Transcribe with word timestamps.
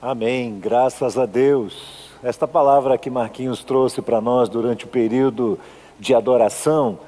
Amém, 0.00 0.60
graças 0.60 1.18
a 1.18 1.26
Deus. 1.26 2.08
Esta 2.22 2.46
palavra 2.46 2.96
que 2.96 3.10
Marquinhos 3.10 3.64
trouxe 3.64 4.00
para 4.00 4.20
nós 4.20 4.48
durante 4.48 4.84
o 4.84 4.88
período 4.88 5.58
de 5.98 6.14
adoração 6.14 7.00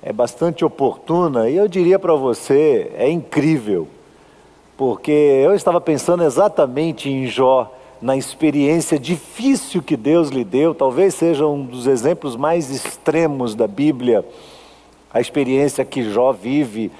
é 0.00 0.12
bastante 0.12 0.64
oportuna 0.64 1.50
e 1.50 1.56
eu 1.56 1.66
diria 1.66 1.98
para 1.98 2.14
você, 2.14 2.92
é 2.96 3.10
incrível, 3.10 3.88
porque 4.76 5.10
eu 5.10 5.56
estava 5.56 5.80
pensando 5.80 6.22
exatamente 6.22 7.10
em 7.10 7.26
Jó, 7.26 7.74
na 8.00 8.16
experiência 8.16 8.96
difícil 8.96 9.82
que 9.82 9.96
Deus 9.96 10.28
lhe 10.28 10.44
deu, 10.44 10.72
talvez 10.72 11.16
seja 11.16 11.44
um 11.48 11.64
dos 11.64 11.88
exemplos 11.88 12.36
mais 12.36 12.70
extremos 12.70 13.56
da 13.56 13.66
Bíblia, 13.66 14.24
a 15.12 15.20
experiência 15.20 15.84
que 15.84 16.12
Jó 16.12 16.30
vive 16.30 16.92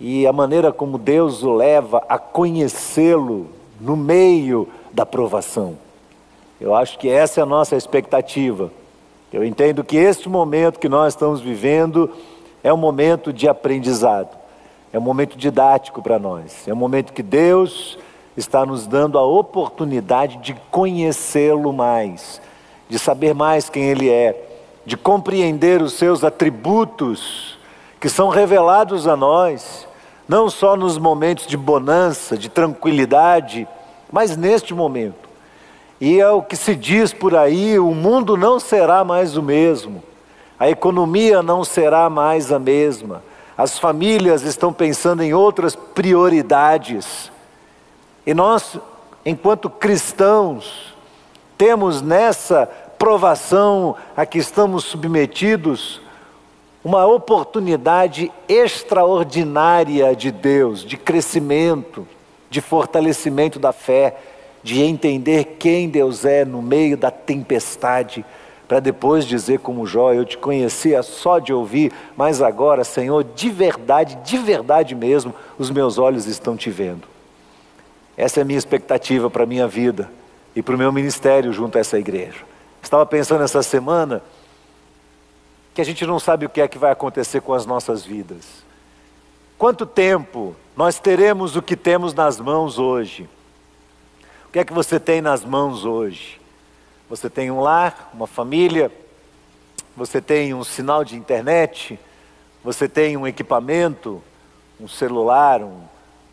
e 0.00 0.26
a 0.26 0.32
maneira 0.32 0.72
como 0.72 0.96
Deus 0.96 1.42
o 1.42 1.52
leva 1.52 2.02
a 2.08 2.16
conhecê-lo 2.16 3.59
no 3.80 3.96
meio 3.96 4.68
da 4.92 5.06
provação. 5.06 5.76
Eu 6.60 6.74
acho 6.74 6.98
que 6.98 7.08
essa 7.08 7.40
é 7.40 7.42
a 7.42 7.46
nossa 7.46 7.74
expectativa. 7.74 8.70
Eu 9.32 9.44
entendo 9.44 9.82
que 9.82 9.96
este 9.96 10.28
momento 10.28 10.78
que 10.78 10.88
nós 10.88 11.14
estamos 11.14 11.40
vivendo 11.40 12.10
é 12.62 12.72
um 12.72 12.76
momento 12.76 13.32
de 13.32 13.48
aprendizado, 13.48 14.36
é 14.92 14.98
um 14.98 15.02
momento 15.02 15.38
didático 15.38 16.02
para 16.02 16.18
nós, 16.18 16.68
é 16.68 16.72
um 16.72 16.76
momento 16.76 17.12
que 17.12 17.22
Deus 17.22 17.98
está 18.36 18.66
nos 18.66 18.86
dando 18.86 19.18
a 19.18 19.24
oportunidade 19.24 20.36
de 20.38 20.54
conhecê-lo 20.70 21.72
mais, 21.72 22.40
de 22.88 22.98
saber 22.98 23.34
mais 23.34 23.70
quem 23.70 23.84
Ele 23.84 24.10
é, 24.10 24.48
de 24.84 24.96
compreender 24.96 25.80
os 25.80 25.94
seus 25.94 26.22
atributos 26.24 27.58
que 28.00 28.08
são 28.08 28.28
revelados 28.28 29.06
a 29.06 29.16
nós 29.16 29.86
não 30.30 30.48
só 30.48 30.76
nos 30.76 30.96
momentos 30.96 31.44
de 31.44 31.56
bonança, 31.56 32.38
de 32.38 32.48
tranquilidade, 32.48 33.66
mas 34.12 34.36
neste 34.36 34.72
momento. 34.72 35.28
E 36.00 36.20
é 36.20 36.30
o 36.30 36.40
que 36.40 36.54
se 36.54 36.76
diz 36.76 37.12
por 37.12 37.34
aí: 37.34 37.80
o 37.80 37.92
mundo 37.92 38.36
não 38.36 38.60
será 38.60 39.02
mais 39.02 39.36
o 39.36 39.42
mesmo, 39.42 40.00
a 40.56 40.70
economia 40.70 41.42
não 41.42 41.64
será 41.64 42.08
mais 42.08 42.52
a 42.52 42.60
mesma, 42.60 43.24
as 43.58 43.76
famílias 43.76 44.42
estão 44.42 44.72
pensando 44.72 45.20
em 45.24 45.34
outras 45.34 45.74
prioridades. 45.74 47.32
E 48.24 48.32
nós, 48.32 48.78
enquanto 49.26 49.68
cristãos, 49.68 50.94
temos 51.58 52.00
nessa 52.00 52.70
provação 52.96 53.96
a 54.16 54.24
que 54.24 54.38
estamos 54.38 54.84
submetidos 54.84 56.00
uma 56.82 57.06
oportunidade 57.06 58.32
extraordinária 58.48 60.14
de 60.16 60.30
Deus, 60.30 60.82
de 60.82 60.96
crescimento, 60.96 62.06
de 62.48 62.60
fortalecimento 62.60 63.58
da 63.58 63.72
fé, 63.72 64.16
de 64.62 64.82
entender 64.82 65.56
quem 65.58 65.88
Deus 65.88 66.24
é 66.24 66.44
no 66.44 66.60
meio 66.60 66.96
da 66.96 67.10
tempestade, 67.10 68.24
para 68.66 68.80
depois 68.80 69.24
dizer 69.24 69.58
como 69.58 69.86
Jó, 69.86 70.12
eu 70.12 70.24
te 70.24 70.38
conhecia 70.38 71.02
só 71.02 71.38
de 71.38 71.52
ouvir, 71.52 71.92
mas 72.16 72.40
agora, 72.40 72.84
Senhor, 72.84 73.24
de 73.24 73.50
verdade, 73.50 74.16
de 74.24 74.38
verdade 74.38 74.94
mesmo, 74.94 75.34
os 75.58 75.70
meus 75.70 75.98
olhos 75.98 76.26
estão 76.26 76.56
te 76.56 76.70
vendo. 76.70 77.02
Essa 78.16 78.40
é 78.40 78.42
a 78.42 78.44
minha 78.44 78.58
expectativa 78.58 79.28
para 79.28 79.42
a 79.42 79.46
minha 79.46 79.66
vida 79.66 80.10
e 80.54 80.62
para 80.62 80.74
o 80.74 80.78
meu 80.78 80.92
ministério 80.92 81.52
junto 81.52 81.78
a 81.78 81.80
essa 81.80 81.98
igreja. 81.98 82.38
Estava 82.82 83.04
pensando 83.04 83.42
essa 83.42 83.62
semana 83.62 84.22
que 85.80 85.82
a 85.82 85.86
gente 85.86 86.04
não 86.04 86.20
sabe 86.20 86.44
o 86.44 86.50
que 86.50 86.60
é 86.60 86.68
que 86.68 86.76
vai 86.76 86.92
acontecer 86.92 87.40
com 87.40 87.54
as 87.54 87.64
nossas 87.64 88.04
vidas. 88.04 88.62
Quanto 89.56 89.86
tempo 89.86 90.54
nós 90.76 90.98
teremos 90.98 91.56
o 91.56 91.62
que 91.62 91.74
temos 91.74 92.12
nas 92.12 92.38
mãos 92.38 92.78
hoje? 92.78 93.26
O 94.46 94.52
que 94.52 94.58
é 94.58 94.64
que 94.64 94.74
você 94.74 95.00
tem 95.00 95.22
nas 95.22 95.42
mãos 95.42 95.86
hoje? 95.86 96.38
Você 97.08 97.30
tem 97.30 97.50
um 97.50 97.60
lar, 97.60 98.10
uma 98.12 98.26
família, 98.26 98.92
você 99.96 100.20
tem 100.20 100.52
um 100.52 100.62
sinal 100.62 101.02
de 101.02 101.16
internet, 101.16 101.98
você 102.62 102.86
tem 102.86 103.16
um 103.16 103.26
equipamento, 103.26 104.22
um 104.78 104.86
celular, 104.86 105.62
um, 105.62 105.80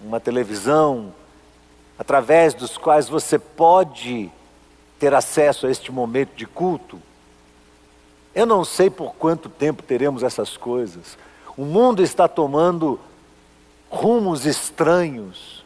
uma 0.01 0.19
televisão, 0.19 1.13
através 1.97 2.53
dos 2.53 2.77
quais 2.77 3.07
você 3.07 3.39
pode 3.39 4.29
ter 4.99 5.13
acesso 5.13 5.67
a 5.67 5.71
este 5.71 5.89
momento 5.89 6.35
de 6.35 6.45
culto. 6.45 7.01
Eu 8.37 8.45
não 8.45 8.63
sei 8.63 8.87
por 8.87 9.15
quanto 9.15 9.49
tempo 9.49 9.81
teremos 9.81 10.21
essas 10.21 10.55
coisas. 10.55 11.17
O 11.57 11.65
mundo 11.65 12.03
está 12.03 12.27
tomando 12.27 12.99
rumos 13.89 14.45
estranhos 14.45 15.65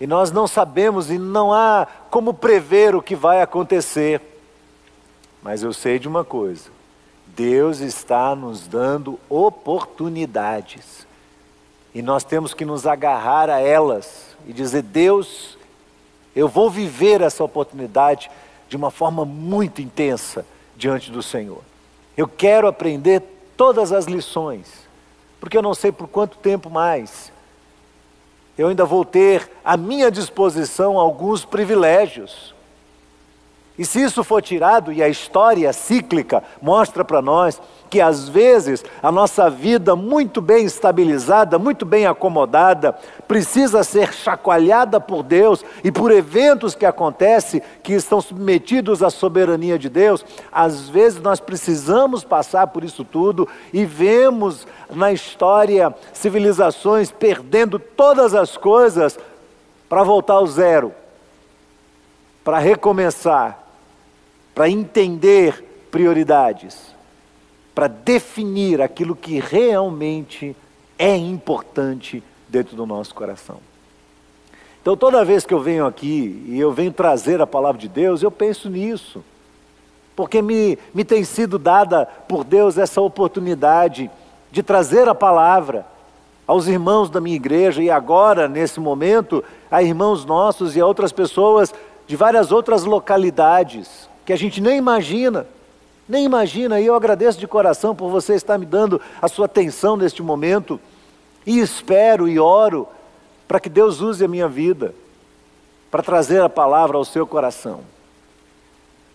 e 0.00 0.06
nós 0.08 0.32
não 0.32 0.48
sabemos 0.48 1.12
e 1.12 1.16
não 1.16 1.52
há 1.52 1.86
como 2.10 2.34
prever 2.34 2.96
o 2.96 3.00
que 3.00 3.14
vai 3.14 3.40
acontecer. 3.40 4.20
Mas 5.44 5.62
eu 5.62 5.72
sei 5.72 6.00
de 6.00 6.08
uma 6.08 6.24
coisa: 6.24 6.70
Deus 7.36 7.78
está 7.78 8.34
nos 8.34 8.66
dando 8.66 9.16
oportunidades 9.28 11.06
e 11.94 12.02
nós 12.02 12.24
temos 12.24 12.52
que 12.52 12.64
nos 12.64 12.84
agarrar 12.84 13.48
a 13.48 13.60
elas 13.60 14.36
e 14.44 14.52
dizer: 14.52 14.82
Deus, 14.82 15.56
eu 16.34 16.48
vou 16.48 16.68
viver 16.68 17.20
essa 17.20 17.44
oportunidade 17.44 18.28
de 18.68 18.76
uma 18.76 18.90
forma 18.90 19.24
muito 19.24 19.80
intensa 19.80 20.44
diante 20.76 21.08
do 21.08 21.22
Senhor. 21.22 21.62
Eu 22.16 22.28
quero 22.28 22.66
aprender 22.66 23.22
todas 23.56 23.92
as 23.92 24.06
lições, 24.06 24.68
porque 25.40 25.56
eu 25.56 25.62
não 25.62 25.74
sei 25.74 25.90
por 25.90 26.08
quanto 26.08 26.36
tempo 26.38 26.68
mais. 26.68 27.32
Eu 28.56 28.68
ainda 28.68 28.84
vou 28.84 29.04
ter 29.04 29.50
à 29.64 29.76
minha 29.76 30.10
disposição 30.10 30.98
alguns 30.98 31.44
privilégios. 31.44 32.54
E 33.78 33.84
se 33.84 34.02
isso 34.02 34.22
for 34.22 34.42
tirado, 34.42 34.92
e 34.92 35.02
a 35.02 35.08
história 35.08 35.72
cíclica 35.72 36.44
mostra 36.60 37.04
para 37.04 37.22
nós 37.22 37.60
que 37.92 38.00
às 38.00 38.26
vezes 38.26 38.82
a 39.02 39.12
nossa 39.12 39.50
vida 39.50 39.94
muito 39.94 40.40
bem 40.40 40.64
estabilizada, 40.64 41.58
muito 41.58 41.84
bem 41.84 42.06
acomodada, 42.06 42.96
precisa 43.28 43.84
ser 43.84 44.14
chacoalhada 44.14 44.98
por 44.98 45.22
Deus 45.22 45.62
e 45.84 45.92
por 45.92 46.10
eventos 46.10 46.74
que 46.74 46.86
acontecem 46.86 47.60
que 47.82 47.92
estão 47.92 48.18
submetidos 48.22 49.02
à 49.02 49.10
soberania 49.10 49.78
de 49.78 49.90
Deus. 49.90 50.24
Às 50.50 50.88
vezes 50.88 51.20
nós 51.20 51.38
precisamos 51.38 52.24
passar 52.24 52.68
por 52.68 52.82
isso 52.82 53.04
tudo 53.04 53.46
e 53.74 53.84
vemos 53.84 54.66
na 54.88 55.12
história 55.12 55.94
civilizações 56.14 57.12
perdendo 57.12 57.78
todas 57.78 58.34
as 58.34 58.56
coisas 58.56 59.18
para 59.86 60.02
voltar 60.02 60.36
ao 60.36 60.46
zero, 60.46 60.94
para 62.42 62.58
recomeçar, 62.58 63.62
para 64.54 64.70
entender 64.70 65.62
prioridades 65.90 66.91
para 67.74 67.88
definir 67.88 68.80
aquilo 68.80 69.16
que 69.16 69.40
realmente 69.40 70.54
é 70.98 71.16
importante 71.16 72.22
dentro 72.48 72.76
do 72.76 72.86
nosso 72.86 73.14
coração. 73.14 73.58
Então, 74.80 74.96
toda 74.96 75.24
vez 75.24 75.46
que 75.46 75.54
eu 75.54 75.60
venho 75.60 75.86
aqui 75.86 76.44
e 76.48 76.58
eu 76.58 76.72
venho 76.72 76.92
trazer 76.92 77.40
a 77.40 77.46
palavra 77.46 77.80
de 77.80 77.88
Deus, 77.88 78.22
eu 78.22 78.30
penso 78.30 78.68
nisso, 78.68 79.24
porque 80.16 80.42
me, 80.42 80.78
me 80.92 81.04
tem 81.04 81.24
sido 81.24 81.58
dada 81.58 82.04
por 82.04 82.44
Deus 82.44 82.76
essa 82.76 83.00
oportunidade 83.00 84.10
de 84.50 84.62
trazer 84.62 85.08
a 85.08 85.14
palavra 85.14 85.86
aos 86.46 86.66
irmãos 86.66 87.08
da 87.08 87.20
minha 87.20 87.36
igreja 87.36 87.82
e 87.82 87.90
agora, 87.90 88.48
nesse 88.48 88.80
momento, 88.80 89.42
a 89.70 89.82
irmãos 89.82 90.24
nossos 90.24 90.76
e 90.76 90.80
a 90.80 90.86
outras 90.86 91.12
pessoas 91.12 91.72
de 92.06 92.16
várias 92.16 92.52
outras 92.52 92.84
localidades 92.84 94.08
que 94.26 94.32
a 94.32 94.36
gente 94.36 94.60
nem 94.60 94.76
imagina. 94.76 95.46
Nem 96.08 96.24
imagina, 96.24 96.80
e 96.80 96.86
eu 96.86 96.94
agradeço 96.94 97.38
de 97.38 97.46
coração 97.46 97.94
por 97.94 98.10
você 98.10 98.34
estar 98.34 98.58
me 98.58 98.66
dando 98.66 99.00
a 99.20 99.28
sua 99.28 99.46
atenção 99.46 99.96
neste 99.96 100.22
momento, 100.22 100.80
e 101.46 101.58
espero 101.58 102.28
e 102.28 102.38
oro 102.38 102.88
para 103.46 103.60
que 103.60 103.68
Deus 103.68 104.00
use 104.00 104.24
a 104.24 104.28
minha 104.28 104.48
vida 104.48 104.94
para 105.90 106.02
trazer 106.02 106.40
a 106.40 106.48
palavra 106.48 106.96
ao 106.96 107.04
seu 107.04 107.26
coração. 107.26 107.80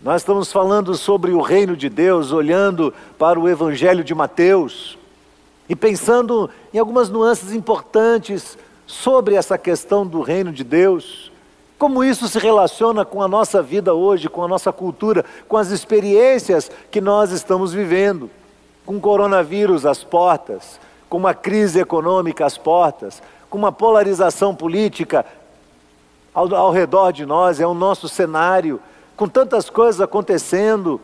Nós 0.00 0.22
estamos 0.22 0.52
falando 0.52 0.94
sobre 0.94 1.32
o 1.32 1.40
reino 1.40 1.76
de 1.76 1.88
Deus, 1.88 2.30
olhando 2.30 2.94
para 3.18 3.38
o 3.38 3.48
Evangelho 3.48 4.04
de 4.04 4.14
Mateus 4.14 4.96
e 5.68 5.74
pensando 5.74 6.48
em 6.72 6.78
algumas 6.78 7.08
nuances 7.08 7.52
importantes 7.52 8.56
sobre 8.86 9.34
essa 9.34 9.58
questão 9.58 10.06
do 10.06 10.20
reino 10.20 10.52
de 10.52 10.62
Deus. 10.62 11.32
Como 11.78 12.02
isso 12.02 12.26
se 12.26 12.40
relaciona 12.40 13.04
com 13.04 13.22
a 13.22 13.28
nossa 13.28 13.62
vida 13.62 13.94
hoje, 13.94 14.28
com 14.28 14.42
a 14.42 14.48
nossa 14.48 14.72
cultura, 14.72 15.24
com 15.46 15.56
as 15.56 15.70
experiências 15.70 16.68
que 16.90 17.00
nós 17.00 17.30
estamos 17.30 17.72
vivendo? 17.72 18.28
Com 18.84 18.96
o 18.96 19.00
coronavírus 19.00 19.86
às 19.86 20.02
portas, 20.02 20.80
com 21.08 21.16
uma 21.16 21.34
crise 21.34 21.78
econômica 21.78 22.44
às 22.44 22.58
portas, 22.58 23.22
com 23.48 23.56
uma 23.56 23.70
polarização 23.70 24.56
política 24.56 25.24
ao, 26.34 26.52
ao 26.52 26.72
redor 26.72 27.12
de 27.12 27.24
nós, 27.24 27.60
é 27.60 27.66
o 27.66 27.74
nosso 27.74 28.08
cenário, 28.08 28.80
com 29.16 29.28
tantas 29.28 29.70
coisas 29.70 30.00
acontecendo, 30.00 31.00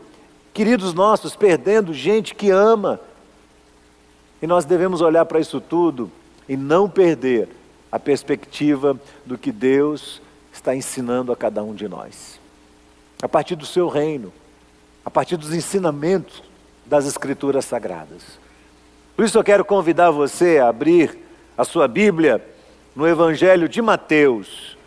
queridos 0.53 0.93
nossos 0.93 1.37
perdendo 1.37 1.93
gente 1.93 2.35
que 2.35 2.49
ama. 2.49 2.99
E 4.41 4.47
nós 4.47 4.65
devemos 4.65 4.99
olhar 4.99 5.25
para 5.25 5.39
isso 5.39 5.61
tudo 5.61 6.11
e 6.49 6.57
não 6.57 6.89
perder 6.89 7.47
a 7.89 7.97
perspectiva 7.97 8.99
do 9.25 9.37
que 9.37 9.53
Deus 9.53 10.24
está 10.55 10.75
ensinando 10.75 11.31
a 11.31 11.35
cada 11.35 11.63
um 11.63 11.73
de 11.73 11.87
nós. 11.87 12.39
A 13.21 13.29
partir 13.29 13.55
do 13.55 13.65
seu 13.65 13.87
reino, 13.87 14.31
a 15.03 15.09
partir 15.11 15.37
dos 15.37 15.53
ensinamentos 15.53 16.43
das 16.85 17.05
Escrituras 17.05 17.65
Sagradas. 17.65 18.39
Por 19.15 19.25
isso 19.25 19.37
eu 19.37 19.43
quero 19.43 19.63
convidar 19.63 20.11
você 20.11 20.57
a 20.57 20.67
abrir 20.67 21.17
a 21.57 21.63
sua 21.63 21.87
Bíblia 21.87 22.43
no 22.95 23.07
Evangelho 23.07 23.69
de 23.69 23.81
Mateus. 23.81 24.77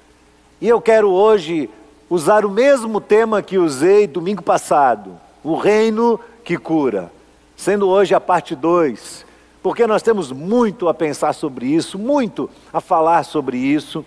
E 0.60 0.68
eu 0.68 0.80
quero 0.80 1.10
hoje 1.10 1.70
usar 2.10 2.44
o 2.44 2.50
mesmo 2.50 3.00
tema 3.00 3.42
que 3.42 3.58
usei 3.58 4.06
domingo 4.06 4.42
passado, 4.42 5.18
o 5.44 5.56
reino 5.56 6.18
que 6.44 6.56
cura, 6.56 7.12
sendo 7.56 7.88
hoje 7.88 8.14
a 8.14 8.20
parte 8.20 8.54
2, 8.54 9.26
porque 9.62 9.86
nós 9.86 10.02
temos 10.02 10.32
muito 10.32 10.88
a 10.88 10.94
pensar 10.94 11.32
sobre 11.32 11.66
isso, 11.66 11.98
muito 11.98 12.48
a 12.72 12.80
falar 12.80 13.24
sobre 13.24 13.58
isso, 13.58 14.04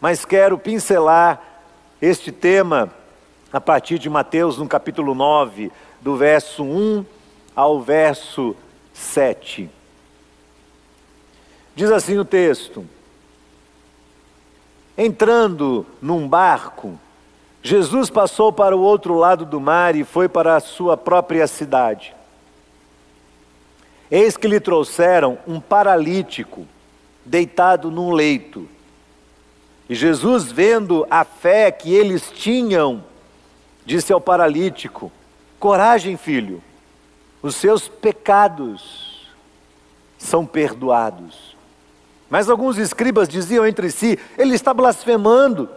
mas 0.00 0.24
quero 0.24 0.56
pincelar 0.56 1.40
este 2.00 2.32
tema 2.32 2.90
a 3.52 3.60
partir 3.60 3.98
de 3.98 4.08
Mateus, 4.08 4.56
no 4.56 4.66
capítulo 4.66 5.14
9, 5.14 5.70
do 6.00 6.16
verso 6.16 6.62
1 6.62 7.04
ao 7.54 7.80
verso 7.80 8.56
7. 8.94 9.68
Diz 11.74 11.90
assim 11.90 12.16
o 12.18 12.24
texto: 12.24 12.86
Entrando 14.96 15.84
num 16.00 16.26
barco, 16.26 16.98
Jesus 17.62 18.08
passou 18.08 18.52
para 18.52 18.76
o 18.76 18.80
outro 18.80 19.14
lado 19.14 19.44
do 19.44 19.60
mar 19.60 19.94
e 19.94 20.04
foi 20.04 20.28
para 20.28 20.56
a 20.56 20.60
sua 20.60 20.96
própria 20.96 21.46
cidade. 21.46 22.14
Eis 24.10 24.36
que 24.36 24.48
lhe 24.48 24.58
trouxeram 24.58 25.38
um 25.46 25.60
paralítico 25.60 26.66
deitado 27.24 27.90
num 27.90 28.12
leito. 28.12 28.68
E 29.90 29.94
Jesus, 29.96 30.52
vendo 30.52 31.04
a 31.10 31.24
fé 31.24 31.68
que 31.72 31.92
eles 31.92 32.30
tinham, 32.30 33.02
disse 33.84 34.12
ao 34.12 34.20
paralítico: 34.20 35.10
Coragem, 35.58 36.16
filho, 36.16 36.62
os 37.42 37.56
seus 37.56 37.88
pecados 37.88 39.28
são 40.16 40.46
perdoados. 40.46 41.56
Mas 42.30 42.48
alguns 42.48 42.78
escribas 42.78 43.28
diziam 43.28 43.66
entre 43.66 43.90
si: 43.90 44.16
Ele 44.38 44.54
está 44.54 44.72
blasfemando. 44.72 45.68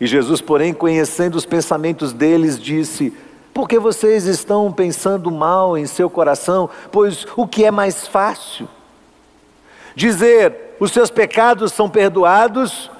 E 0.00 0.06
Jesus, 0.06 0.40
porém, 0.40 0.72
conhecendo 0.72 1.34
os 1.34 1.44
pensamentos 1.44 2.14
deles, 2.14 2.58
disse: 2.58 3.12
Por 3.52 3.68
que 3.68 3.78
vocês 3.78 4.24
estão 4.24 4.72
pensando 4.72 5.30
mal 5.30 5.76
em 5.76 5.84
seu 5.84 6.08
coração? 6.08 6.70
Pois 6.90 7.26
o 7.36 7.46
que 7.46 7.66
é 7.66 7.70
mais 7.70 8.08
fácil? 8.08 8.66
Dizer: 9.94 10.76
Os 10.80 10.92
seus 10.92 11.10
pecados 11.10 11.74
são 11.74 11.90
perdoados? 11.90 12.90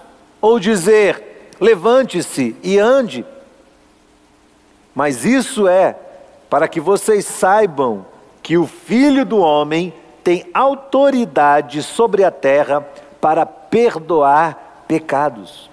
Ou 0.41 0.59
dizer: 0.59 1.53
Levante-se 1.61 2.55
e 2.63 2.79
ande? 2.79 3.25
Mas 4.95 5.25
isso 5.25 5.69
é 5.69 5.97
para 6.49 6.69
que 6.69 6.81
vocês 6.81 7.25
saibam 7.25 8.07
que 8.43 8.57
o 8.57 8.67
Filho 8.67 9.25
do 9.25 9.39
Homem 9.39 9.93
tem 10.25 10.47
autoridade 10.53 11.83
sobre 11.83 12.25
a 12.25 12.31
terra 12.31 12.81
para 13.21 13.45
perdoar 13.45 14.85
pecados. 14.89 15.71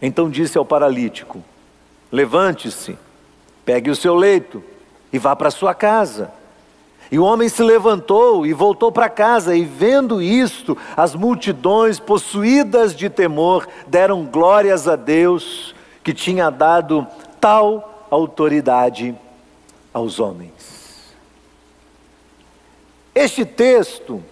Então 0.00 0.30
disse 0.30 0.56
ao 0.56 0.64
paralítico: 0.64 1.42
Levante-se, 2.10 2.98
pegue 3.64 3.90
o 3.90 3.96
seu 3.96 4.14
leito 4.14 4.62
e 5.12 5.18
vá 5.18 5.34
para 5.34 5.50
sua 5.50 5.74
casa. 5.74 6.32
E 7.10 7.18
o 7.18 7.24
homem 7.24 7.48
se 7.48 7.62
levantou 7.62 8.46
e 8.46 8.52
voltou 8.52 8.92
para 8.92 9.08
casa, 9.08 9.56
e 9.56 9.64
vendo 9.64 10.22
isto, 10.22 10.78
as 10.96 11.14
multidões, 11.14 11.98
possuídas 11.98 12.94
de 12.94 13.10
temor, 13.10 13.66
deram 13.88 14.24
glórias 14.24 14.86
a 14.86 14.94
Deus, 14.94 15.74
que 16.04 16.14
tinha 16.14 16.50
dado 16.50 17.06
tal 17.40 18.06
autoridade 18.10 19.14
aos 19.92 20.20
homens. 20.20 21.14
Este 23.12 23.44
texto 23.44 24.22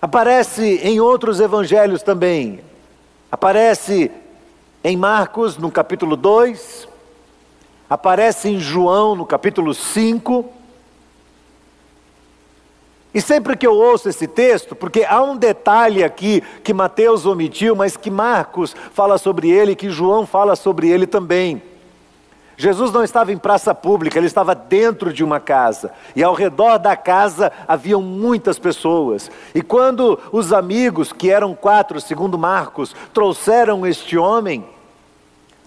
aparece 0.00 0.80
em 0.82 0.98
outros 0.98 1.40
evangelhos 1.40 2.02
também. 2.02 2.60
Aparece 3.30 4.10
em 4.82 4.96
Marcos, 4.96 5.58
no 5.58 5.70
capítulo 5.70 6.16
2, 6.16 6.88
aparece 7.88 8.48
em 8.48 8.58
João, 8.58 9.14
no 9.14 9.26
capítulo 9.26 9.74
5. 9.74 10.59
E 13.12 13.20
sempre 13.20 13.56
que 13.56 13.66
eu 13.66 13.74
ouço 13.74 14.08
esse 14.08 14.28
texto, 14.28 14.76
porque 14.76 15.04
há 15.04 15.20
um 15.20 15.36
detalhe 15.36 16.04
aqui 16.04 16.42
que 16.62 16.72
Mateus 16.72 17.26
omitiu, 17.26 17.74
mas 17.74 17.96
que 17.96 18.10
Marcos 18.10 18.74
fala 18.92 19.18
sobre 19.18 19.50
ele, 19.50 19.74
que 19.74 19.90
João 19.90 20.24
fala 20.24 20.54
sobre 20.54 20.88
ele 20.88 21.06
também. 21.06 21.60
Jesus 22.56 22.92
não 22.92 23.02
estava 23.02 23.32
em 23.32 23.38
praça 23.38 23.74
pública, 23.74 24.18
ele 24.18 24.26
estava 24.26 24.54
dentro 24.54 25.12
de 25.12 25.24
uma 25.24 25.40
casa. 25.40 25.90
E 26.14 26.22
ao 26.22 26.34
redor 26.34 26.78
da 26.78 26.94
casa 26.94 27.50
haviam 27.66 28.02
muitas 28.02 28.58
pessoas. 28.58 29.30
E 29.54 29.62
quando 29.62 30.20
os 30.30 30.52
amigos, 30.52 31.10
que 31.10 31.30
eram 31.30 31.54
quatro, 31.54 32.00
segundo 32.00 32.38
Marcos, 32.38 32.94
trouxeram 33.14 33.86
este 33.86 34.16
homem, 34.18 34.64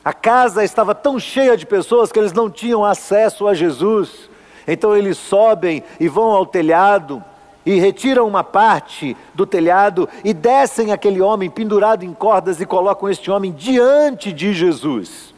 a 0.06 0.14
casa 0.14 0.64
estava 0.64 0.94
tão 0.94 1.20
cheia 1.20 1.58
de 1.58 1.66
pessoas 1.66 2.12
que 2.12 2.20
eles 2.20 2.32
não 2.32 2.50
tinham 2.50 2.86
acesso 2.86 3.48
a 3.48 3.54
Jesus. 3.54 4.30
Então 4.68 4.96
eles 4.96 5.18
sobem 5.18 5.84
e 6.00 6.08
vão 6.08 6.32
ao 6.32 6.46
telhado 6.46 7.24
e 7.66 7.80
retiram 7.80 8.28
uma 8.28 8.44
parte 8.44 9.16
do 9.34 9.46
telhado 9.46 10.08
e 10.24 10.34
descem 10.34 10.92
aquele 10.92 11.22
homem 11.22 11.50
pendurado 11.50 12.04
em 12.04 12.14
cordas 12.14 12.60
e 12.60 12.66
colocam 12.66 13.10
este 13.10 13.32
homem 13.32 13.52
diante 13.52 14.34
de 14.34 14.54
Jesus. 14.54 15.34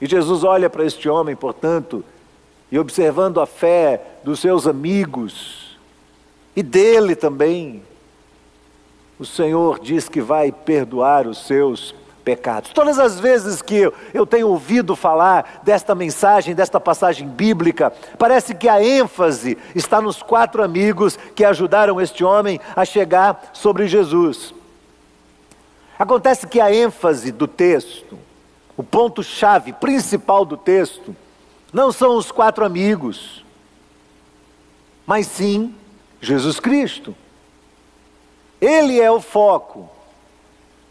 E 0.00 0.06
Jesus 0.06 0.44
olha 0.44 0.68
para 0.68 0.84
este 0.84 1.08
homem, 1.08 1.34
portanto, 1.34 2.04
e 2.70 2.78
observando 2.78 3.40
a 3.40 3.46
fé 3.46 4.00
dos 4.22 4.40
seus 4.40 4.66
amigos 4.66 5.68
e 6.58 6.62
dele 6.62 7.14
também, 7.14 7.82
o 9.16 9.24
Senhor 9.24 9.78
diz 9.78 10.08
que 10.08 10.20
vai 10.20 10.50
perdoar 10.50 11.26
os 11.26 11.46
seus 11.46 11.94
pecados. 12.28 12.72
Todas 12.74 12.98
as 12.98 13.18
vezes 13.18 13.62
que 13.62 13.74
eu, 13.74 13.94
eu 14.12 14.26
tenho 14.26 14.48
ouvido 14.48 14.94
falar 14.94 15.62
desta 15.62 15.94
mensagem, 15.94 16.54
desta 16.54 16.78
passagem 16.78 17.26
bíblica, 17.26 17.90
parece 18.18 18.54
que 18.54 18.68
a 18.68 18.84
ênfase 18.84 19.56
está 19.74 19.98
nos 19.98 20.22
quatro 20.22 20.62
amigos 20.62 21.18
que 21.34 21.42
ajudaram 21.42 21.98
este 21.98 22.22
homem 22.22 22.60
a 22.76 22.84
chegar 22.84 23.48
sobre 23.54 23.88
Jesus. 23.88 24.52
Acontece 25.98 26.46
que 26.46 26.60
a 26.60 26.70
ênfase 26.70 27.32
do 27.32 27.48
texto 27.48 28.18
o 28.76 28.82
ponto-chave 28.84 29.72
principal 29.72 30.44
do 30.44 30.56
texto 30.56 31.16
não 31.72 31.90
são 31.90 32.14
os 32.14 32.30
quatro 32.30 32.64
amigos, 32.64 33.42
mas 35.06 35.26
sim 35.26 35.74
Jesus 36.20 36.60
Cristo. 36.60 37.16
Ele 38.60 39.00
é 39.00 39.10
o 39.10 39.20
foco, 39.20 39.90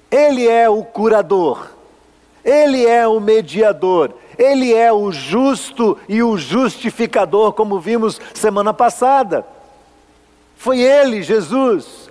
ele 0.10 0.48
é 0.48 0.70
o 0.70 0.84
curador, 0.84 1.70
ele 2.44 2.86
é 2.86 3.08
o 3.08 3.20
mediador, 3.20 4.14
ele 4.38 4.74
é 4.74 4.92
o 4.92 5.12
justo 5.12 5.98
e 6.08 6.22
o 6.24 6.38
justificador, 6.38 7.54
como 7.54 7.80
vimos 7.80 8.20
semana 8.34 8.74
passada. 8.74 9.46
Foi 10.56 10.80
ele, 10.80 11.22
Jesus, 11.22 12.10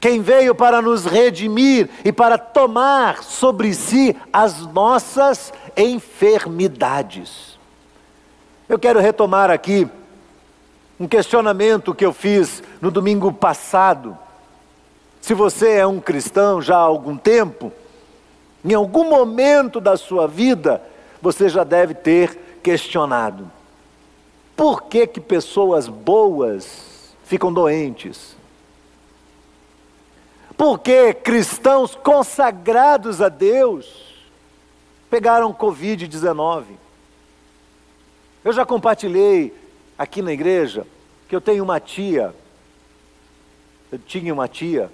quem 0.00 0.20
veio 0.20 0.54
para 0.54 0.82
nos 0.82 1.04
redimir 1.04 1.88
e 2.04 2.12
para 2.12 2.36
tomar 2.36 3.22
sobre 3.22 3.72
si 3.74 4.16
as 4.32 4.60
nossas 4.66 5.52
enfermidades. 5.76 7.58
Eu 8.68 8.78
quero 8.78 9.00
retomar 9.00 9.50
aqui 9.50 9.88
um 10.98 11.06
questionamento 11.06 11.94
que 11.94 12.04
eu 12.04 12.12
fiz 12.12 12.62
no 12.80 12.90
domingo 12.90 13.32
passado. 13.32 14.16
Se 15.26 15.34
você 15.34 15.70
é 15.78 15.84
um 15.84 15.98
cristão 15.98 16.62
já 16.62 16.76
há 16.76 16.82
algum 16.82 17.16
tempo, 17.16 17.72
em 18.64 18.72
algum 18.74 19.10
momento 19.10 19.80
da 19.80 19.96
sua 19.96 20.28
vida, 20.28 20.80
você 21.20 21.48
já 21.48 21.64
deve 21.64 21.94
ter 21.94 22.60
questionado: 22.62 23.50
por 24.54 24.84
que 24.84 25.04
que 25.04 25.20
pessoas 25.20 25.88
boas 25.88 27.12
ficam 27.24 27.52
doentes? 27.52 28.36
Porque 30.56 31.12
cristãos 31.12 31.96
consagrados 31.96 33.20
a 33.20 33.28
Deus 33.28 34.14
pegaram 35.10 35.52
Covid-19. 35.52 36.66
Eu 38.44 38.52
já 38.52 38.64
compartilhei 38.64 39.52
aqui 39.98 40.22
na 40.22 40.32
igreja 40.32 40.86
que 41.28 41.34
eu 41.34 41.40
tenho 41.40 41.64
uma 41.64 41.80
tia, 41.80 42.32
eu 43.90 43.98
tinha 43.98 44.32
uma 44.32 44.46
tia, 44.46 44.88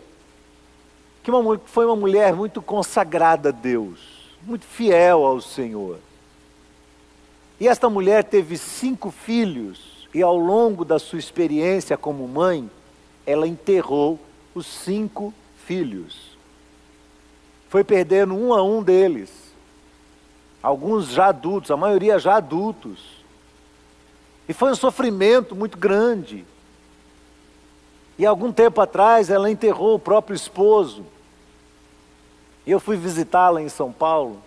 que 1.22 1.30
uma, 1.30 1.58
foi 1.64 1.86
uma 1.86 1.96
mulher 1.96 2.34
muito 2.34 2.60
consagrada 2.60 3.50
a 3.50 3.52
Deus, 3.52 4.00
muito 4.42 4.66
fiel 4.66 5.24
ao 5.24 5.40
Senhor. 5.40 5.98
E 7.60 7.68
esta 7.68 7.88
mulher 7.88 8.24
teve 8.24 8.58
cinco 8.58 9.10
filhos, 9.10 10.08
e 10.12 10.20
ao 10.20 10.36
longo 10.36 10.84
da 10.84 10.98
sua 10.98 11.18
experiência 11.18 11.96
como 11.96 12.26
mãe, 12.26 12.68
ela 13.24 13.46
enterrou 13.46 14.18
os 14.54 14.66
cinco 14.66 15.32
filhos. 15.64 16.32
foi 17.68 17.82
perdendo 17.82 18.34
um 18.34 18.52
a 18.52 18.62
um 18.62 18.82
deles. 18.82 19.30
Alguns 20.62 21.08
já 21.08 21.28
adultos, 21.28 21.70
a 21.70 21.76
maioria 21.76 22.18
já 22.18 22.36
adultos. 22.36 23.24
E 24.46 24.52
foi 24.52 24.72
um 24.72 24.74
sofrimento 24.74 25.56
muito 25.56 25.78
grande. 25.78 26.44
E 28.18 28.26
algum 28.26 28.52
tempo 28.52 28.80
atrás 28.80 29.30
ela 29.30 29.50
enterrou 29.50 29.94
o 29.94 29.98
próprio 29.98 30.34
esposo. 30.34 31.02
E 32.66 32.70
eu 32.70 32.78
fui 32.78 32.96
visitá-la 32.96 33.60
em 33.60 33.68
São 33.68 33.90
Paulo 33.90 34.40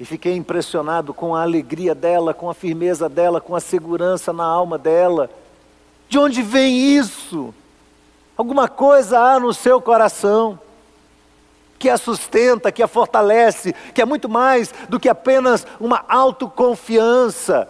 e 0.00 0.04
fiquei 0.04 0.34
impressionado 0.34 1.12
com 1.12 1.34
a 1.34 1.42
alegria 1.42 1.94
dela, 1.94 2.32
com 2.32 2.48
a 2.48 2.54
firmeza 2.54 3.08
dela, 3.08 3.40
com 3.40 3.54
a 3.54 3.60
segurança 3.60 4.32
na 4.32 4.44
alma 4.44 4.78
dela. 4.78 5.30
De 6.08 6.18
onde 6.18 6.42
vem 6.42 6.96
isso? 6.96 7.54
Alguma 8.36 8.68
coisa 8.68 9.18
há 9.18 9.38
no 9.38 9.52
seu 9.52 9.80
coração 9.80 10.58
que 11.78 11.90
a 11.90 11.96
sustenta, 11.96 12.70
que 12.70 12.82
a 12.82 12.86
fortalece, 12.86 13.74
que 13.92 14.00
é 14.00 14.04
muito 14.04 14.28
mais 14.28 14.72
do 14.88 15.00
que 15.00 15.08
apenas 15.08 15.66
uma 15.80 16.04
autoconfiança. 16.08 17.68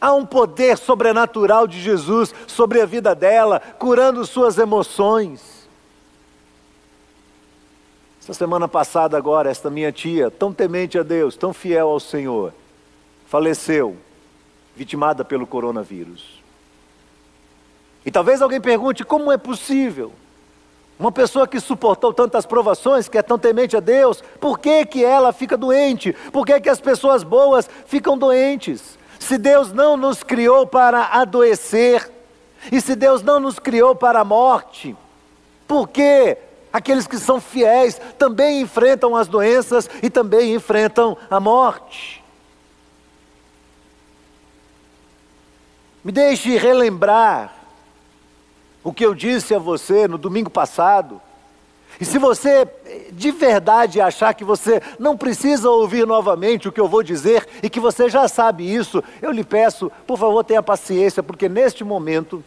Há 0.00 0.12
um 0.12 0.26
poder 0.26 0.76
sobrenatural 0.76 1.66
de 1.66 1.80
Jesus 1.80 2.34
sobre 2.46 2.80
a 2.80 2.86
vida 2.86 3.14
dela, 3.14 3.60
curando 3.78 4.26
suas 4.26 4.58
emoções. 4.58 5.59
Essa 8.30 8.38
semana 8.38 8.68
passada, 8.68 9.18
agora, 9.18 9.50
esta 9.50 9.68
minha 9.68 9.90
tia, 9.90 10.30
tão 10.30 10.52
temente 10.52 10.96
a 10.96 11.02
Deus, 11.02 11.34
tão 11.34 11.52
fiel 11.52 11.88
ao 11.88 11.98
Senhor, 11.98 12.54
faleceu, 13.26 13.96
vitimada 14.76 15.24
pelo 15.24 15.44
coronavírus. 15.48 16.40
E 18.06 18.10
talvez 18.12 18.40
alguém 18.40 18.60
pergunte: 18.60 19.02
como 19.02 19.32
é 19.32 19.36
possível? 19.36 20.12
Uma 20.96 21.10
pessoa 21.10 21.48
que 21.48 21.58
suportou 21.58 22.14
tantas 22.14 22.46
provações, 22.46 23.08
que 23.08 23.18
é 23.18 23.22
tão 23.22 23.36
temente 23.36 23.76
a 23.76 23.80
Deus, 23.80 24.22
por 24.40 24.60
que, 24.60 24.86
que 24.86 25.04
ela 25.04 25.32
fica 25.32 25.56
doente? 25.56 26.12
Por 26.30 26.46
que, 26.46 26.60
que 26.60 26.68
as 26.68 26.80
pessoas 26.80 27.24
boas 27.24 27.68
ficam 27.84 28.16
doentes? 28.16 28.96
Se 29.18 29.38
Deus 29.38 29.72
não 29.72 29.96
nos 29.96 30.22
criou 30.22 30.68
para 30.68 31.06
adoecer, 31.06 32.08
e 32.70 32.80
se 32.80 32.94
Deus 32.94 33.24
não 33.24 33.40
nos 33.40 33.58
criou 33.58 33.96
para 33.96 34.20
a 34.20 34.24
morte, 34.24 34.96
por 35.66 35.88
que 35.88 36.38
aqueles 36.72 37.06
que 37.06 37.18
são 37.18 37.40
fiéis 37.40 38.00
também 38.18 38.60
enfrentam 38.60 39.16
as 39.16 39.28
doenças 39.28 39.88
e 40.02 40.10
também 40.10 40.54
enfrentam 40.54 41.16
a 41.30 41.40
morte? 41.40 42.22
Me 46.02 46.12
deixe 46.12 46.56
relembrar 46.56 47.54
o 48.82 48.92
que 48.92 49.04
eu 49.04 49.14
disse 49.14 49.54
a 49.54 49.58
você 49.58 50.08
no 50.08 50.16
domingo 50.16 50.48
passado 50.48 51.20
e 51.98 52.04
se 52.04 52.18
você 52.18 52.66
de 53.12 53.30
verdade 53.30 54.00
achar 54.00 54.32
que 54.34 54.44
você 54.44 54.80
não 54.98 55.16
precisa 55.16 55.70
ouvir 55.70 56.06
novamente 56.06 56.68
o 56.68 56.72
que 56.72 56.80
eu 56.80 56.88
vou 56.88 57.02
dizer 57.02 57.46
e 57.62 57.68
que 57.68 57.78
você 57.78 58.08
já 58.08 58.26
sabe 58.26 58.72
isso, 58.72 59.02
eu 59.20 59.30
lhe 59.30 59.44
peço, 59.44 59.90
por 60.06 60.18
favor, 60.18 60.42
tenha 60.44 60.62
paciência, 60.62 61.22
porque 61.22 61.48
neste 61.48 61.84
momento 61.84 62.44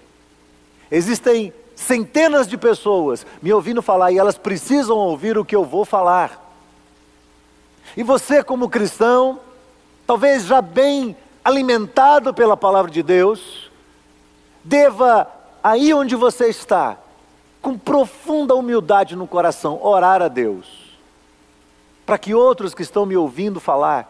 existem 0.89 1.53
centenas 1.75 2.47
de 2.47 2.57
pessoas 2.57 3.25
me 3.41 3.51
ouvindo 3.53 3.81
falar 3.81 4.11
e 4.11 4.17
elas 4.17 4.37
precisam 4.37 4.97
ouvir 4.97 5.37
o 5.37 5.45
que 5.45 5.55
eu 5.55 5.65
vou 5.65 5.85
falar. 5.85 6.39
E 7.95 8.03
você, 8.03 8.43
como 8.43 8.69
cristão, 8.69 9.39
talvez 10.07 10.45
já 10.45 10.61
bem 10.61 11.15
alimentado 11.43 12.33
pela 12.33 12.55
palavra 12.55 12.89
de 12.89 13.03
Deus, 13.03 13.69
deva, 14.63 15.27
aí 15.63 15.93
onde 15.93 16.15
você 16.15 16.47
está, 16.47 16.97
com 17.61 17.77
profunda 17.77 18.55
humildade 18.55 19.15
no 19.15 19.27
coração, 19.27 19.79
orar 19.81 20.21
a 20.21 20.27
Deus, 20.27 20.97
para 22.05 22.17
que 22.17 22.33
outros 22.33 22.73
que 22.73 22.81
estão 22.81 23.05
me 23.05 23.15
ouvindo 23.15 23.59
falar 23.59 24.09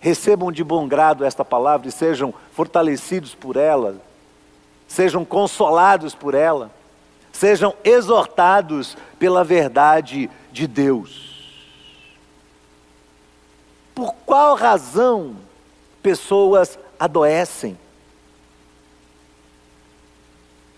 recebam 0.00 0.52
de 0.52 0.62
bom 0.62 0.86
grado 0.86 1.24
esta 1.24 1.44
palavra 1.44 1.88
e 1.88 1.92
sejam 1.92 2.32
fortalecidos 2.52 3.34
por 3.34 3.56
ela, 3.56 3.96
sejam 4.86 5.24
consolados 5.24 6.14
por 6.14 6.34
ela, 6.34 6.70
sejam 7.32 7.74
exortados 7.84 8.96
pela 9.18 9.44
verdade 9.44 10.30
de 10.52 10.66
Deus. 10.66 11.28
Por 13.94 14.14
qual 14.24 14.54
razão 14.54 15.36
pessoas 16.02 16.78
adoecem? 16.98 17.76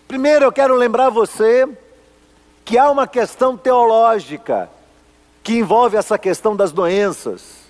Primeiro 0.07 0.45
eu 0.45 0.51
quero 0.51 0.75
lembrar 0.75 1.09
você 1.09 1.67
que 2.65 2.77
há 2.77 2.89
uma 2.89 3.07
questão 3.07 3.55
teológica 3.55 4.69
que 5.43 5.53
envolve 5.57 5.97
essa 5.97 6.17
questão 6.17 6.55
das 6.55 6.71
doenças. 6.71 7.61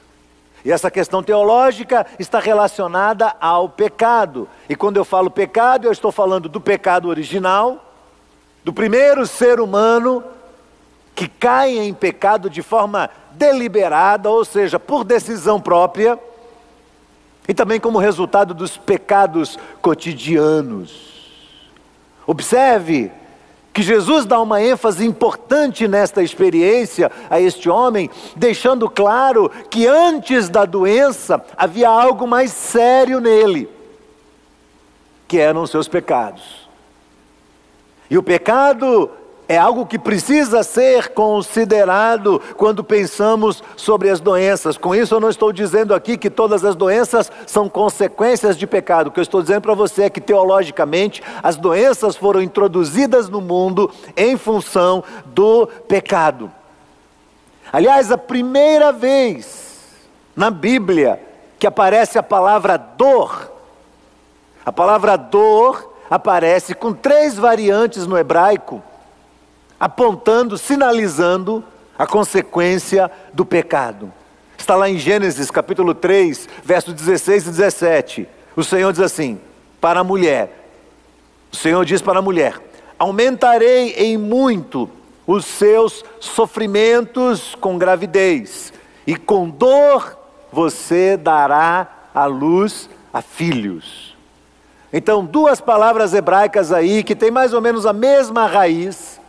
E 0.64 0.72
essa 0.72 0.92
questão 0.92 1.24
teológica 1.24 2.06
está 2.20 2.40
relacionada 2.40 3.36
ao 3.40 3.68
pecado. 3.70 4.48
E 4.70 4.76
quando 4.76 4.98
eu 4.98 5.06
falo 5.06 5.30
pecado, 5.30 5.88
eu 5.88 5.92
estou 5.92 6.12
falando 6.12 6.48
do 6.48 6.62
pecado 6.62 7.10
original, 7.10 7.91
do 8.64 8.72
primeiro 8.72 9.26
ser 9.26 9.60
humano 9.60 10.24
que 11.16 11.28
cai 11.28 11.78
em 11.78 11.94
pecado 11.94 12.50
de 12.50 12.62
forma 12.62 13.10
deliberada, 13.34 14.30
ou 14.30 14.44
seja, 14.46 14.80
por 14.80 15.04
decisão 15.04 15.60
própria, 15.60 16.18
e 17.48 17.54
também 17.54 17.80
como 17.80 18.00
resultado 18.00 18.54
dos 18.54 18.78
pecados 18.78 19.58
cotidianos. 19.82 21.12
Observe 22.26 23.12
que 23.74 23.82
Jesus 23.82 24.26
dá 24.26 24.40
uma 24.40 24.62
ênfase 24.62 25.06
importante 25.06 25.88
nesta 25.88 26.22
experiência 26.22 27.12
a 27.30 27.40
este 27.40 27.70
homem, 27.70 28.10
deixando 28.36 28.90
claro 28.90 29.50
que 29.70 29.88
antes 29.88 30.50
da 30.50 30.66
doença 30.66 31.44
havia 31.58 31.90
algo 31.90 32.28
mais 32.28 32.52
sério 32.52 33.20
nele, 33.20 33.70
que 35.28 35.38
eram 35.38 35.64
os 35.64 35.72
seus 35.72 35.88
pecados. 35.88 36.61
E 38.12 38.18
o 38.18 38.22
pecado 38.22 39.10
é 39.48 39.58
algo 39.58 39.86
que 39.86 39.98
precisa 39.98 40.64
ser 40.64 41.14
considerado 41.14 42.42
quando 42.58 42.84
pensamos 42.84 43.64
sobre 43.78 44.10
as 44.10 44.20
doenças. 44.20 44.78
Com 44.78 44.94
isso, 44.94 45.16
eu 45.16 45.22
não 45.22 45.30
estou 45.30 45.54
dizendo 45.54 45.96
aqui 45.96 46.18
que 46.18 46.30
todas 46.30 46.66
as 46.66 46.76
doenças 46.76 47.32
são 47.48 47.70
consequências 47.70 48.58
de 48.58 48.68
pecado. 48.68 49.08
O 49.08 49.12
que 49.12 49.20
eu 49.22 49.24
estou 49.24 49.42
dizendo 49.42 49.62
para 49.62 49.74
você 49.74 50.04
é 50.04 50.10
que, 50.10 50.20
teologicamente, 50.20 51.24
as 51.42 51.56
doenças 51.56 52.18
foram 52.18 52.42
introduzidas 52.42 53.30
no 53.30 53.40
mundo 53.40 53.90
em 54.18 54.36
função 54.36 55.02
do 55.28 55.66
pecado. 55.88 56.52
Aliás, 57.72 58.12
a 58.12 58.18
primeira 58.18 58.92
vez 58.92 59.86
na 60.36 60.52
Bíblia 60.52 61.18
que 61.58 61.66
aparece 61.66 62.20
a 62.20 62.24
palavra 62.24 62.76
dor, 62.76 63.50
a 64.66 64.72
palavra 64.74 65.16
dor 65.16 65.91
aparece 66.12 66.76
com 66.76 66.92
três 66.92 67.36
variantes 67.36 68.06
no 68.06 68.18
hebraico 68.18 68.84
apontando, 69.80 70.58
sinalizando 70.58 71.64
a 71.98 72.06
consequência 72.06 73.10
do 73.34 73.46
pecado. 73.46 74.12
Está 74.58 74.76
lá 74.76 74.90
em 74.90 75.00
Gênesis 75.00 75.50
capítulo 75.50 75.96
3, 75.96 76.50
versos 76.64 76.94
16 76.94 77.44
e 77.44 77.50
17. 77.50 78.30
O 78.58 78.64
Senhor 78.64 78.92
diz 78.92 79.02
assim: 79.02 79.40
para 79.80 80.02
a 80.02 80.04
mulher, 80.04 80.68
o 81.52 81.56
Senhor 81.56 81.84
diz 81.86 82.02
para 82.02 82.20
a 82.20 82.22
mulher: 82.22 82.60
aumentarei 83.00 83.94
em 83.94 84.18
muito 84.18 84.90
os 85.26 85.46
seus 85.46 86.04
sofrimentos 86.20 87.56
com 87.56 87.78
gravidez, 87.78 88.74
e 89.08 89.16
com 89.16 89.50
dor 89.50 90.18
você 90.52 91.16
dará 91.16 91.88
à 92.14 92.26
luz 92.26 92.90
a 93.14 93.22
filhos. 93.22 94.16
Então, 94.94 95.24
duas 95.24 95.62
palavras 95.62 96.14
hebraicas 96.14 96.72
aí 96.72 97.04
que 97.04 97.16
têm 97.16 97.32
mais 97.32 97.54
ou 97.54 97.62
menos 97.62 97.86
a 97.86 97.94
mesma 97.94 98.46
raiz, 98.46 99.20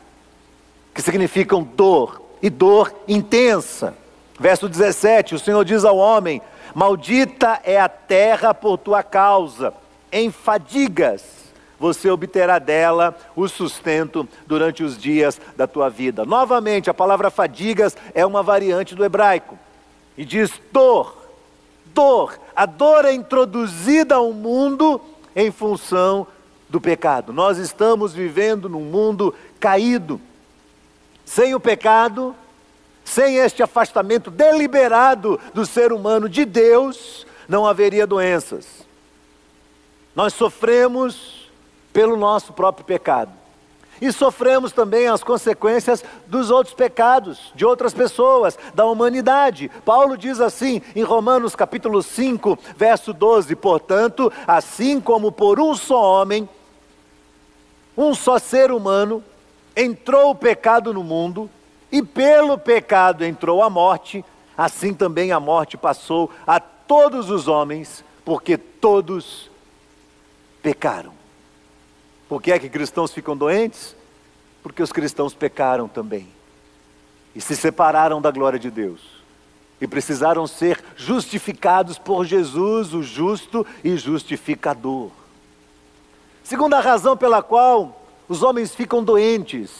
que 0.93 1.01
significam 1.01 1.63
dor, 1.63 2.21
e 2.43 2.51
dor 2.51 2.93
intensa. 3.07 3.95
Verso 4.39 4.69
17: 4.69 5.37
o 5.37 5.39
Senhor 5.39 5.65
diz 5.65 5.85
ao 5.85 5.97
homem: 5.97 6.43
Maldita 6.75 7.61
é 7.65 7.81
a 7.81 7.89
terra 7.89 8.53
por 8.53 8.77
tua 8.77 9.03
causa, 9.03 9.73
em 10.11 10.31
fadigas 10.31 11.43
você 11.83 12.09
obterá 12.09 12.61
dela 12.61 13.13
o 13.35 13.49
sustento 13.49 14.29
durante 14.47 14.85
os 14.85 14.97
dias 14.97 15.41
da 15.57 15.67
tua 15.67 15.91
vida. 15.91 16.25
Novamente, 16.25 16.89
a 16.89 16.95
palavra 16.95 17.29
fadigas 17.29 17.97
é 18.15 18.25
uma 18.25 18.41
variante 18.41 18.95
do 18.95 19.05
hebraico 19.05 19.59
e 20.17 20.25
diz 20.25 20.53
dor, 20.71 21.17
dor. 21.87 22.39
A 22.55 22.67
dor 22.67 23.05
é 23.05 23.13
introduzida 23.13 24.15
ao 24.15 24.33
mundo 24.33 25.01
em 25.35 25.51
função 25.51 26.27
do 26.69 26.81
pecado. 26.81 27.33
Nós 27.33 27.59
estamos 27.59 28.13
vivendo 28.13 28.69
num 28.69 28.85
mundo 28.85 29.35
caído. 29.61 30.21
Sem 31.25 31.55
o 31.55 31.61
pecado, 31.61 32.35
sem 33.05 33.37
este 33.37 33.63
afastamento 33.63 34.31
deliberado 34.31 35.39
do 35.53 35.67
ser 35.67 35.93
humano 35.93 36.29
de 36.29 36.45
Deus, 36.45 37.27
não 37.49 37.67
haveria 37.67 38.07
doenças. 38.07 38.87
Nós 40.15 40.35
sofremos 40.35 41.51
pelo 41.93 42.17
nosso 42.17 42.53
próprio 42.53 42.85
pecado. 42.85 43.42
E 44.03 44.11
sofremos 44.11 44.73
também 44.73 45.07
as 45.07 45.23
consequências 45.23 46.05
dos 46.27 46.51
outros 46.51 46.75
pecados, 46.75 47.53
de 47.55 47.65
outras 47.65 47.95
pessoas, 47.95 48.59
da 48.75 48.85
humanidade. 48.85 49.71
Paulo 49.85 50.19
diz 50.19 50.41
assim 50.41 50.83
em 50.97 51.05
Romanos 51.05 51.55
capítulo 51.55 52.03
5, 52.03 52.59
verso 52.77 53.13
12: 53.13 53.55
Portanto, 53.55 54.33
assim 54.45 55.01
como 55.01 55.31
por 55.31 55.61
um 55.61 55.73
só 55.77 56.03
homem, 56.03 56.49
um 57.97 58.13
só 58.13 58.41
ser 58.41 58.73
humano, 58.73 59.23
entrou 59.77 60.31
o 60.31 60.35
pecado 60.35 60.93
no 60.93 61.05
mundo, 61.05 61.49
e 61.93 62.03
pelo 62.03 62.59
pecado 62.59 63.25
entrou 63.25 63.63
a 63.63 63.71
morte, 63.71 64.25
assim 64.59 64.93
também 64.93 65.31
a 65.31 65.39
morte 65.39 65.77
passou 65.77 66.29
a 66.45 66.59
todos 66.59 67.31
os 67.31 67.47
homens, 67.47 68.05
porque 68.25 68.59
todos 68.59 69.49
pecaram. 70.61 71.22
Por 72.33 72.41
que 72.41 72.51
é 72.51 72.59
que 72.59 72.71
cristãos 72.71 73.13
ficam 73.13 73.37
doentes? 73.37 73.95
Porque 74.63 74.83
os 74.83 74.91
cristãos 74.91 75.35
pecaram 75.35 75.87
também. 75.87 76.27
E 77.35 77.43
se 77.43 77.55
separaram 77.55 78.23
da 78.23 78.31
glória 78.31 78.59
de 78.59 78.71
Deus. 78.71 79.03
E 79.79 79.87
precisaram 79.87 80.47
ser 80.47 80.83
justificados 80.97 81.99
por 81.99 82.25
Jesus, 82.25 82.95
o 82.95 83.03
justo 83.03 83.67
e 83.85 83.99
justificador. 83.99 85.11
Segunda 86.43 86.81
razão 86.81 87.19
pela 87.19 87.43
qual 87.43 88.03
os 88.27 88.43
homens 88.43 88.75
ficam 88.75 89.05
doentes, 89.05 89.71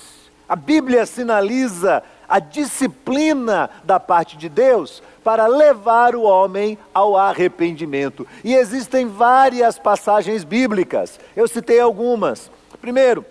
a 0.47 0.55
Bíblia 0.55 1.07
sinaliza 1.07 2.03
a 2.29 2.39
disciplina 2.39 3.71
da 3.83 3.99
parte 3.99 4.37
de 4.37 4.51
Deus 4.51 5.03
para 5.23 5.47
levar 5.47 6.15
o 6.15 6.23
homem 6.23 6.79
ao 6.93 7.17
arrependimento. 7.17 8.27
E 8.45 8.55
existem 8.55 9.07
várias 9.07 9.79
passagens 9.79 10.45
bíblicas, 10.45 11.19
eu 11.37 11.47
citei 11.49 11.81
algumas. 11.81 12.51
Primeiro, 12.81 13.25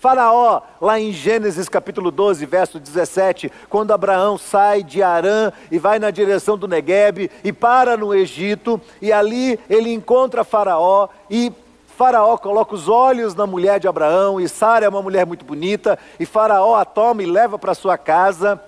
Faraó, 0.00 0.62
lá 0.80 1.00
em 1.00 1.12
Gênesis 1.12 1.68
capítulo 1.68 2.12
12, 2.12 2.46
verso 2.46 2.78
17, 2.78 3.50
quando 3.68 3.92
Abraão 3.92 4.38
sai 4.38 4.82
de 4.84 5.02
Arã 5.02 5.50
e 5.72 5.78
vai 5.78 5.98
na 5.98 6.10
direção 6.10 6.56
do 6.56 6.68
Negueb 6.68 7.28
e 7.42 7.52
para 7.52 7.96
no 7.96 8.14
Egito, 8.14 8.80
e 9.02 9.12
ali 9.12 9.58
ele 9.68 9.92
encontra 9.92 10.44
Faraó 10.44 11.08
e 11.28 11.52
Faraó 11.98 12.38
coloca 12.38 12.76
os 12.76 12.88
olhos 12.88 13.34
na 13.34 13.44
mulher 13.44 13.80
de 13.80 13.88
Abraão, 13.88 14.40
e 14.40 14.48
Sara 14.48 14.86
é 14.86 14.88
uma 14.88 15.02
mulher 15.02 15.26
muito 15.26 15.44
bonita, 15.44 15.98
e 16.20 16.24
Faraó 16.24 16.76
a 16.76 16.84
toma 16.84 17.24
e 17.24 17.26
leva 17.26 17.58
para 17.58 17.74
sua 17.74 17.98
casa. 17.98 18.62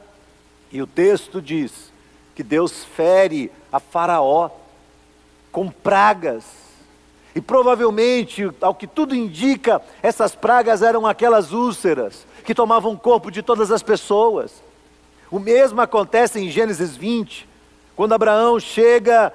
E 0.72 0.82
o 0.82 0.86
texto 0.86 1.40
diz 1.40 1.89
que 2.40 2.44
Deus 2.44 2.82
fere 2.96 3.52
a 3.70 3.78
Faraó 3.78 4.48
com 5.52 5.68
pragas. 5.70 6.42
E 7.34 7.40
provavelmente, 7.40 8.50
ao 8.62 8.74
que 8.74 8.86
tudo 8.86 9.14
indica, 9.14 9.82
essas 10.02 10.34
pragas 10.34 10.80
eram 10.80 11.06
aquelas 11.06 11.52
úlceras 11.52 12.26
que 12.42 12.54
tomavam 12.54 12.94
o 12.94 12.98
corpo 12.98 13.30
de 13.30 13.42
todas 13.42 13.70
as 13.70 13.82
pessoas. 13.82 14.62
O 15.30 15.38
mesmo 15.38 15.82
acontece 15.82 16.40
em 16.40 16.48
Gênesis 16.48 16.96
20, 16.96 17.46
quando 17.94 18.14
Abraão 18.14 18.58
chega 18.58 19.30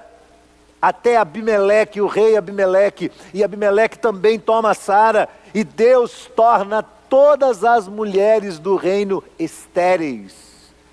até 0.81 1.15
Abimeleque, 1.17 2.01
o 2.01 2.07
rei 2.07 2.35
Abimeleque, 2.35 3.11
e 3.35 3.43
Abimeleque 3.43 3.99
também 3.99 4.39
toma 4.39 4.73
Sara, 4.73 5.29
e 5.53 5.63
Deus 5.63 6.27
torna 6.35 6.81
todas 6.81 7.63
as 7.63 7.87
mulheres 7.87 8.57
do 8.57 8.75
reino 8.75 9.23
estéreis, 9.37 10.33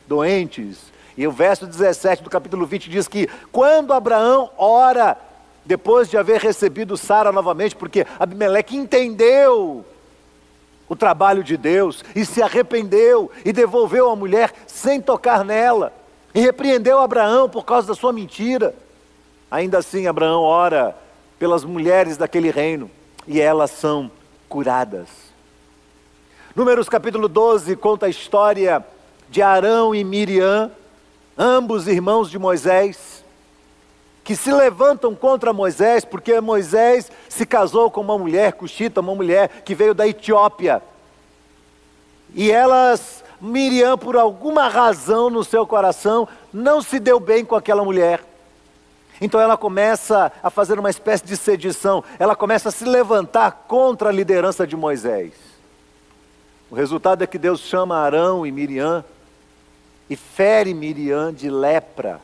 doentes. 0.06 0.91
E 1.16 1.26
o 1.26 1.32
verso 1.32 1.66
17 1.66 2.22
do 2.22 2.30
capítulo 2.30 2.66
20 2.66 2.88
diz 2.88 3.06
que 3.06 3.28
quando 3.50 3.92
Abraão 3.92 4.50
ora, 4.56 5.16
depois 5.64 6.08
de 6.08 6.16
haver 6.16 6.40
recebido 6.40 6.96
Sara 6.96 7.30
novamente, 7.30 7.76
porque 7.76 8.06
Abimeleque 8.18 8.76
entendeu 8.76 9.84
o 10.88 10.96
trabalho 10.96 11.42
de 11.42 11.56
Deus 11.56 12.04
e 12.14 12.24
se 12.24 12.42
arrependeu 12.42 13.30
e 13.44 13.52
devolveu 13.52 14.10
a 14.10 14.16
mulher 14.16 14.52
sem 14.66 15.00
tocar 15.00 15.44
nela, 15.44 15.92
e 16.34 16.40
repreendeu 16.40 16.98
Abraão 16.98 17.48
por 17.48 17.64
causa 17.64 17.88
da 17.88 17.94
sua 17.94 18.12
mentira. 18.12 18.74
Ainda 19.50 19.78
assim, 19.78 20.06
Abraão 20.06 20.40
ora 20.40 20.96
pelas 21.38 21.64
mulheres 21.64 22.16
daquele 22.16 22.50
reino 22.50 22.90
e 23.26 23.40
elas 23.40 23.70
são 23.70 24.10
curadas. 24.48 25.08
Números 26.54 26.88
capítulo 26.88 27.28
12 27.28 27.76
conta 27.76 28.06
a 28.06 28.10
história 28.10 28.84
de 29.30 29.40
Arão 29.40 29.94
e 29.94 30.04
Miriam, 30.04 30.70
ambos 31.36 31.88
irmãos 31.88 32.30
de 32.30 32.38
Moisés, 32.38 33.24
que 34.24 34.36
se 34.36 34.52
levantam 34.52 35.14
contra 35.14 35.52
Moisés 35.52 36.04
porque 36.04 36.40
Moisés 36.40 37.10
se 37.28 37.44
casou 37.44 37.90
com 37.90 38.00
uma 38.00 38.16
mulher 38.16 38.52
cuxita, 38.52 39.00
uma 39.00 39.14
mulher 39.14 39.48
que 39.64 39.74
veio 39.74 39.94
da 39.94 40.06
Etiópia. 40.06 40.82
E 42.34 42.50
elas, 42.50 43.24
Miriam, 43.40 43.98
por 43.98 44.16
alguma 44.16 44.68
razão 44.68 45.28
no 45.28 45.42
seu 45.42 45.66
coração, 45.66 46.28
não 46.52 46.80
se 46.80 46.98
deu 46.98 47.18
bem 47.18 47.44
com 47.44 47.56
aquela 47.56 47.84
mulher. 47.84 48.22
Então 49.20 49.40
ela 49.40 49.56
começa 49.56 50.32
a 50.42 50.50
fazer 50.50 50.78
uma 50.78 50.90
espécie 50.90 51.24
de 51.24 51.36
sedição, 51.36 52.02
ela 52.18 52.34
começa 52.34 52.70
a 52.70 52.72
se 52.72 52.84
levantar 52.84 53.66
contra 53.68 54.08
a 54.08 54.12
liderança 54.12 54.66
de 54.66 54.76
Moisés. 54.76 55.32
O 56.70 56.74
resultado 56.74 57.22
é 57.22 57.26
que 57.26 57.38
Deus 57.38 57.60
chama 57.60 57.98
Arão 57.98 58.46
e 58.46 58.50
Miriam 58.50 59.04
e 60.12 60.16
fere 60.16 60.74
Miriam 60.74 61.32
de 61.32 61.48
lepra. 61.48 62.20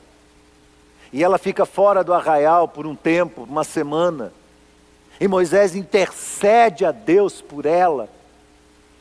E 1.11 1.25
ela 1.25 1.39
fica 1.39 1.65
fora 1.65 2.05
do 2.05 2.13
arraial 2.13 2.69
por 2.69 2.87
um 2.87 2.95
tempo, 2.95 3.45
uma 3.45 3.65
semana. 3.65 4.31
E 5.19 5.27
Moisés 5.27 5.75
intercede 5.75 6.85
a 6.85 6.93
Deus 6.93 7.41
por 7.41 7.65
ela. 7.65 8.11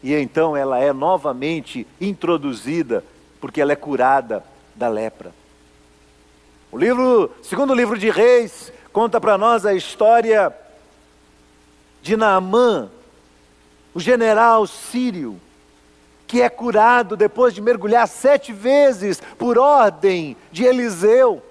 E 0.02 0.13
então 0.13 0.56
ela 0.56 0.80
é 0.80 0.93
novamente 0.93 1.86
introduzida, 2.00 3.04
porque 3.41 3.60
ela 3.60 3.73
é 3.73 3.76
curada 3.76 4.41
da 4.73 4.88
lepra. 4.88 5.34
O 6.71 6.78
livro, 6.78 7.30
segundo 7.43 7.76
livro 7.76 7.97
de 7.97 8.10
Reis, 8.10 8.71
conta 8.93 9.19
para 9.19 9.38
nós 9.38 9.65
a 9.65 9.73
história 9.73 10.56
de 12.02 12.15
Naamã, 12.15 12.89
o 13.93 14.00
general 14.00 14.65
sírio, 14.65 15.38
que 16.27 16.41
é 16.41 16.49
curado 16.49 17.15
depois 17.15 17.53
de 17.53 17.61
mergulhar 17.61 18.07
sete 18.07 18.51
vezes 18.51 19.21
por 19.37 19.57
ordem 19.57 20.35
de 20.51 20.65
Eliseu, 20.65 21.41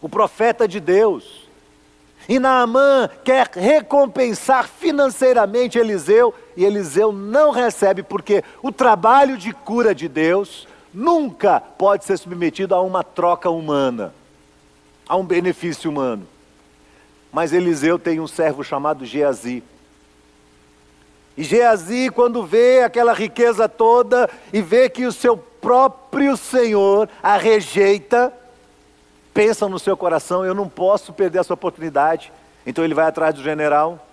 o 0.00 0.08
profeta 0.08 0.68
de 0.68 0.78
Deus. 0.78 1.46
E 2.28 2.38
Naamã 2.38 3.08
quer 3.24 3.48
recompensar 3.52 4.68
financeiramente 4.68 5.78
Eliseu, 5.78 6.32
e 6.56 6.64
Eliseu 6.64 7.12
não 7.12 7.50
recebe, 7.50 8.02
porque 8.02 8.42
o 8.62 8.72
trabalho 8.72 9.36
de 9.36 9.52
cura 9.52 9.94
de 9.94 10.08
Deus 10.08 10.66
nunca 10.94 11.60
pode 11.60 12.04
ser 12.04 12.16
submetido 12.16 12.74
a 12.74 12.80
uma 12.80 13.04
troca 13.04 13.50
humana 13.50 14.14
a 15.08 15.16
um 15.16 15.24
benefício 15.24 15.90
humano. 15.90 16.26
Mas 17.32 17.52
Eliseu 17.52 17.98
tem 17.98 18.18
um 18.18 18.26
servo 18.26 18.64
chamado 18.64 19.04
Geazi. 19.04 19.62
E 21.36 21.44
Geazi, 21.44 22.10
quando 22.10 22.44
vê 22.44 22.82
aquela 22.82 23.12
riqueza 23.12 23.68
toda 23.68 24.28
e 24.52 24.62
vê 24.62 24.88
que 24.88 25.04
o 25.04 25.12
seu 25.12 25.36
próprio 25.36 26.36
Senhor 26.36 27.08
a 27.22 27.36
rejeita, 27.36 28.32
pensa 29.34 29.68
no 29.68 29.78
seu 29.78 29.96
coração: 29.96 30.44
eu 30.44 30.54
não 30.54 30.68
posso 30.68 31.12
perder 31.12 31.40
essa 31.40 31.52
oportunidade. 31.52 32.32
Então 32.66 32.82
ele 32.82 32.94
vai 32.94 33.06
atrás 33.06 33.34
do 33.34 33.42
general 33.42 34.04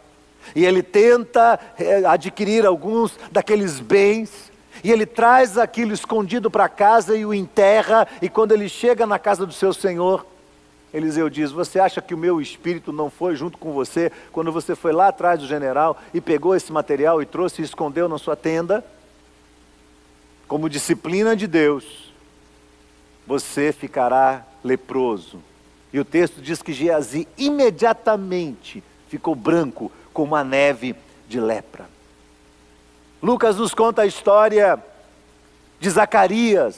e 0.55 0.65
ele 0.65 0.83
tenta 0.83 1.59
eh, 1.79 2.03
adquirir 2.05 2.65
alguns 2.65 3.17
daqueles 3.31 3.79
bens. 3.79 4.51
E 4.83 4.91
ele 4.91 5.05
traz 5.05 5.57
aquilo 5.57 5.93
escondido 5.93 6.51
para 6.51 6.67
casa 6.67 7.15
e 7.15 7.25
o 7.25 7.33
enterra. 7.33 8.07
E 8.21 8.27
quando 8.27 8.51
ele 8.51 8.67
chega 8.67 9.05
na 9.05 9.17
casa 9.17 9.45
do 9.45 9.53
seu 9.53 9.71
senhor, 9.71 10.25
Eliseu 10.93 11.27
diz: 11.29 11.51
Você 11.51 11.79
acha 11.79 12.01
que 12.01 12.13
o 12.13 12.17
meu 12.17 12.39
espírito 12.39 12.93
não 12.93 13.09
foi 13.09 13.35
junto 13.35 13.57
com 13.57 13.73
você 13.73 14.11
quando 14.31 14.51
você 14.51 14.75
foi 14.75 14.93
lá 14.93 15.07
atrás 15.07 15.39
do 15.39 15.47
general 15.47 15.99
e 16.13 16.21
pegou 16.21 16.55
esse 16.55 16.71
material 16.71 17.21
e 17.21 17.25
trouxe 17.25 17.61
e 17.61 17.65
escondeu 17.65 18.07
na 18.07 18.19
sua 18.19 18.35
tenda? 18.35 18.85
Como 20.47 20.69
disciplina 20.69 21.35
de 21.35 21.47
Deus, 21.47 22.13
você 23.25 23.73
ficará 23.73 24.45
leproso. 24.63 25.41
E 25.91 25.99
o 25.99 26.05
texto 26.05 26.41
diz 26.41 26.61
que 26.61 26.73
Geazi 26.73 27.27
imediatamente 27.37 28.83
ficou 29.07 29.33
branco 29.33 29.91
como 30.13 30.35
a 30.35 30.43
neve 30.43 30.95
de 31.27 31.39
lepra. 31.39 31.89
Lucas 33.21 33.57
nos 33.57 33.73
conta 33.73 34.03
a 34.03 34.05
história 34.05 34.83
de 35.79 35.89
Zacarias, 35.89 36.77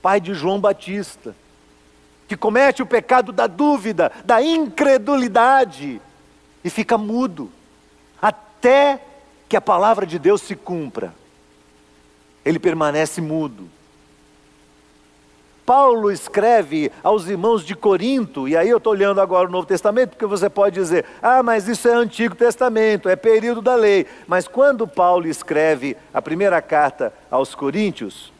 pai 0.00 0.20
de 0.20 0.34
João 0.34 0.60
Batista 0.60 1.34
que 2.28 2.36
comete 2.36 2.82
o 2.82 2.86
pecado 2.86 3.32
da 3.32 3.46
dúvida, 3.46 4.12
da 4.24 4.42
incredulidade 4.42 6.00
e 6.62 6.68
fica 6.68 6.98
mudo 6.98 7.50
até 8.20 9.00
que 9.48 9.56
a 9.56 9.60
palavra 9.60 10.06
de 10.06 10.18
Deus 10.18 10.42
se 10.42 10.54
cumpra. 10.54 11.14
Ele 12.44 12.58
permanece 12.58 13.22
mudo. 13.22 13.70
Paulo 15.64 16.10
escreve 16.10 16.90
aos 17.02 17.28
irmãos 17.28 17.64
de 17.64 17.74
Corinto, 17.74 18.48
e 18.48 18.56
aí 18.56 18.70
eu 18.70 18.78
estou 18.78 18.92
olhando 18.92 19.20
agora 19.20 19.48
o 19.48 19.50
Novo 19.50 19.66
Testamento, 19.66 20.10
porque 20.10 20.24
você 20.24 20.48
pode 20.48 20.74
dizer, 20.74 21.04
ah, 21.22 21.42
mas 21.42 21.68
isso 21.68 21.86
é 21.88 21.92
Antigo 21.92 22.34
Testamento, 22.34 23.08
é 23.08 23.16
período 23.16 23.60
da 23.60 23.74
lei. 23.74 24.06
Mas 24.26 24.48
quando 24.48 24.88
Paulo 24.88 25.26
escreve 25.28 25.94
a 26.12 26.22
primeira 26.22 26.62
carta 26.62 27.12
aos 27.30 27.54
Coríntios, 27.54 28.32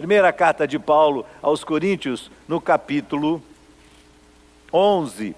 primeira 0.00 0.32
carta 0.32 0.66
de 0.66 0.78
Paulo 0.78 1.26
aos 1.42 1.62
Coríntios, 1.62 2.30
no 2.48 2.58
capítulo 2.58 3.42
11. 4.72 5.36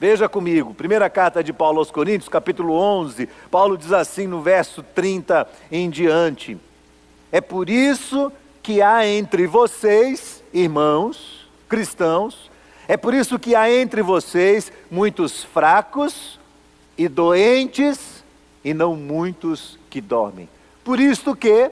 Veja 0.00 0.26
comigo, 0.26 0.72
primeira 0.72 1.10
carta 1.10 1.44
de 1.44 1.52
Paulo 1.52 1.78
aos 1.78 1.90
Coríntios, 1.90 2.26
capítulo 2.26 2.72
11, 2.72 3.28
Paulo 3.50 3.76
diz 3.76 3.92
assim 3.92 4.26
no 4.26 4.40
verso 4.40 4.82
30 4.82 5.46
em 5.70 5.90
diante. 5.90 6.56
É 7.30 7.42
por 7.42 7.68
isso 7.68 8.32
que 8.62 8.80
há 8.80 9.06
entre 9.06 9.46
vocês, 9.46 10.42
irmãos 10.54 11.46
cristãos, 11.68 12.50
é 12.88 12.96
por 12.96 13.12
isso 13.12 13.38
que 13.38 13.54
há 13.54 13.70
entre 13.70 14.00
vocês 14.00 14.72
muitos 14.90 15.44
fracos 15.44 16.40
e 16.96 17.08
doentes 17.08 18.24
e 18.64 18.72
não 18.72 18.96
muitos 18.96 19.78
que 19.90 20.00
dormem. 20.00 20.48
Por 20.82 20.98
isso 20.98 21.36
que 21.36 21.70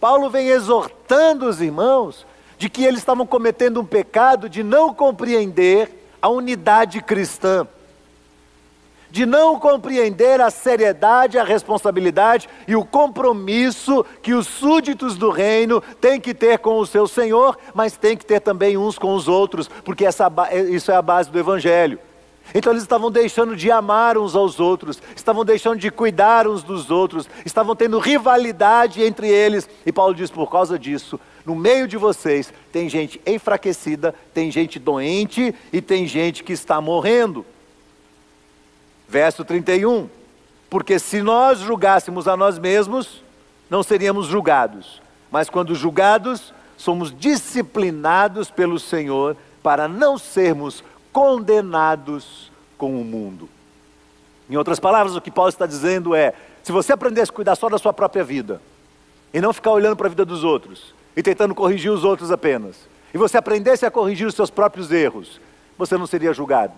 Paulo 0.00 0.30
vem 0.30 0.48
exortando 0.48 1.48
os 1.48 1.60
irmãos 1.60 2.26
de 2.58 2.68
que 2.68 2.84
eles 2.84 3.00
estavam 3.00 3.26
cometendo 3.26 3.80
um 3.80 3.84
pecado 3.84 4.48
de 4.48 4.62
não 4.62 4.94
compreender 4.94 6.08
a 6.20 6.28
unidade 6.28 7.00
cristã 7.00 7.66
de 9.14 9.24
não 9.24 9.60
compreender 9.60 10.40
a 10.40 10.50
seriedade, 10.50 11.38
a 11.38 11.44
responsabilidade 11.44 12.48
e 12.66 12.74
o 12.74 12.84
compromisso 12.84 14.04
que 14.20 14.34
os 14.34 14.44
súditos 14.44 15.16
do 15.16 15.30
reino 15.30 15.80
têm 16.00 16.20
que 16.20 16.34
ter 16.34 16.58
com 16.58 16.80
o 16.80 16.84
seu 16.84 17.06
Senhor, 17.06 17.56
mas 17.72 17.96
têm 17.96 18.16
que 18.16 18.26
ter 18.26 18.40
também 18.40 18.76
uns 18.76 18.98
com 18.98 19.14
os 19.14 19.28
outros, 19.28 19.68
porque 19.84 20.04
essa, 20.04 20.28
isso 20.68 20.90
é 20.90 20.96
a 20.96 21.00
base 21.00 21.30
do 21.30 21.38
Evangelho. 21.38 22.00
Então 22.54 22.72
eles 22.72 22.84
estavam 22.84 23.10
deixando 23.10 23.56
de 23.56 23.68
amar 23.68 24.16
uns 24.16 24.36
aos 24.36 24.60
outros, 24.60 25.02
estavam 25.16 25.44
deixando 25.44 25.76
de 25.76 25.90
cuidar 25.90 26.46
uns 26.46 26.62
dos 26.62 26.88
outros, 26.88 27.28
estavam 27.44 27.74
tendo 27.74 27.98
rivalidade 27.98 29.02
entre 29.02 29.28
eles. 29.28 29.68
E 29.84 29.90
Paulo 29.90 30.14
diz: 30.14 30.30
por 30.30 30.48
causa 30.48 30.78
disso, 30.78 31.18
no 31.44 31.56
meio 31.56 31.88
de 31.88 31.96
vocês 31.96 32.52
tem 32.72 32.88
gente 32.88 33.20
enfraquecida, 33.26 34.14
tem 34.32 34.52
gente 34.52 34.78
doente 34.78 35.52
e 35.72 35.82
tem 35.82 36.06
gente 36.06 36.44
que 36.44 36.52
está 36.52 36.80
morrendo. 36.80 37.44
Verso 39.08 39.44
31. 39.44 40.08
Porque 40.70 40.98
se 40.98 41.22
nós 41.22 41.58
julgássemos 41.58 42.28
a 42.28 42.36
nós 42.36 42.58
mesmos, 42.58 43.22
não 43.68 43.82
seríamos 43.82 44.26
julgados. 44.26 45.02
Mas 45.30 45.50
quando 45.50 45.74
julgados, 45.74 46.54
somos 46.76 47.12
disciplinados 47.16 48.50
pelo 48.50 48.78
Senhor 48.78 49.36
para 49.62 49.88
não 49.88 50.18
sermos 50.18 50.84
condenados 51.14 52.50
com 52.76 53.00
o 53.00 53.04
mundo. 53.04 53.48
Em 54.50 54.56
outras 54.56 54.80
palavras, 54.80 55.14
o 55.14 55.20
que 55.20 55.30
Paulo 55.30 55.48
está 55.48 55.64
dizendo 55.64 56.14
é: 56.14 56.34
se 56.62 56.72
você 56.72 56.92
aprendesse 56.92 57.30
a 57.30 57.34
cuidar 57.34 57.54
só 57.54 57.68
da 57.68 57.78
sua 57.78 57.92
própria 57.92 58.24
vida, 58.24 58.60
e 59.32 59.40
não 59.40 59.52
ficar 59.52 59.70
olhando 59.70 59.96
para 59.96 60.08
a 60.08 60.10
vida 60.10 60.24
dos 60.24 60.42
outros, 60.42 60.92
e 61.16 61.22
tentando 61.22 61.54
corrigir 61.54 61.90
os 61.90 62.02
outros 62.02 62.32
apenas, 62.32 62.76
e 63.14 63.16
você 63.16 63.38
aprendesse 63.38 63.86
a 63.86 63.90
corrigir 63.90 64.26
os 64.26 64.34
seus 64.34 64.50
próprios 64.50 64.90
erros, 64.90 65.40
você 65.78 65.96
não 65.96 66.06
seria 66.06 66.34
julgado. 66.34 66.74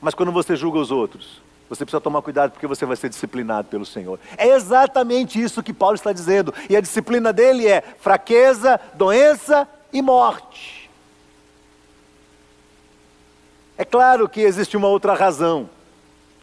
Mas 0.00 0.14
quando 0.14 0.32
você 0.32 0.56
julga 0.56 0.78
os 0.78 0.90
outros, 0.90 1.40
você 1.68 1.84
precisa 1.84 2.00
tomar 2.00 2.22
cuidado 2.22 2.50
porque 2.50 2.66
você 2.66 2.84
vai 2.84 2.96
ser 2.96 3.08
disciplinado 3.08 3.68
pelo 3.68 3.86
Senhor. 3.86 4.18
É 4.36 4.48
exatamente 4.48 5.40
isso 5.40 5.62
que 5.62 5.72
Paulo 5.72 5.94
está 5.94 6.12
dizendo. 6.12 6.52
E 6.68 6.76
a 6.76 6.80
disciplina 6.80 7.32
dele 7.32 7.66
é 7.68 7.82
fraqueza, 7.98 8.80
doença 8.94 9.66
e 9.92 10.02
morte. 10.02 10.85
É 13.78 13.84
claro 13.84 14.28
que 14.28 14.40
existe 14.40 14.76
uma 14.76 14.88
outra 14.88 15.14
razão, 15.14 15.68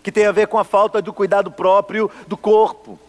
que 0.04 0.12
tem 0.12 0.26
a 0.26 0.32
ver 0.32 0.48
com 0.48 0.60
a 0.60 0.64
falta 0.64 1.02
do 1.02 1.12
cuidado 1.12 1.50
próprio 1.50 2.12
do 2.28 2.38
corpo. 2.38 3.00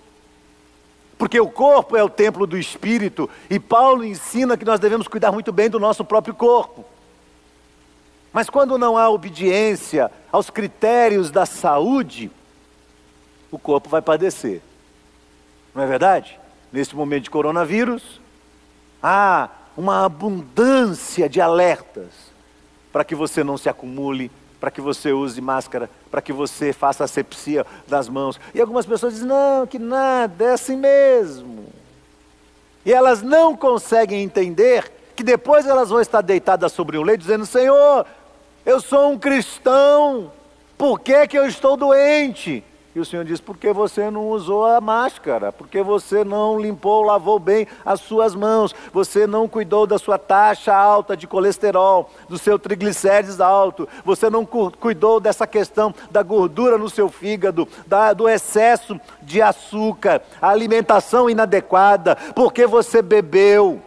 Porque 1.18 1.38
o 1.38 1.48
corpo 1.48 1.96
é 1.96 2.02
o 2.02 2.08
templo 2.08 2.46
do 2.46 2.56
espírito, 2.56 3.28
e 3.50 3.60
Paulo 3.60 4.04
ensina 4.04 4.56
que 4.56 4.64
nós 4.64 4.80
devemos 4.80 5.06
cuidar 5.06 5.30
muito 5.30 5.52
bem 5.52 5.68
do 5.68 5.78
nosso 5.78 6.04
próprio 6.04 6.34
corpo. 6.34 6.84
Mas 8.32 8.50
quando 8.50 8.78
não 8.78 8.96
há 8.96 9.08
obediência 9.08 10.10
aos 10.32 10.50
critérios 10.50 11.30
da 11.30 11.46
saúde, 11.46 12.30
o 13.50 13.58
corpo 13.58 13.88
vai 13.88 14.02
padecer. 14.02 14.60
Não 15.74 15.82
é 15.82 15.86
verdade? 15.86 16.38
Nesse 16.72 16.96
momento 16.96 17.24
de 17.24 17.30
coronavírus, 17.30 18.20
há 19.02 19.48
uma 19.76 20.04
abundância 20.04 21.28
de 21.28 21.40
alertas 21.40 22.23
para 22.94 23.04
que 23.04 23.16
você 23.16 23.42
não 23.42 23.58
se 23.58 23.68
acumule, 23.68 24.30
para 24.60 24.70
que 24.70 24.80
você 24.80 25.12
use 25.12 25.40
máscara, 25.40 25.90
para 26.12 26.22
que 26.22 26.32
você 26.32 26.72
faça 26.72 27.02
asepsia 27.02 27.66
das 27.88 28.08
mãos. 28.08 28.38
E 28.54 28.60
algumas 28.60 28.86
pessoas 28.86 29.14
dizem: 29.14 29.26
não, 29.26 29.66
que 29.66 29.80
nada, 29.80 30.44
é 30.44 30.52
assim 30.52 30.76
mesmo. 30.76 31.66
E 32.86 32.92
elas 32.92 33.20
não 33.20 33.56
conseguem 33.56 34.22
entender 34.22 34.92
que 35.16 35.24
depois 35.24 35.66
elas 35.66 35.88
vão 35.88 36.00
estar 36.00 36.20
deitadas 36.20 36.70
sobre 36.70 36.96
um 36.96 37.02
leito 37.02 37.22
dizendo: 37.22 37.44
Senhor, 37.44 38.06
eu 38.64 38.80
sou 38.80 39.10
um 39.10 39.18
cristão, 39.18 40.30
por 40.78 41.00
que, 41.00 41.26
que 41.26 41.36
eu 41.36 41.46
estou 41.48 41.76
doente? 41.76 42.62
E 42.94 43.00
o 43.00 43.04
Senhor 43.04 43.24
diz: 43.24 43.40
porque 43.40 43.72
você 43.72 44.08
não 44.08 44.28
usou 44.28 44.64
a 44.64 44.80
máscara, 44.80 45.50
porque 45.50 45.82
você 45.82 46.22
não 46.22 46.60
limpou, 46.60 47.02
lavou 47.02 47.40
bem 47.40 47.66
as 47.84 48.00
suas 48.00 48.34
mãos, 48.34 48.72
você 48.92 49.26
não 49.26 49.48
cuidou 49.48 49.84
da 49.86 49.98
sua 49.98 50.16
taxa 50.16 50.72
alta 50.72 51.16
de 51.16 51.26
colesterol, 51.26 52.08
do 52.28 52.38
seu 52.38 52.56
triglicérides 52.56 53.40
alto, 53.40 53.88
você 54.04 54.30
não 54.30 54.46
cuidou 54.46 55.18
dessa 55.18 55.46
questão 55.46 55.92
da 56.10 56.22
gordura 56.22 56.78
no 56.78 56.88
seu 56.88 57.08
fígado, 57.08 57.66
da, 57.84 58.12
do 58.12 58.28
excesso 58.28 59.00
de 59.20 59.42
açúcar, 59.42 60.22
a 60.40 60.50
alimentação 60.50 61.28
inadequada, 61.28 62.16
porque 62.34 62.64
você 62.66 63.02
bebeu. 63.02 63.82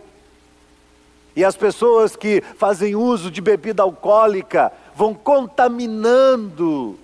E 1.33 1.45
as 1.45 1.55
pessoas 1.55 2.15
que 2.15 2.43
fazem 2.57 2.95
uso 2.95 3.29
de 3.29 3.39
bebida 3.39 3.83
alcoólica 3.83 4.73
vão 4.95 5.13
contaminando 5.13 6.97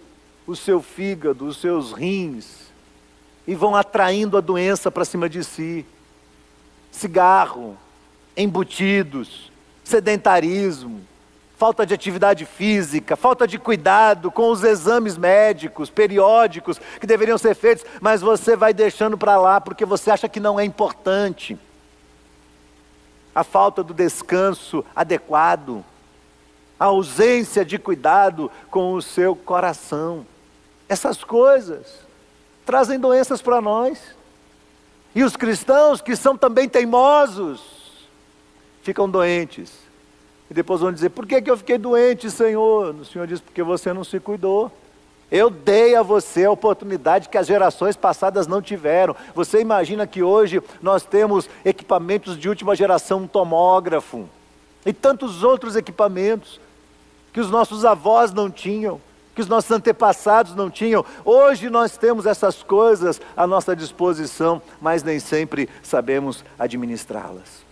o 0.45 0.55
seu 0.55 0.81
fígado, 0.81 1.45
os 1.45 1.57
seus 1.57 1.91
rins, 1.91 2.71
e 3.47 3.55
vão 3.55 3.75
atraindo 3.75 4.37
a 4.37 4.41
doença 4.41 4.91
para 4.91 5.05
cima 5.05 5.29
de 5.29 5.43
si. 5.43 5.85
Cigarro, 6.91 7.77
embutidos, 8.35 9.51
sedentarismo, 9.83 11.01
falta 11.57 11.85
de 11.85 11.93
atividade 11.93 12.45
física, 12.45 13.15
falta 13.15 13.47
de 13.47 13.57
cuidado 13.57 14.31
com 14.31 14.49
os 14.49 14.63
exames 14.63 15.17
médicos, 15.17 15.89
periódicos, 15.89 16.79
que 16.99 17.07
deveriam 17.07 17.37
ser 17.37 17.55
feitos, 17.55 17.85
mas 18.01 18.21
você 18.21 18.55
vai 18.55 18.73
deixando 18.73 19.17
para 19.17 19.37
lá 19.37 19.61
porque 19.61 19.85
você 19.85 20.11
acha 20.11 20.27
que 20.27 20.39
não 20.39 20.59
é 20.59 20.65
importante 20.65 21.57
a 23.35 23.43
falta 23.43 23.83
do 23.83 23.93
descanso 23.93 24.85
adequado, 24.95 25.83
a 26.79 26.85
ausência 26.85 27.65
de 27.65 27.79
cuidado 27.79 28.51
com 28.69 28.93
o 28.93 29.01
seu 29.01 29.35
coração. 29.35 30.25
Essas 30.93 31.23
coisas 31.23 31.87
trazem 32.63 32.99
doenças 32.99 33.41
para 33.41 33.59
nós. 33.59 33.99
E 35.15 35.23
os 35.23 35.35
cristãos 35.35 36.01
que 36.01 36.15
são 36.15 36.37
também 36.37 36.69
teimosos 36.69 37.61
ficam 38.83 39.09
doentes. 39.09 39.71
E 40.51 40.53
depois 40.53 40.81
vão 40.81 40.91
dizer: 40.91 41.09
Por 41.09 41.25
que, 41.25 41.41
que 41.41 41.49
eu 41.49 41.57
fiquei 41.57 41.79
doente, 41.79 42.29
Senhor? 42.29 42.93
O 42.93 43.05
Senhor 43.05 43.25
diz: 43.25 43.41
Porque 43.41 43.63
você 43.63 43.91
não 43.91 44.03
se 44.03 44.19
cuidou. 44.19 44.71
Eu 45.31 45.49
dei 45.49 45.95
a 45.95 46.03
você 46.03 46.45
a 46.45 46.51
oportunidade 46.51 47.27
que 47.27 47.39
as 47.39 47.47
gerações 47.47 47.95
passadas 47.95 48.45
não 48.45 48.61
tiveram. 48.61 49.15
Você 49.33 49.59
imagina 49.59 50.05
que 50.05 50.21
hoje 50.21 50.61
nós 50.79 51.01
temos 51.01 51.49
equipamentos 51.65 52.37
de 52.37 52.47
última 52.47 52.75
geração, 52.75 53.21
um 53.21 53.27
tomógrafo 53.27 54.29
e 54.85 54.93
tantos 54.93 55.41
outros 55.41 55.75
equipamentos 55.75 56.61
que 57.33 57.39
os 57.39 57.49
nossos 57.49 57.83
avós 57.83 58.31
não 58.31 58.51
tinham, 58.51 59.01
que 59.33 59.41
os 59.41 59.47
nossos 59.47 59.71
antepassados 59.71 60.55
não 60.55 60.69
tinham. 60.69 61.05
Hoje 61.25 61.69
nós 61.69 61.97
temos 61.97 62.25
essas 62.25 62.61
coisas 62.61 63.19
à 63.35 63.47
nossa 63.47 63.75
disposição, 63.75 64.61
mas 64.81 65.03
nem 65.03 65.19
sempre 65.19 65.69
sabemos 65.81 66.43
administrá-las. 66.57 67.63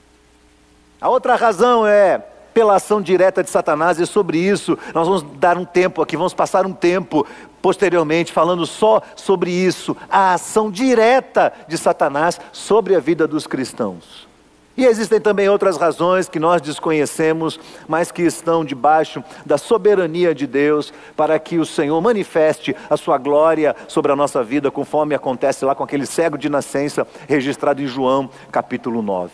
A 1.00 1.10
outra 1.10 1.36
razão 1.36 1.86
é 1.86 2.20
pela 2.54 2.76
ação 2.76 3.02
direta 3.02 3.44
de 3.44 3.50
Satanás, 3.50 4.00
e 4.00 4.06
sobre 4.06 4.38
isso 4.38 4.78
nós 4.94 5.08
vamos 5.08 5.24
dar 5.38 5.58
um 5.58 5.66
tempo 5.66 6.02
aqui, 6.02 6.18
vamos 6.18 6.34
passar 6.34 6.66
um 6.66 6.74
tempo 6.74 7.26
posteriormente 7.62 8.34
falando 8.34 8.66
só 8.66 9.02
sobre 9.16 9.52
isso, 9.52 9.96
a 10.10 10.34
ação 10.34 10.70
direta 10.70 11.54
de 11.68 11.78
Satanás 11.78 12.40
sobre 12.52 12.96
a 12.96 13.00
vida 13.00 13.28
dos 13.28 13.48
cristãos. 13.48 14.31
E 14.76 14.86
existem 14.86 15.20
também 15.20 15.50
outras 15.50 15.76
razões 15.76 16.30
que 16.30 16.40
nós 16.40 16.62
desconhecemos, 16.62 17.60
mas 17.88 18.12
que 18.12 18.22
estão 18.22 18.64
debaixo 18.64 19.24
da 19.46 19.58
soberania 19.58 20.34
de 20.34 20.48
Deus, 20.48 20.94
para 21.16 21.38
que 21.38 21.60
o 21.60 21.66
Senhor 21.66 22.00
manifeste 22.02 22.76
a 22.90 22.96
sua 22.96 23.18
glória 23.18 23.76
sobre 23.88 24.12
a 24.12 24.16
nossa 24.16 24.44
vida, 24.44 24.72
conforme 24.72 25.14
acontece 25.14 25.66
lá 25.66 25.76
com 25.76 25.84
aquele 25.84 26.06
cego 26.06 26.38
de 26.38 26.50
nascença 26.50 27.06
registrado 27.28 27.82
em 27.82 27.88
João 27.88 28.30
capítulo 28.52 29.02
9. 29.02 29.32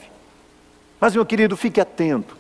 Mas, 0.99 1.13
meu 1.13 1.25
querido, 1.25 1.55
fique 1.55 1.79
atento. 1.79 2.35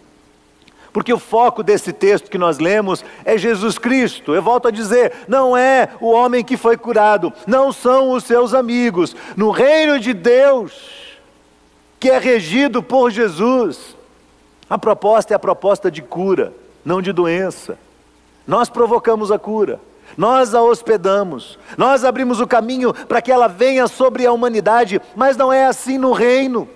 Porque 0.91 1.13
o 1.13 1.19
foco 1.19 1.61
desse 1.61 1.93
texto 1.93 2.31
que 2.31 2.39
nós 2.39 2.57
lemos 2.57 3.05
é 3.23 3.37
Jesus 3.37 3.77
Cristo. 3.77 4.33
Eu 4.33 4.41
volto 4.41 4.67
a 4.67 4.71
dizer: 4.71 5.13
não 5.27 5.55
é 5.55 5.89
o 6.01 6.09
homem 6.09 6.43
que 6.43 6.57
foi 6.57 6.75
curado, 6.75 7.31
não 7.45 7.71
são 7.71 8.09
os 8.11 8.23
seus 8.23 8.55
amigos. 8.55 9.15
No 9.35 9.51
reino 9.51 9.99
de 9.99 10.11
Deus, 10.11 11.06
que 11.99 12.09
é 12.09 12.17
regido 12.17 12.83
por 12.83 13.09
Jesus, 13.09 13.95
a 14.69 14.77
proposta 14.77 15.33
é 15.33 15.35
a 15.35 15.39
proposta 15.39 15.89
de 15.89 16.01
cura, 16.01 16.53
não 16.83 17.01
de 17.01 17.11
doença. 17.11 17.77
Nós 18.45 18.69
provocamos 18.69 19.31
a 19.31 19.39
cura, 19.39 19.79
nós 20.17 20.53
a 20.53 20.61
hospedamos, 20.61 21.57
nós 21.77 22.05
abrimos 22.05 22.39
o 22.39 22.47
caminho 22.47 22.93
para 22.93 23.21
que 23.21 23.31
ela 23.31 23.47
venha 23.47 23.87
sobre 23.87 24.25
a 24.25 24.31
humanidade, 24.31 25.01
mas 25.15 25.35
não 25.35 25.51
é 25.51 25.65
assim 25.65 25.97
no 25.97 26.11
reino. 26.11 26.67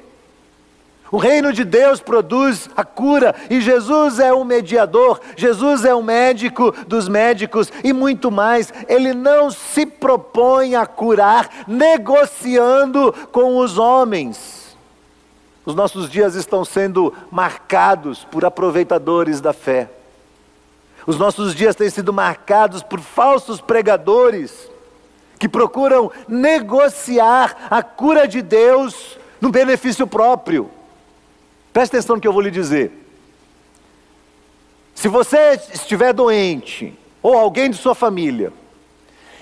O 1.11 1.17
reino 1.17 1.51
de 1.51 1.65
Deus 1.65 1.99
produz 1.99 2.69
a 2.75 2.85
cura 2.85 3.35
e 3.49 3.59
Jesus 3.59 4.17
é 4.17 4.31
o 4.31 4.45
mediador, 4.45 5.19
Jesus 5.35 5.83
é 5.83 5.93
o 5.93 6.01
médico 6.01 6.73
dos 6.87 7.09
médicos 7.09 7.69
e 7.83 7.91
muito 7.91 8.31
mais. 8.31 8.73
Ele 8.87 9.13
não 9.13 9.51
se 9.51 9.85
propõe 9.85 10.73
a 10.73 10.85
curar 10.85 11.49
negociando 11.67 13.13
com 13.29 13.57
os 13.57 13.77
homens. 13.77 14.60
Os 15.65 15.75
nossos 15.75 16.09
dias 16.09 16.35
estão 16.35 16.65
sendo 16.65 17.13
marcados 17.29 18.23
por 18.25 18.43
aproveitadores 18.43 19.39
da 19.39 19.53
fé. 19.53 19.89
Os 21.05 21.17
nossos 21.17 21.55
dias 21.55 21.75
têm 21.75 21.89
sido 21.89 22.11
marcados 22.11 22.83
por 22.83 22.99
falsos 22.99 23.61
pregadores 23.61 24.69
que 25.39 25.49
procuram 25.49 26.11
negociar 26.27 27.67
a 27.69 27.81
cura 27.81 28.27
de 28.27 28.41
Deus 28.41 29.17
no 29.39 29.49
benefício 29.49 30.05
próprio. 30.05 30.69
Preste 31.73 31.95
atenção 31.95 32.15
no 32.15 32.21
que 32.21 32.27
eu 32.27 32.33
vou 32.33 32.41
lhe 32.41 32.51
dizer. 32.51 32.91
Se 34.93 35.07
você 35.07 35.59
estiver 35.73 36.13
doente, 36.13 36.97
ou 37.23 37.37
alguém 37.37 37.71
de 37.71 37.77
sua 37.77 37.95
família, 37.95 38.53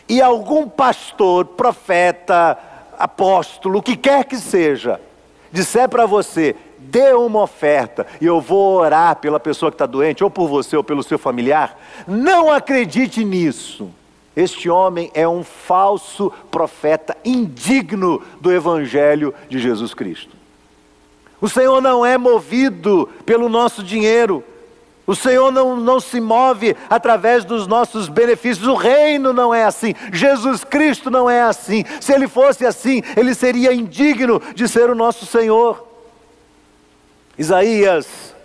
e 0.07 0.21
algum 0.21 0.67
pastor, 0.69 1.45
profeta, 1.45 2.57
apóstolo, 2.97 3.79
o 3.79 3.83
que 3.83 3.95
quer 3.95 4.25
que 4.25 4.37
seja, 4.37 5.01
disser 5.51 5.87
para 5.89 6.05
você, 6.05 6.55
dê 6.77 7.13
uma 7.13 7.41
oferta 7.41 8.05
e 8.19 8.25
eu 8.25 8.39
vou 8.41 8.77
orar 8.77 9.15
pela 9.17 9.39
pessoa 9.39 9.71
que 9.71 9.75
está 9.75 9.85
doente, 9.85 10.23
ou 10.23 10.29
por 10.29 10.47
você 10.47 10.75
ou 10.75 10.83
pelo 10.83 11.03
seu 11.03 11.17
familiar, 11.17 11.77
não 12.07 12.51
acredite 12.51 13.23
nisso. 13.23 13.89
Este 14.35 14.69
homem 14.69 15.11
é 15.13 15.27
um 15.27 15.43
falso 15.43 16.31
profeta 16.49 17.17
indigno 17.25 18.21
do 18.39 18.51
Evangelho 18.51 19.33
de 19.49 19.59
Jesus 19.59 19.93
Cristo. 19.93 20.35
O 21.41 21.47
Senhor 21.47 21.81
não 21.81 22.05
é 22.05 22.17
movido 22.17 23.09
pelo 23.25 23.49
nosso 23.49 23.83
dinheiro. 23.83 24.43
O 25.09 25.15
Senhor 25.15 25.51
não, 25.51 25.75
não 25.75 25.99
se 25.99 26.21
move 26.21 26.75
através 26.87 27.43
dos 27.43 27.65
nossos 27.65 28.07
benefícios. 28.07 28.67
O 28.67 28.75
reino 28.75 29.33
não 29.33 29.51
é 29.51 29.63
assim. 29.63 29.95
Jesus 30.13 30.63
Cristo 30.63 31.09
não 31.09 31.27
é 31.27 31.41
assim. 31.41 31.83
Se 31.99 32.13
ele 32.13 32.27
fosse 32.27 32.63
assim, 32.63 33.01
ele 33.17 33.33
seria 33.33 33.73
indigno 33.73 34.39
de 34.53 34.67
ser 34.67 34.87
o 34.87 34.93
nosso 34.93 35.25
Senhor. 35.25 35.83
Isaías 37.39 38.35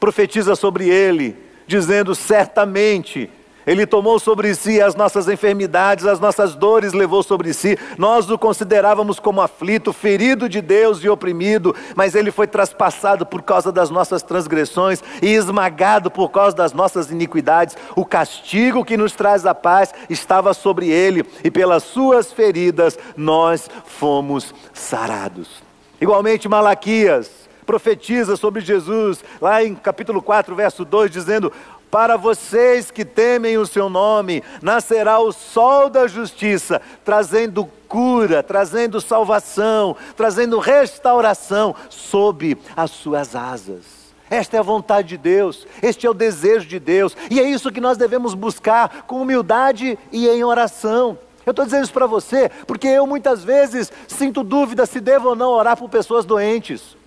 profetiza 0.00 0.56
sobre 0.56 0.88
ele, 0.88 1.36
dizendo: 1.68 2.16
certamente 2.16 3.30
ele 3.68 3.86
tomou 3.86 4.18
sobre 4.18 4.54
si 4.54 4.80
as 4.80 4.94
nossas 4.94 5.28
enfermidades, 5.28 6.06
as 6.06 6.18
nossas 6.18 6.54
dores 6.54 6.94
levou 6.94 7.22
sobre 7.22 7.52
si. 7.52 7.76
Nós 7.98 8.30
o 8.30 8.38
considerávamos 8.38 9.20
como 9.20 9.42
aflito, 9.42 9.92
ferido 9.92 10.48
de 10.48 10.62
Deus 10.62 11.04
e 11.04 11.08
oprimido, 11.10 11.76
mas 11.94 12.14
ele 12.14 12.30
foi 12.30 12.46
traspassado 12.46 13.26
por 13.26 13.42
causa 13.42 13.70
das 13.70 13.90
nossas 13.90 14.22
transgressões 14.22 15.02
e 15.20 15.34
esmagado 15.34 16.10
por 16.10 16.30
causa 16.30 16.56
das 16.56 16.72
nossas 16.72 17.10
iniquidades. 17.10 17.76
O 17.94 18.06
castigo 18.06 18.86
que 18.86 18.96
nos 18.96 19.12
traz 19.12 19.44
a 19.44 19.54
paz 19.54 19.92
estava 20.08 20.54
sobre 20.54 20.88
ele, 20.88 21.22
e 21.44 21.50
pelas 21.50 21.82
suas 21.82 22.32
feridas 22.32 22.98
nós 23.18 23.68
fomos 23.84 24.54
sarados. 24.72 25.62
Igualmente, 26.00 26.48
Malaquias 26.48 27.46
profetiza 27.68 28.34
sobre 28.34 28.62
Jesus, 28.62 29.22
lá 29.42 29.62
em 29.62 29.74
capítulo 29.74 30.22
4, 30.22 30.54
verso 30.54 30.86
2, 30.86 31.10
dizendo: 31.10 31.52
para 31.90 32.16
vocês 32.16 32.90
que 32.90 33.04
temem 33.04 33.58
o 33.58 33.66
seu 33.66 33.88
nome, 33.88 34.42
nascerá 34.62 35.18
o 35.18 35.32
sol 35.32 35.88
da 35.88 36.06
justiça, 36.06 36.80
trazendo 37.04 37.68
cura, 37.88 38.42
trazendo 38.42 39.00
salvação, 39.00 39.96
trazendo 40.16 40.58
restauração 40.58 41.74
sob 41.88 42.56
as 42.76 42.90
suas 42.90 43.34
asas. 43.34 43.98
Esta 44.30 44.58
é 44.58 44.60
a 44.60 44.62
vontade 44.62 45.08
de 45.08 45.16
Deus, 45.16 45.66
este 45.82 46.06
é 46.06 46.10
o 46.10 46.14
desejo 46.14 46.66
de 46.66 46.78
Deus, 46.78 47.16
e 47.30 47.40
é 47.40 47.44
isso 47.44 47.72
que 47.72 47.80
nós 47.80 47.96
devemos 47.96 48.34
buscar 48.34 49.04
com 49.06 49.22
humildade 49.22 49.98
e 50.12 50.28
em 50.28 50.44
oração. 50.44 51.18
Eu 51.46 51.52
estou 51.52 51.64
dizendo 51.64 51.84
isso 51.84 51.92
para 51.94 52.06
você, 52.06 52.50
porque 52.66 52.86
eu 52.86 53.06
muitas 53.06 53.42
vezes 53.42 53.90
sinto 54.06 54.44
dúvida 54.44 54.84
se 54.84 55.00
devo 55.00 55.30
ou 55.30 55.34
não 55.34 55.48
orar 55.52 55.78
por 55.78 55.88
pessoas 55.88 56.26
doentes. 56.26 56.97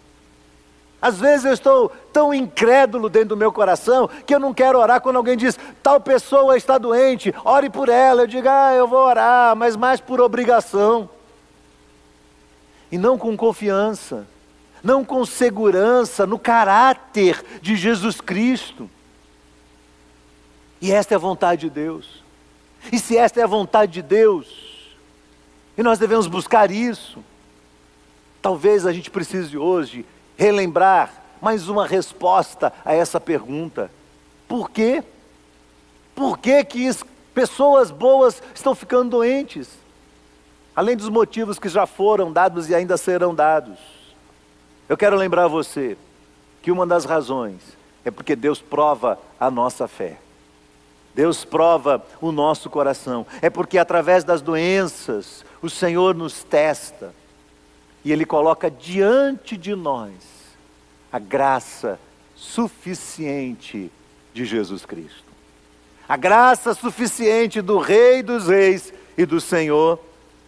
Às 1.02 1.20
vezes 1.20 1.46
eu 1.46 1.54
estou 1.54 1.92
tão 2.14 2.32
incrédulo 2.32 3.10
dentro 3.10 3.30
do 3.30 3.38
meu 3.38 3.52
coração 3.52 4.08
que 4.26 4.36
eu 4.36 4.40
não 4.40 4.54
quero 4.54 4.78
orar 4.78 5.02
quando 5.02 5.16
alguém 5.16 5.36
diz, 5.36 5.58
tal 5.82 6.00
pessoa 6.00 6.56
está 6.56 6.78
doente, 6.78 7.34
ore 7.44 7.72
por 7.72 7.90
ela. 7.90 8.22
Eu 8.22 8.28
digo, 8.28 8.48
ah, 8.48 8.74
eu 8.74 8.88
vou 8.88 9.00
orar, 9.00 9.56
mas 9.56 9.76
mais 9.76 10.00
por 10.00 10.22
obrigação. 10.22 11.10
E 12.92 13.00
não 13.00 13.18
com 13.18 13.36
confiança, 13.36 14.28
não 14.84 15.04
com 15.04 15.26
segurança 15.26 16.28
no 16.28 16.38
caráter 16.38 17.44
de 17.62 17.76
Jesus 17.76 18.22
Cristo. 18.22 18.88
E 20.80 20.92
esta 20.92 21.16
é 21.16 21.16
a 21.16 21.20
vontade 21.20 21.62
de 21.62 21.70
Deus. 21.72 22.24
E 22.92 23.00
se 23.00 23.18
esta 23.18 23.40
é 23.40 23.44
a 23.44 23.48
vontade 23.48 23.92
de 23.92 24.02
Deus, 24.04 24.72
e 25.76 25.82
nós 25.82 25.98
devemos 25.98 26.28
buscar 26.28 26.70
isso, 26.70 27.24
talvez 28.40 28.86
a 28.86 28.92
gente 28.94 29.10
precise 29.10 29.58
hoje 29.58 30.06
relembrar 30.38 31.22
mais 31.42 31.68
uma 31.68 31.88
resposta 31.88 32.72
a 32.86 32.94
essa 32.94 33.20
pergunta. 33.20 33.90
Por 34.48 34.70
quê? 34.70 35.04
Por 36.14 36.38
que, 36.38 36.64
que 36.64 36.90
pessoas 37.34 37.90
boas 37.90 38.42
estão 38.54 38.76
ficando 38.76 39.10
doentes? 39.10 39.70
Além 40.76 40.96
dos 40.96 41.10
motivos 41.10 41.58
que 41.58 41.68
já 41.68 41.86
foram 41.86 42.32
dados 42.32 42.70
e 42.70 42.76
ainda 42.76 42.96
serão 42.96 43.34
dados. 43.34 43.80
Eu 44.88 44.96
quero 44.98 45.16
lembrar 45.16 45.48
você 45.48 45.98
que 46.62 46.72
uma 46.72 46.86
das 46.86 47.06
razões 47.06 47.62
é 48.06 48.12
porque 48.12 48.36
Deus 48.36 48.62
prova 48.62 49.18
a 49.40 49.50
nossa 49.50 49.88
fé. 49.88 50.18
Deus 51.14 51.44
prova 51.44 52.04
o 52.22 52.32
nosso 52.32 52.70
coração. 52.70 53.26
É 53.42 53.50
porque 53.50 53.78
através 53.78 54.24
das 54.24 54.42
doenças 54.42 55.44
o 55.62 55.70
Senhor 55.70 56.16
nos 56.16 56.44
testa 56.44 57.14
e 58.04 58.12
Ele 58.12 58.26
coloca 58.26 58.70
diante 58.70 59.58
de 59.58 59.76
nós 59.76 60.14
a 61.12 61.20
graça 61.20 62.00
suficiente 62.36 63.92
de 64.34 64.46
Jesus 64.46 64.86
Cristo. 64.86 65.32
A 66.08 66.18
graça 66.18 66.74
suficiente 66.74 67.62
do 67.62 67.78
Rei 67.78 68.24
dos 68.24 68.48
Reis 68.48 68.94
e 69.18 69.26
do 69.26 69.40
Senhor 69.40 70.00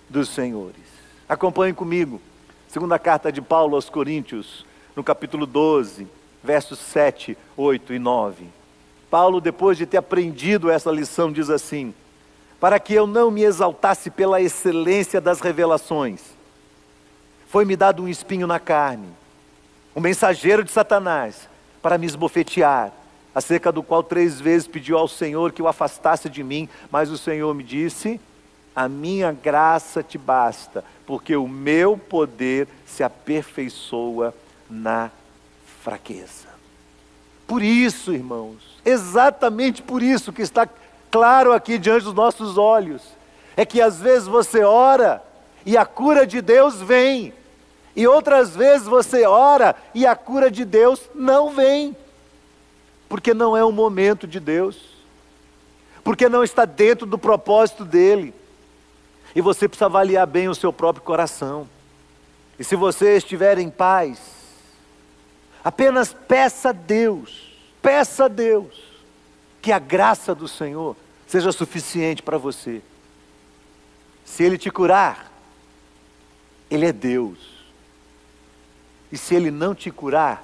dos 0.10 0.30
Senhores. 0.30 0.82
Acompanhe 1.28 1.74
comigo, 1.74 2.22
segunda 2.68 3.00
carta 3.00 3.32
de 3.32 3.42
Paulo 3.42 3.76
aos 3.76 3.90
Coríntios, 3.90 4.66
no 4.96 5.04
capítulo 5.04 5.46
12, 5.46 6.08
versos 6.44 6.80
7, 6.80 7.38
8 7.56 7.94
e 7.94 8.00
9. 8.00 8.46
Paulo, 9.10 9.40
depois 9.40 9.78
de 9.78 9.86
ter 9.86 9.98
aprendido 9.98 10.70
essa 10.70 10.92
lição, 10.92 11.32
diz 11.32 11.50
assim: 11.50 11.94
Para 12.60 12.80
que 12.80 12.94
eu 12.94 13.08
não 13.08 13.32
me 13.32 13.44
exaltasse 13.44 14.10
pela 14.10 14.42
excelência 14.42 15.22
das 15.22 15.40
revelações, 15.40 16.22
foi-me 17.54 17.76
dado 17.76 18.02
um 18.02 18.08
espinho 18.08 18.48
na 18.48 18.60
carne 18.60 19.10
um 19.96 20.02
mensageiro 20.02 20.64
de 20.64 20.72
Satanás, 20.72 21.48
para 21.84 22.00
me 22.00 22.08
esbofetear, 22.08 22.92
acerca 23.36 23.72
do 23.72 23.84
qual 23.84 24.02
três 24.02 24.42
vezes 24.42 24.68
pediu 24.68 24.98
ao 24.98 25.08
Senhor 25.08 25.52
que 25.52 25.62
o 25.62 25.68
afastasse 25.68 26.28
de 26.32 26.44
mim, 26.44 26.68
mas 26.90 27.12
o 27.12 27.18
Senhor 27.18 27.54
me 27.54 27.64
disse: 27.64 28.20
A 28.76 28.90
minha 28.90 29.32
graça 29.32 30.02
te 30.02 30.18
basta, 30.18 30.84
porque 31.06 31.36
o 31.36 31.48
meu 31.48 31.96
poder 31.96 32.68
se 32.88 33.04
aperfeiçoa 33.04 34.34
na 34.68 35.12
fraqueza. 35.84 36.48
Por 37.46 37.62
isso, 37.62 38.14
irmãos, 38.14 38.82
exatamente 38.84 39.84
por 39.84 40.02
isso 40.02 40.34
que 40.34 40.42
está 40.42 40.68
claro 41.12 41.54
aqui 41.54 41.78
diante 41.78 42.06
dos 42.06 42.16
nossos 42.16 42.58
olhos, 42.58 43.04
é 43.56 43.64
que 43.64 43.80
às 43.80 44.00
vezes 44.00 44.28
você 44.28 44.64
ora 44.64 45.24
e 45.64 45.78
a 45.78 45.86
cura 45.86 46.26
de 46.26 46.42
Deus 46.42 46.82
vem, 46.82 47.32
e 47.96 48.08
outras 48.08 48.56
vezes 48.56 48.88
você 48.88 49.26
ora 49.26 49.76
e 49.94 50.06
a 50.06 50.16
cura 50.16 50.50
de 50.50 50.66
Deus 50.66 51.02
não 51.14 51.52
vem, 51.52 51.96
porque 53.08 53.34
não 53.34 53.56
é 53.56 53.64
o 53.64 53.72
momento 53.72 54.28
de 54.28 54.40
Deus, 54.40 54.78
porque 56.04 56.28
não 56.28 56.44
está 56.44 56.66
dentro 56.66 57.06
do 57.06 57.18
propósito 57.18 57.86
dele. 57.86 58.34
E 59.36 59.42
você 59.42 59.68
precisa 59.68 59.86
avaliar 59.86 60.28
bem 60.28 60.48
o 60.48 60.56
seu 60.56 60.72
próprio 60.72 61.04
coração. 61.04 61.68
E 62.60 62.64
se 62.64 62.76
você 62.76 63.18
estiver 63.18 63.58
em 63.58 63.70
paz, 63.70 64.34
Apenas 65.64 66.14
peça 66.14 66.70
a 66.70 66.74
Deus, 66.74 67.54
peça 67.82 68.26
a 68.26 68.28
Deus 68.28 68.84
que 69.62 69.72
a 69.72 69.80
graça 69.80 70.36
do 70.36 70.48
Senhor 70.48 70.96
seja 71.26 71.54
suficiente 71.54 72.22
para 72.22 72.38
você. 72.38 72.82
Se 74.26 74.44
Ele 74.44 74.58
te 74.58 74.70
curar, 74.70 75.32
Ele 76.70 76.86
é 76.86 76.92
Deus. 76.92 77.53
E 79.14 79.18
se 79.18 79.36
Ele 79.36 79.52
não 79.52 79.76
te 79.76 79.92
curar, 79.92 80.44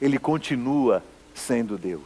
Ele 0.00 0.18
continua 0.18 1.04
sendo 1.34 1.76
Deus. 1.76 2.00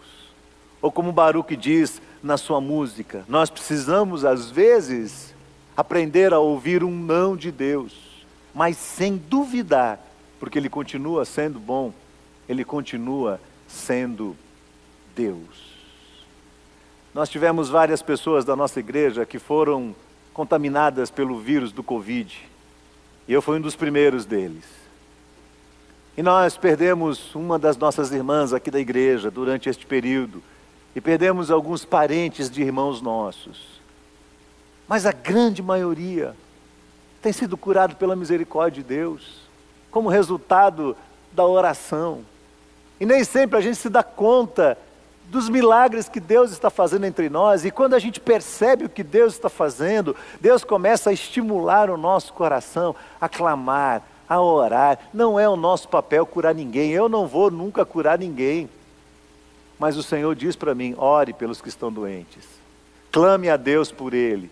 Ou 0.83 0.91
como 0.91 1.13
Baruch 1.13 1.55
diz 1.55 2.03
na 2.21 2.37
sua 2.37 2.61
música, 2.61 3.25
nós 3.29 3.49
precisamos 3.49 4.25
às 4.25 4.51
vezes 4.51 5.33
aprender 5.77 6.35
a 6.35 6.41
ouvir 6.41 6.83
um 6.83 6.91
não 6.91 7.37
de 7.37 7.53
Deus, 7.53 7.95
mas 8.53 8.77
sem 8.77 9.17
duvidar, 9.17 10.01
porque 10.41 10.59
Ele 10.59 10.69
continua 10.69 11.25
sendo 11.25 11.61
bom, 11.61 11.95
Ele 12.49 12.65
continua 12.65 13.41
sendo 13.69 14.37
Deus. 15.15 15.77
Nós 17.15 17.29
tivemos 17.29 17.69
várias 17.69 18.03
pessoas 18.03 18.45
da 18.45 18.57
nossa 18.57 18.81
igreja 18.81 19.25
que 19.25 19.39
foram 19.39 19.95
contaminadas 20.33 21.09
pelo 21.09 21.39
vírus 21.39 21.71
do 21.71 21.85
Covid. 21.85 22.51
E 23.29 23.33
eu 23.33 23.41
fui 23.41 23.59
um 23.59 23.61
dos 23.61 23.77
primeiros 23.77 24.27
deles. 24.27 24.84
E 26.17 26.23
nós 26.23 26.57
perdemos 26.57 27.35
uma 27.35 27.59
das 27.59 27.77
nossas 27.77 28.13
irmãs 28.13 28.53
aqui 28.53 28.71
da 28.71 28.79
igreja 28.79 29.31
durante 29.31 29.69
este 29.69 29.85
período. 29.85 30.43
E 30.95 31.01
perdemos 31.01 31.51
alguns 31.51 31.85
parentes 31.85 32.49
de 32.49 32.63
irmãos 32.63 33.03
nossos. 33.03 33.81
Mas 34.87 35.07
a 35.07 35.13
grande 35.13 35.63
maioria 35.63 36.37
tem 37.21 37.33
sido 37.33 37.57
curado 37.57 37.97
pela 37.97 38.15
misericórdia 38.15 38.83
de 38.83 38.89
Deus, 38.89 39.41
como 39.91 40.09
resultado 40.09 40.97
da 41.33 41.45
oração. 41.45 42.25
E 43.01 43.07
nem 43.07 43.25
sempre 43.25 43.59
a 43.59 43.61
gente 43.61 43.77
se 43.77 43.89
dá 43.89 44.03
conta 44.03 44.79
dos 45.31 45.49
milagres 45.49 46.09
que 46.09 46.21
Deus 46.21 46.53
está 46.53 46.71
fazendo 46.71 47.07
entre 47.07 47.29
nós, 47.29 47.65
e 47.65 47.71
quando 47.71 47.95
a 47.95 47.99
gente 47.99 48.21
percebe 48.21 48.85
o 48.85 48.89
que 48.91 49.03
Deus 49.03 49.33
está 49.33 49.49
fazendo, 49.49 50.15
Deus 50.41 50.63
começa 50.63 51.11
a 51.11 51.13
estimular 51.13 51.91
o 51.91 51.97
nosso 51.97 52.33
coração 52.35 52.95
a 53.21 53.29
clamar, 53.29 54.03
a 54.29 54.41
orar. 54.41 54.99
Não 55.13 55.39
é 55.39 55.49
o 55.49 55.57
nosso 55.57 55.89
papel 55.89 56.27
curar 56.27 56.55
ninguém, 56.55 56.91
eu 56.93 57.09
não 57.09 57.27
vou 57.27 57.51
nunca 57.51 57.85
curar 57.85 58.19
ninguém. 58.19 58.69
Mas 59.79 59.97
o 59.97 60.03
Senhor 60.03 60.35
diz 60.35 60.57
para 60.57 60.75
mim: 60.75 60.95
ore 60.97 61.33
pelos 61.33 61.61
que 61.61 61.69
estão 61.69 61.93
doentes, 61.93 62.45
clame 63.11 63.49
a 63.49 63.57
Deus 63.57 63.91
por 63.91 64.15
ele, 64.15 64.51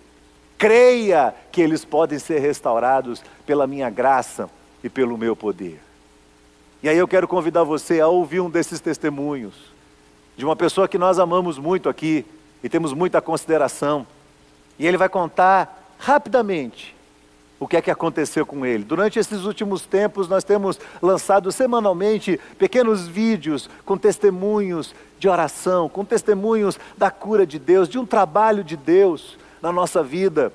creia 0.58 1.34
que 1.50 1.60
eles 1.60 1.84
podem 1.84 2.18
ser 2.18 2.38
restaurados 2.40 3.22
pela 3.46 3.66
minha 3.66 3.88
graça 3.90 4.48
e 4.82 4.88
pelo 4.88 5.16
meu 5.16 5.34
poder. 5.34 5.80
E 6.82 6.88
aí 6.88 6.98
eu 6.98 7.06
quero 7.06 7.28
convidar 7.28 7.62
você 7.62 8.00
a 8.00 8.08
ouvir 8.08 8.40
um 8.40 8.50
desses 8.50 8.80
testemunhos 8.80 9.54
de 10.36 10.44
uma 10.44 10.56
pessoa 10.56 10.88
que 10.88 10.98
nós 10.98 11.18
amamos 11.18 11.58
muito 11.58 11.88
aqui 11.88 12.26
e 12.62 12.68
temos 12.68 12.92
muita 12.92 13.20
consideração. 13.20 14.06
E 14.78 14.86
ele 14.86 14.96
vai 14.96 15.08
contar 15.08 15.94
rapidamente 15.98 16.96
o 17.62 17.68
que 17.68 17.76
é 17.76 17.80
que 17.80 17.92
aconteceu 17.92 18.44
com 18.44 18.66
ele. 18.66 18.82
Durante 18.82 19.20
esses 19.20 19.44
últimos 19.44 19.86
tempos, 19.86 20.28
nós 20.28 20.42
temos 20.42 20.80
lançado 21.00 21.52
semanalmente 21.52 22.40
pequenos 22.58 23.06
vídeos 23.06 23.70
com 23.84 23.96
testemunhos 23.96 24.92
de 25.16 25.28
oração, 25.28 25.88
com 25.88 26.04
testemunhos 26.04 26.76
da 26.98 27.08
cura 27.08 27.46
de 27.46 27.60
Deus, 27.60 27.88
de 27.88 28.00
um 28.00 28.04
trabalho 28.04 28.64
de 28.64 28.76
Deus 28.76 29.38
na 29.62 29.70
nossa 29.70 30.02
vida. 30.02 30.52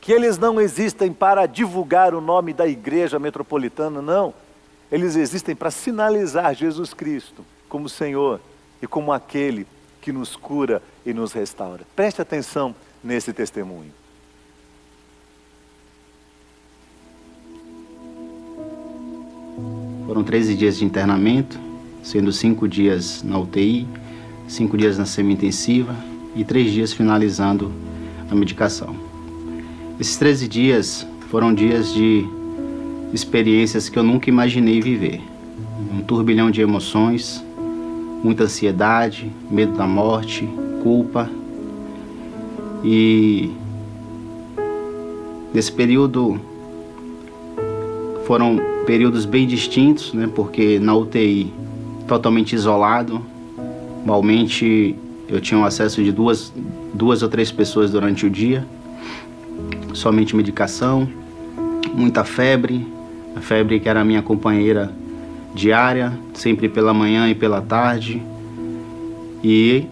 Que 0.00 0.10
eles 0.10 0.38
não 0.38 0.58
existem 0.58 1.12
para 1.12 1.44
divulgar 1.44 2.14
o 2.14 2.20
nome 2.22 2.54
da 2.54 2.66
igreja 2.66 3.18
metropolitana, 3.18 4.00
não. 4.00 4.32
Eles 4.90 5.16
existem 5.16 5.54
para 5.54 5.70
sinalizar 5.70 6.54
Jesus 6.54 6.94
Cristo 6.94 7.44
como 7.68 7.90
Senhor 7.90 8.40
e 8.80 8.86
como 8.86 9.12
aquele 9.12 9.66
que 10.00 10.12
nos 10.12 10.34
cura 10.34 10.80
e 11.04 11.12
nos 11.12 11.34
restaura. 11.34 11.84
Preste 11.94 12.22
atenção 12.22 12.74
nesse 13.04 13.34
testemunho. 13.34 14.05
Foram 20.06 20.22
13 20.22 20.54
dias 20.54 20.78
de 20.78 20.84
internamento, 20.84 21.58
sendo 22.00 22.30
cinco 22.30 22.68
dias 22.68 23.24
na 23.24 23.36
UTI, 23.40 23.88
cinco 24.46 24.78
dias 24.78 24.96
na 24.96 25.04
semi-intensiva 25.04 25.96
e 26.36 26.44
três 26.44 26.70
dias 26.70 26.92
finalizando 26.92 27.72
a 28.30 28.34
medicação. 28.34 28.94
Esses 29.98 30.16
13 30.16 30.46
dias 30.46 31.06
foram 31.28 31.52
dias 31.52 31.92
de 31.92 32.24
experiências 33.12 33.88
que 33.88 33.98
eu 33.98 34.04
nunca 34.04 34.30
imaginei 34.30 34.80
viver. 34.80 35.20
Um 35.92 36.00
turbilhão 36.02 36.52
de 36.52 36.60
emoções, 36.60 37.44
muita 38.22 38.44
ansiedade, 38.44 39.32
medo 39.50 39.76
da 39.76 39.88
morte, 39.88 40.48
culpa. 40.84 41.28
E 42.84 43.50
nesse 45.52 45.72
período 45.72 46.40
foram 48.26 48.60
períodos 48.84 49.24
bem 49.24 49.46
distintos, 49.46 50.12
né? 50.12 50.28
Porque 50.34 50.80
na 50.80 50.94
UTI 50.96 51.52
totalmente 52.08 52.54
isolado, 52.54 53.24
malmente 54.04 54.96
eu 55.28 55.40
tinha 55.40 55.58
um 55.58 55.64
acesso 55.64 56.02
de 56.02 56.10
duas, 56.10 56.52
duas 56.92 57.22
ou 57.22 57.28
três 57.28 57.52
pessoas 57.52 57.92
durante 57.92 58.26
o 58.26 58.30
dia, 58.30 58.66
somente 59.94 60.34
medicação, 60.34 61.08
muita 61.94 62.24
febre, 62.24 62.84
a 63.36 63.40
febre 63.40 63.78
que 63.78 63.88
era 63.88 64.04
minha 64.04 64.22
companheira 64.22 64.92
diária, 65.54 66.12
sempre 66.34 66.68
pela 66.68 66.92
manhã 66.92 67.30
e 67.30 67.34
pela 67.34 67.60
tarde. 67.60 68.20
E 69.42 69.84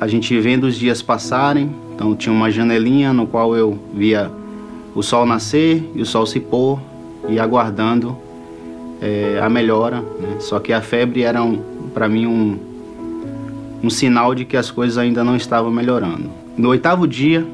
a 0.00 0.06
gente 0.06 0.38
vendo 0.40 0.64
os 0.64 0.76
dias 0.76 1.02
passarem, 1.02 1.70
então 1.94 2.16
tinha 2.16 2.32
uma 2.32 2.50
janelinha 2.50 3.12
no 3.12 3.26
qual 3.26 3.54
eu 3.54 3.78
via 3.92 4.30
o 4.94 5.02
sol 5.02 5.26
nascer 5.26 5.90
e 5.94 6.00
o 6.00 6.06
sol 6.06 6.24
se 6.24 6.40
pôr 6.40 6.80
e 7.28 7.38
aguardando 7.38 8.16
é, 9.00 9.40
a 9.42 9.48
melhora. 9.48 10.00
Né? 10.00 10.36
Só 10.40 10.58
que 10.58 10.72
a 10.72 10.80
febre 10.80 11.22
era 11.22 11.42
um, 11.42 11.60
para 11.92 12.08
mim 12.08 12.26
um, 12.26 12.58
um 13.82 13.90
sinal 13.90 14.34
de 14.34 14.44
que 14.44 14.56
as 14.56 14.70
coisas 14.70 14.96
ainda 14.96 15.24
não 15.24 15.36
estavam 15.36 15.70
melhorando. 15.70 16.30
No 16.56 16.68
oitavo 16.68 17.06
dia 17.06 17.44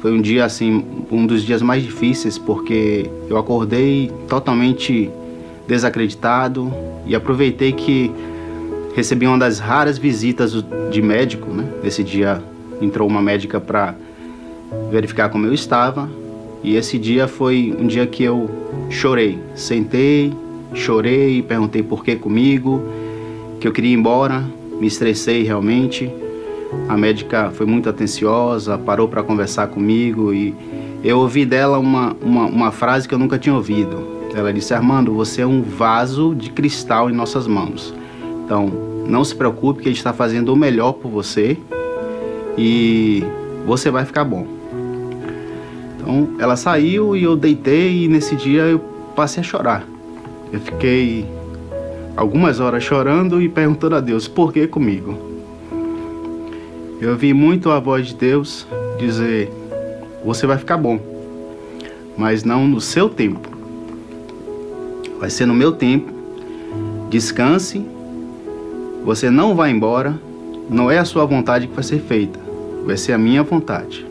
foi 0.00 0.12
um 0.12 0.20
dia 0.20 0.44
assim, 0.44 0.84
um 1.10 1.26
dos 1.26 1.42
dias 1.42 1.60
mais 1.60 1.82
difíceis 1.82 2.38
porque 2.38 3.10
eu 3.28 3.36
acordei 3.36 4.10
totalmente 4.28 5.10
desacreditado 5.68 6.72
e 7.06 7.14
aproveitei 7.14 7.72
que 7.72 8.10
recebi 8.94 9.26
uma 9.26 9.38
das 9.38 9.58
raras 9.58 9.98
visitas 9.98 10.64
de 10.90 11.02
médico, 11.02 11.50
né? 11.50 11.64
Nesse 11.82 12.02
dia 12.02 12.42
entrou 12.80 13.06
uma 13.06 13.22
médica 13.22 13.60
para 13.60 13.94
verificar 14.90 15.28
como 15.28 15.46
eu 15.46 15.54
estava 15.54 16.08
e 16.62 16.76
esse 16.76 16.98
dia 16.98 17.26
foi 17.26 17.74
um 17.78 17.86
dia 17.86 18.06
que 18.06 18.22
eu 18.22 18.50
chorei, 18.90 19.38
sentei, 19.54 20.32
chorei, 20.74 21.42
perguntei 21.42 21.82
por 21.82 22.04
que 22.04 22.16
comigo, 22.16 22.82
que 23.60 23.66
eu 23.66 23.72
queria 23.72 23.90
ir 23.90 23.94
embora, 23.94 24.44
me 24.78 24.86
estressei 24.86 25.42
realmente. 25.42 26.10
A 26.88 26.96
médica 26.96 27.50
foi 27.50 27.66
muito 27.66 27.88
atenciosa, 27.88 28.78
parou 28.78 29.08
para 29.08 29.22
conversar 29.22 29.68
comigo 29.68 30.32
e 30.32 30.54
eu 31.02 31.18
ouvi 31.18 31.44
dela 31.44 31.78
uma, 31.78 32.16
uma, 32.22 32.46
uma 32.46 32.70
frase 32.70 33.08
que 33.08 33.14
eu 33.14 33.18
nunca 33.18 33.38
tinha 33.38 33.54
ouvido. 33.54 34.20
Ela 34.34 34.52
disse: 34.52 34.72
Armando, 34.72 35.12
você 35.12 35.42
é 35.42 35.46
um 35.46 35.62
vaso 35.62 36.34
de 36.34 36.50
cristal 36.50 37.10
em 37.10 37.12
nossas 37.12 37.46
mãos. 37.46 37.92
Então, 38.44 38.70
não 39.06 39.24
se 39.24 39.34
preocupe 39.34 39.82
que 39.82 39.88
a 39.88 39.90
gente 39.90 39.98
está 39.98 40.12
fazendo 40.12 40.52
o 40.52 40.56
melhor 40.56 40.92
por 40.92 41.10
você 41.10 41.58
e 42.56 43.24
você 43.66 43.90
vai 43.90 44.04
ficar 44.04 44.24
bom. 44.24 44.59
Então, 46.00 46.30
ela 46.38 46.56
saiu 46.56 47.16
e 47.16 47.22
eu 47.22 47.36
deitei 47.36 48.04
e 48.04 48.08
nesse 48.08 48.34
dia 48.34 48.62
eu 48.62 48.78
passei 49.14 49.40
a 49.40 49.44
chorar. 49.44 49.84
Eu 50.52 50.60
fiquei 50.60 51.26
algumas 52.16 52.58
horas 52.58 52.82
chorando 52.82 53.40
e 53.40 53.48
perguntando 53.48 53.96
a 53.96 54.00
Deus: 54.00 54.26
por 54.26 54.52
que 54.52 54.66
comigo? 54.66 55.16
Eu 57.00 57.16
vi 57.16 57.32
muito 57.32 57.70
a 57.70 57.78
voz 57.78 58.08
de 58.08 58.14
Deus 58.14 58.66
dizer: 58.98 59.52
você 60.24 60.46
vai 60.46 60.58
ficar 60.58 60.76
bom, 60.76 60.98
mas 62.16 62.42
não 62.44 62.66
no 62.66 62.80
seu 62.80 63.08
tempo 63.08 63.50
vai 65.20 65.28
ser 65.28 65.44
no 65.44 65.54
meu 65.54 65.70
tempo. 65.70 66.10
Descanse, 67.10 67.84
você 69.04 69.28
não 69.28 69.54
vai 69.54 69.70
embora, 69.70 70.18
não 70.68 70.90
é 70.90 70.98
a 70.98 71.04
sua 71.04 71.26
vontade 71.26 71.66
que 71.66 71.74
vai 71.74 71.84
ser 71.84 72.00
feita, 72.00 72.40
vai 72.86 72.96
ser 72.96 73.12
a 73.12 73.18
minha 73.18 73.42
vontade. 73.42 74.06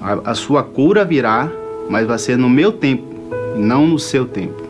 A, 0.00 0.30
a 0.30 0.34
sua 0.34 0.62
cura 0.62 1.04
virá, 1.04 1.50
mas 1.88 2.06
vai 2.06 2.18
ser 2.18 2.38
no 2.38 2.48
meu 2.48 2.72
tempo, 2.72 3.04
não 3.56 3.86
no 3.86 3.98
seu 3.98 4.24
tempo. 4.24 4.62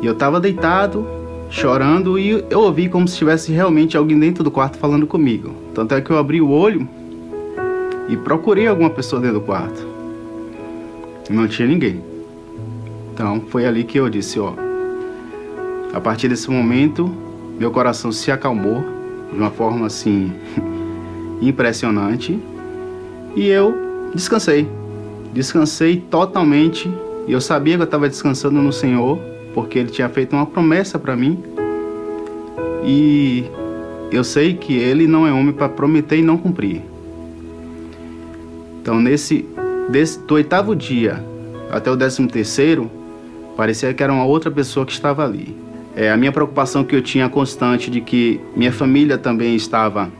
E 0.00 0.06
eu 0.06 0.12
estava 0.12 0.38
deitado, 0.38 1.06
chorando, 1.50 2.18
e 2.18 2.44
eu 2.50 2.60
ouvi 2.60 2.88
como 2.88 3.08
se 3.08 3.16
tivesse 3.16 3.50
realmente 3.50 3.96
alguém 3.96 4.18
dentro 4.18 4.44
do 4.44 4.50
quarto 4.50 4.78
falando 4.78 5.06
comigo. 5.06 5.52
Tanto 5.74 5.94
é 5.94 6.00
que 6.00 6.10
eu 6.10 6.18
abri 6.18 6.40
o 6.40 6.50
olho 6.50 6.88
e 8.08 8.16
procurei 8.16 8.66
alguma 8.66 8.90
pessoa 8.90 9.20
dentro 9.20 9.40
do 9.40 9.44
quarto. 9.44 9.86
Não 11.28 11.48
tinha 11.48 11.66
ninguém. 11.66 12.02
Então 13.12 13.42
foi 13.48 13.66
ali 13.66 13.82
que 13.82 13.98
eu 13.98 14.08
disse, 14.08 14.38
ó, 14.38 14.52
A 15.92 16.00
partir 16.00 16.28
desse 16.28 16.50
momento, 16.50 17.10
meu 17.58 17.70
coração 17.70 18.12
se 18.12 18.30
acalmou 18.30 18.84
de 19.32 19.38
uma 19.38 19.50
forma 19.50 19.86
assim 19.86 20.30
impressionante 21.40 22.38
e 23.36 23.46
eu 23.46 24.10
descansei. 24.14 24.66
Descansei 25.32 26.02
totalmente 26.10 26.90
e 27.28 27.32
eu 27.32 27.40
sabia 27.40 27.76
que 27.76 27.82
eu 27.82 27.84
estava 27.84 28.08
descansando 28.08 28.60
no 28.62 28.72
Senhor 28.72 29.18
porque 29.52 29.78
Ele 29.78 29.90
tinha 29.90 30.08
feito 30.08 30.34
uma 30.34 30.46
promessa 30.46 30.98
para 30.98 31.14
mim 31.14 31.38
e 32.82 33.44
eu 34.10 34.24
sei 34.24 34.54
que 34.54 34.74
Ele 34.74 35.06
não 35.06 35.26
é 35.26 35.32
homem 35.32 35.52
para 35.52 35.68
prometer 35.68 36.16
e 36.16 36.22
não 36.22 36.38
cumprir. 36.38 36.80
Então, 38.80 39.00
nesse 39.00 39.44
desse, 39.88 40.18
do 40.20 40.34
oitavo 40.34 40.74
dia 40.74 41.22
até 41.70 41.90
o 41.90 41.96
décimo 41.96 42.28
terceiro, 42.28 42.90
parecia 43.56 43.92
que 43.92 44.02
era 44.02 44.12
uma 44.12 44.24
outra 44.24 44.50
pessoa 44.50 44.86
que 44.86 44.92
estava 44.92 45.24
ali. 45.24 45.56
É, 45.94 46.10
a 46.10 46.16
minha 46.16 46.30
preocupação 46.30 46.84
que 46.84 46.94
eu 46.94 47.02
tinha 47.02 47.28
constante 47.28 47.90
de 47.90 48.00
que 48.00 48.40
minha 48.54 48.72
família 48.72 49.18
também 49.18 49.56
estava 49.56 50.10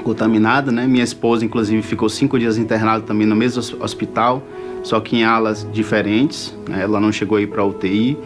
contaminada, 0.00 0.72
né? 0.72 0.86
Minha 0.86 1.04
esposa, 1.04 1.44
inclusive, 1.44 1.82
ficou 1.82 2.08
cinco 2.08 2.38
dias 2.38 2.58
internada 2.58 3.04
também 3.04 3.26
no 3.26 3.36
mesmo 3.36 3.62
hospital, 3.82 4.42
só 4.82 5.00
que 5.00 5.16
em 5.16 5.24
alas 5.24 5.66
diferentes. 5.72 6.56
Né? 6.68 6.82
Ela 6.82 7.00
não 7.00 7.12
chegou 7.12 7.38
a 7.38 7.40
ir 7.40 7.46
para 7.46 7.64
UTI. 7.64 8.16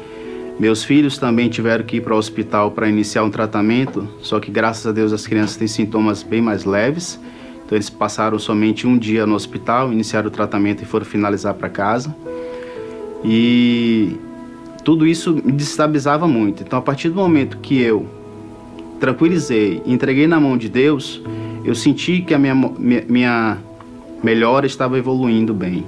Meus 0.59 0.85
filhos 0.85 1.18
também 1.18 1.49
tiveram 1.49 1.85
que 1.85 1.97
ir 1.97 2.01
para 2.01 2.14
o 2.14 2.16
hospital 2.16 2.70
para 2.70 2.89
iniciar 2.89 3.25
um 3.25 3.31
tratamento, 3.31 4.09
só 4.20 4.39
que 4.39 4.53
graças 4.53 4.87
a 4.87 4.93
Deus 4.93 5.12
as 5.12 5.27
crianças 5.27 5.57
têm 5.57 5.66
sintomas 5.66 6.22
bem 6.22 6.41
mais 6.41 6.64
leves. 6.64 7.18
Então 7.64 7.77
eles 7.77 7.91
passaram 7.91 8.39
somente 8.39 8.87
um 8.87 8.97
dia 8.97 9.27
no 9.27 9.35
hospital, 9.35 9.93
iniciaram 9.93 10.29
o 10.29 10.31
tratamento 10.31 10.83
e 10.83 10.87
foram 10.87 11.05
finalizar 11.05 11.55
para 11.55 11.68
casa. 11.68 12.14
E 13.25 14.16
tudo 14.85 15.07
isso 15.07 15.35
me 15.35 15.53
destabilizava 15.53 16.29
muito. 16.29 16.62
Então, 16.62 16.79
a 16.79 16.83
partir 16.83 17.09
do 17.09 17.16
momento 17.16 17.57
que 17.59 17.81
eu 17.81 18.07
tranquilizei, 19.01 19.83
entreguei 19.87 20.27
na 20.27 20.39
mão 20.39 20.59
de 20.59 20.68
Deus, 20.68 21.22
eu 21.65 21.75
senti 21.75 22.21
que 22.21 22.35
a 22.35 22.39
minha, 22.39 22.55
minha, 22.55 23.05
minha 23.09 23.59
melhora 24.23 24.67
estava 24.67 24.99
evoluindo 24.99 25.55
bem. 25.55 25.85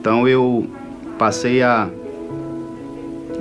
Então, 0.00 0.28
eu 0.28 0.66
passei 1.18 1.62
a 1.62 1.88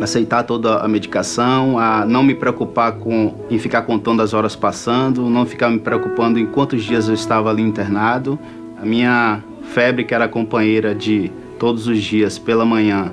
aceitar 0.02 0.44
toda 0.44 0.78
a 0.78 0.88
medicação, 0.88 1.80
a 1.80 2.06
não 2.06 2.24
me 2.24 2.36
preocupar 2.36 2.94
com 2.94 3.34
em 3.50 3.58
ficar 3.58 3.82
contando 3.82 4.22
as 4.22 4.34
horas 4.34 4.56
passando, 4.56 5.28
não 5.30 5.46
ficar 5.46 5.70
me 5.70 5.80
preocupando 5.80 6.38
em 6.38 6.46
quantos 6.46 6.84
dias 6.84 7.08
eu 7.08 7.14
estava 7.14 7.50
ali 7.50 7.64
internado. 7.64 8.38
A 8.80 8.86
minha 8.86 9.44
febre, 9.74 10.04
que 10.04 10.14
era 10.14 10.28
companheira 10.28 10.94
de 10.94 11.32
todos 11.58 11.88
os 11.88 12.02
dias 12.02 12.38
pela 12.38 12.64
manhã, 12.64 13.12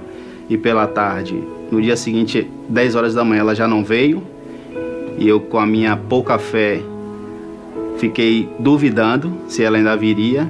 e 0.49 0.57
pela 0.57 0.87
tarde. 0.87 1.43
No 1.71 1.81
dia 1.81 1.97
seguinte, 1.97 2.49
10 2.69 2.95
horas 2.95 3.15
da 3.15 3.25
manhã, 3.25 3.41
ela 3.41 3.55
já 3.55 3.67
não 3.67 3.85
veio 3.85 4.23
e 5.19 5.29
eu, 5.29 5.41
com 5.41 5.59
a 5.59 5.67
minha 5.67 5.97
pouca 5.97 6.39
fé, 6.39 6.81
fiquei 8.05 8.47
duvidando 8.59 9.33
se 9.49 9.63
ela 9.63 9.79
ainda 9.79 9.97
viria. 9.97 10.47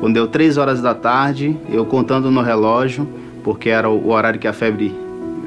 Quando 0.00 0.14
deu 0.14 0.26
3 0.28 0.58
horas 0.58 0.82
da 0.82 0.94
tarde, 0.94 1.56
eu 1.72 1.86
contando 1.86 2.30
no 2.30 2.42
relógio, 2.42 3.08
porque 3.42 3.70
era 3.70 3.88
o 3.88 4.10
horário 4.10 4.38
que 4.38 4.46
a 4.46 4.52
febre 4.52 4.94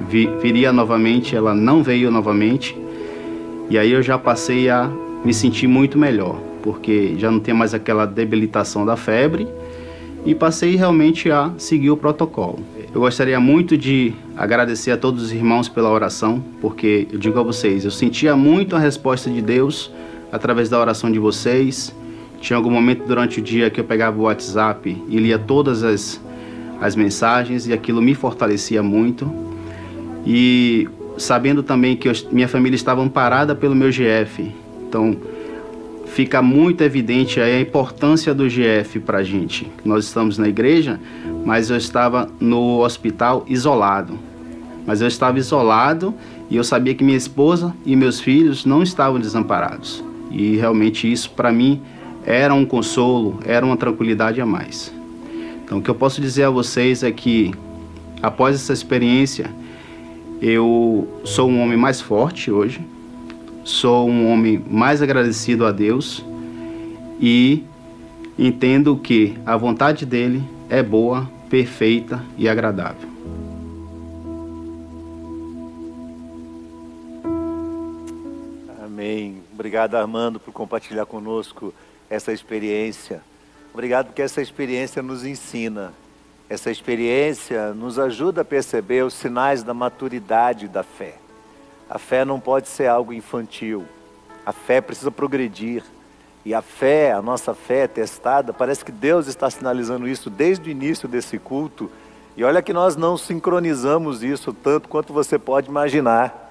vi, 0.10 0.28
viria 0.42 0.74
novamente, 0.74 1.36
ela 1.36 1.54
não 1.54 1.84
veio 1.84 2.10
novamente. 2.10 2.76
E 3.70 3.78
aí 3.78 3.92
eu 3.92 4.02
já 4.02 4.18
passei 4.18 4.68
a 4.68 4.90
me 5.24 5.32
sentir 5.32 5.68
muito 5.68 5.96
melhor, 5.96 6.40
porque 6.64 7.14
já 7.20 7.30
não 7.30 7.40
tem 7.40 7.54
mais 7.54 7.76
aquela 7.76 8.08
debilitação 8.08 8.84
da 8.84 8.96
febre 8.96 9.48
e 10.26 10.34
passei 10.34 10.76
realmente 10.76 11.30
a 11.30 11.52
seguir 11.60 11.92
o 11.92 11.98
protocolo. 11.98 12.60
Eu 12.94 13.02
gostaria 13.02 13.40
muito 13.40 13.78
de 13.78 14.12
agradecer 14.36 14.90
a 14.90 14.98
todos 14.98 15.22
os 15.22 15.32
irmãos 15.32 15.70
pela 15.70 15.92
oração, 15.92 16.44
porque 16.60 17.08
eu 17.12 17.20
digo 17.20 17.40
a 17.40 17.44
vocês, 17.44 17.86
eu 17.86 17.92
sentia 17.92 18.36
muito 18.36 18.76
a 18.76 18.80
resposta 18.80 19.30
de 19.30 19.42
Deus 19.42 19.92
através 20.34 20.68
da 20.68 20.80
oração 20.80 21.12
de 21.12 21.20
vocês. 21.20 21.96
Tinha 22.42 22.58
algum 22.58 22.72
momento 22.72 23.06
durante 23.08 23.40
o 23.40 23.42
dia 23.42 23.70
que 23.70 23.80
eu 23.80 23.84
pegava 23.84 24.20
o 24.20 24.24
WhatsApp 24.24 25.02
e 25.08 25.18
lia 25.18 25.38
todas 25.38 25.84
as, 25.84 26.20
as 26.82 26.96
mensagens 26.96 27.68
e 27.68 27.72
aquilo 27.72 28.02
me 28.02 28.16
fortalecia 28.16 28.82
muito. 28.82 29.32
E 30.26 30.90
sabendo 31.18 31.62
também 31.62 31.96
que 31.96 32.10
eu, 32.10 32.14
minha 32.32 32.48
família 32.48 32.76
estava 32.76 33.02
amparada 33.02 33.54
pelo 33.54 33.76
meu 33.76 33.92
GF, 33.92 34.52
então 34.88 35.16
fica 36.08 36.42
muito 36.42 36.82
evidente 36.82 37.40
a 37.40 37.62
importância 37.62 38.34
do 38.34 38.50
GF 38.50 39.00
para 39.00 39.20
a 39.20 39.24
gente. 39.24 39.72
Nós 39.86 40.06
estamos 40.06 40.40
na 40.40 40.48
igreja, 40.48 41.00
mas 41.46 41.70
eu 41.70 41.78
estava 41.78 42.28
no 42.40 42.80
hospital 42.80 43.46
isolado. 43.48 44.18
Mas 44.86 45.00
eu 45.00 45.08
estava 45.08 45.38
isolado 45.38 46.14
e 46.50 46.58
eu 46.58 46.64
sabia 46.64 46.96
que 46.96 47.04
minha 47.04 47.18
esposa 47.18 47.74
e 47.86 47.96
meus 47.96 48.20
filhos 48.20 48.66
não 48.66 48.82
estavam 48.82 49.20
desamparados. 49.20 50.04
E 50.34 50.58
realmente 50.58 51.10
isso 51.10 51.30
para 51.30 51.52
mim 51.52 51.80
era 52.26 52.54
um 52.54 52.66
consolo, 52.66 53.40
era 53.46 53.66
uma 53.66 53.78
tranquilidade 53.78 54.42
a 54.42 54.46
mais. 54.46 54.92
Então 55.64 55.78
o 55.78 55.82
que 55.82 55.90
eu 55.90 55.96
posso 55.96 56.20
dizer 56.20 56.44
a 56.44 56.50
vocês 56.50 57.04
é 57.04 57.12
que 57.12 57.54
após 58.22 58.56
essa 58.56 58.74
experiência, 58.74 59.50
eu 60.42 61.08
sou 61.24 61.50
um 61.50 61.62
homem 61.62 61.78
mais 61.78 62.02
forte 62.02 62.52
hoje, 62.52 62.82
sou 63.64 64.10
um 64.10 64.30
homem 64.32 64.62
mais 64.70 65.02
agradecido 65.02 65.66
a 65.66 65.72
Deus 65.72 66.26
e 67.22 67.64
entendo 68.38 68.98
que 68.98 69.38
a 69.46 69.56
vontade 69.56 70.06
dele 70.06 70.44
é 70.70 70.82
boa, 70.82 71.30
perfeita 71.50 72.22
e 72.38 72.50
agradável. 72.50 73.13
Obrigado, 79.64 79.96
Armando, 79.96 80.42
por 80.42 80.52
compartilhar 80.52 81.06
conosco 81.06 81.74
essa 82.10 82.34
experiência. 82.34 83.22
Obrigado 83.74 84.08
porque 84.08 84.22
essa 84.22 84.42
experiência 84.42 85.02
nos 85.02 85.24
ensina. 85.24 85.94
Essa 86.50 86.70
experiência 86.70 87.74
nos 87.74 87.98
ajuda 87.98 88.42
a 88.42 88.46
perceber 88.46 89.06
os 89.06 89.14
sinais 89.14 89.64
da 89.64 89.74
maturidade 89.74 90.68
da 90.68 90.84
fé. 90.84 91.16
A 91.90 91.98
fé 91.98 92.26
não 92.26 92.42
pode 92.42 92.68
ser 92.68 92.88
algo 92.88 93.14
infantil. 93.14 93.86
A 94.46 94.52
fé 94.52 94.82
precisa 94.82 95.10
progredir. 95.10 95.82
E 96.44 96.54
a 96.54 96.62
fé, 96.62 97.14
a 97.14 97.22
nossa 97.22 97.56
fé 97.56 97.84
é 97.84 97.88
testada, 97.88 98.52
parece 98.52 98.84
que 98.84 98.92
Deus 98.92 99.28
está 99.28 99.50
sinalizando 99.50 100.10
isso 100.10 100.30
desde 100.30 100.68
o 100.68 100.72
início 100.72 101.08
desse 101.08 101.40
culto. 101.40 101.90
E 102.36 102.44
olha 102.44 102.62
que 102.62 102.74
nós 102.74 102.98
não 102.98 103.18
sincronizamos 103.18 104.24
isso 104.24 104.52
tanto 104.52 104.90
quanto 104.90 105.14
você 105.14 105.40
pode 105.40 105.70
imaginar. 105.70 106.43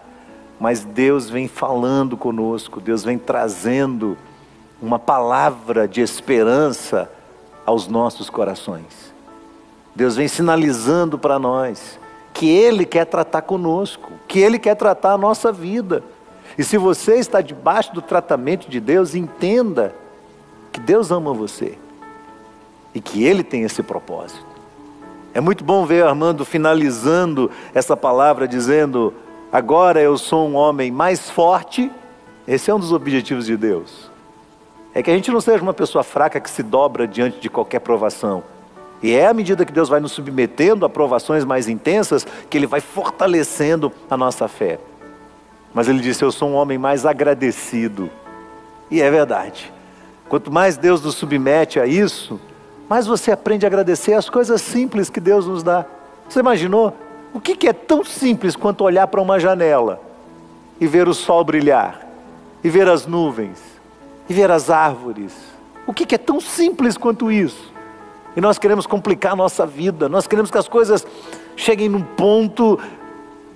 Mas 0.60 0.84
Deus 0.84 1.28
vem 1.28 1.48
falando 1.48 2.16
conosco, 2.16 2.80
Deus 2.80 3.02
vem 3.02 3.18
trazendo 3.18 4.16
uma 4.80 4.98
palavra 4.98 5.86
de 5.86 6.00
esperança 6.00 7.10
aos 7.64 7.86
nossos 7.86 8.28
corações. 8.28 9.12
Deus 9.94 10.16
vem 10.16 10.28
sinalizando 10.28 11.18
para 11.18 11.38
nós 11.38 11.98
que 12.32 12.48
Ele 12.48 12.84
quer 12.84 13.04
tratar 13.04 13.42
conosco, 13.42 14.10
que 14.26 14.38
Ele 14.40 14.58
quer 14.58 14.74
tratar 14.74 15.12
a 15.12 15.18
nossa 15.18 15.52
vida. 15.52 16.02
E 16.56 16.64
se 16.64 16.76
você 16.76 17.16
está 17.16 17.40
debaixo 17.40 17.92
do 17.94 18.02
tratamento 18.02 18.68
de 18.68 18.80
Deus, 18.80 19.14
entenda 19.14 19.94
que 20.72 20.80
Deus 20.80 21.10
ama 21.10 21.32
você 21.32 21.78
e 22.94 23.00
que 23.00 23.22
Ele 23.24 23.42
tem 23.42 23.62
esse 23.62 23.82
propósito. 23.82 24.52
É 25.34 25.40
muito 25.40 25.64
bom 25.64 25.86
ver 25.86 26.04
Armando 26.04 26.44
finalizando 26.44 27.50
essa 27.74 27.96
palavra 27.96 28.46
dizendo: 28.46 29.14
Agora 29.52 30.00
eu 30.00 30.16
sou 30.16 30.48
um 30.48 30.56
homem 30.56 30.90
mais 30.90 31.28
forte. 31.28 31.90
Esse 32.48 32.70
é 32.70 32.74
um 32.74 32.78
dos 32.78 32.90
objetivos 32.90 33.44
de 33.44 33.54
Deus. 33.54 34.10
É 34.94 35.02
que 35.02 35.10
a 35.10 35.14
gente 35.14 35.30
não 35.30 35.42
seja 35.42 35.62
uma 35.62 35.74
pessoa 35.74 36.02
fraca 36.02 36.40
que 36.40 36.48
se 36.48 36.62
dobra 36.62 37.06
diante 37.06 37.38
de 37.38 37.50
qualquer 37.50 37.80
provação, 37.80 38.42
e 39.02 39.12
é 39.12 39.26
à 39.26 39.34
medida 39.34 39.64
que 39.64 39.72
Deus 39.72 39.88
vai 39.88 39.98
nos 39.98 40.12
submetendo 40.12 40.86
a 40.86 40.88
provações 40.88 41.44
mais 41.44 41.68
intensas 41.68 42.26
que 42.48 42.56
Ele 42.56 42.66
vai 42.66 42.80
fortalecendo 42.80 43.92
a 44.08 44.16
nossa 44.16 44.46
fé. 44.46 44.78
Mas 45.74 45.88
Ele 45.88 46.00
disse: 46.00 46.24
Eu 46.24 46.30
sou 46.30 46.48
um 46.48 46.54
homem 46.54 46.78
mais 46.78 47.04
agradecido. 47.04 48.08
E 48.90 49.02
é 49.02 49.10
verdade. 49.10 49.72
Quanto 50.28 50.52
mais 50.52 50.76
Deus 50.76 51.02
nos 51.02 51.16
submete 51.16 51.80
a 51.80 51.86
isso, 51.86 52.40
mais 52.88 53.06
você 53.06 53.32
aprende 53.32 53.66
a 53.66 53.68
agradecer 53.68 54.14
as 54.14 54.30
coisas 54.30 54.62
simples 54.62 55.10
que 55.10 55.20
Deus 55.20 55.46
nos 55.46 55.62
dá. 55.62 55.84
Você 56.28 56.40
imaginou? 56.40 56.94
O 57.34 57.40
que 57.40 57.66
é 57.66 57.72
tão 57.72 58.04
simples 58.04 58.54
quanto 58.54 58.84
olhar 58.84 59.06
para 59.06 59.20
uma 59.20 59.40
janela 59.40 60.00
e 60.80 60.86
ver 60.86 61.08
o 61.08 61.14
sol 61.14 61.44
brilhar, 61.44 62.06
e 62.62 62.68
ver 62.68 62.88
as 62.88 63.06
nuvens, 63.06 63.58
e 64.28 64.34
ver 64.34 64.50
as 64.50 64.68
árvores? 64.68 65.32
O 65.86 65.92
que 65.92 66.14
é 66.14 66.18
tão 66.18 66.40
simples 66.40 66.96
quanto 66.96 67.30
isso? 67.30 67.72
E 68.36 68.40
nós 68.40 68.58
queremos 68.58 68.86
complicar 68.86 69.32
a 69.32 69.36
nossa 69.36 69.66
vida, 69.66 70.08
nós 70.08 70.26
queremos 70.26 70.50
que 70.50 70.58
as 70.58 70.68
coisas 70.68 71.06
cheguem 71.56 71.88
num 71.88 72.02
ponto 72.02 72.78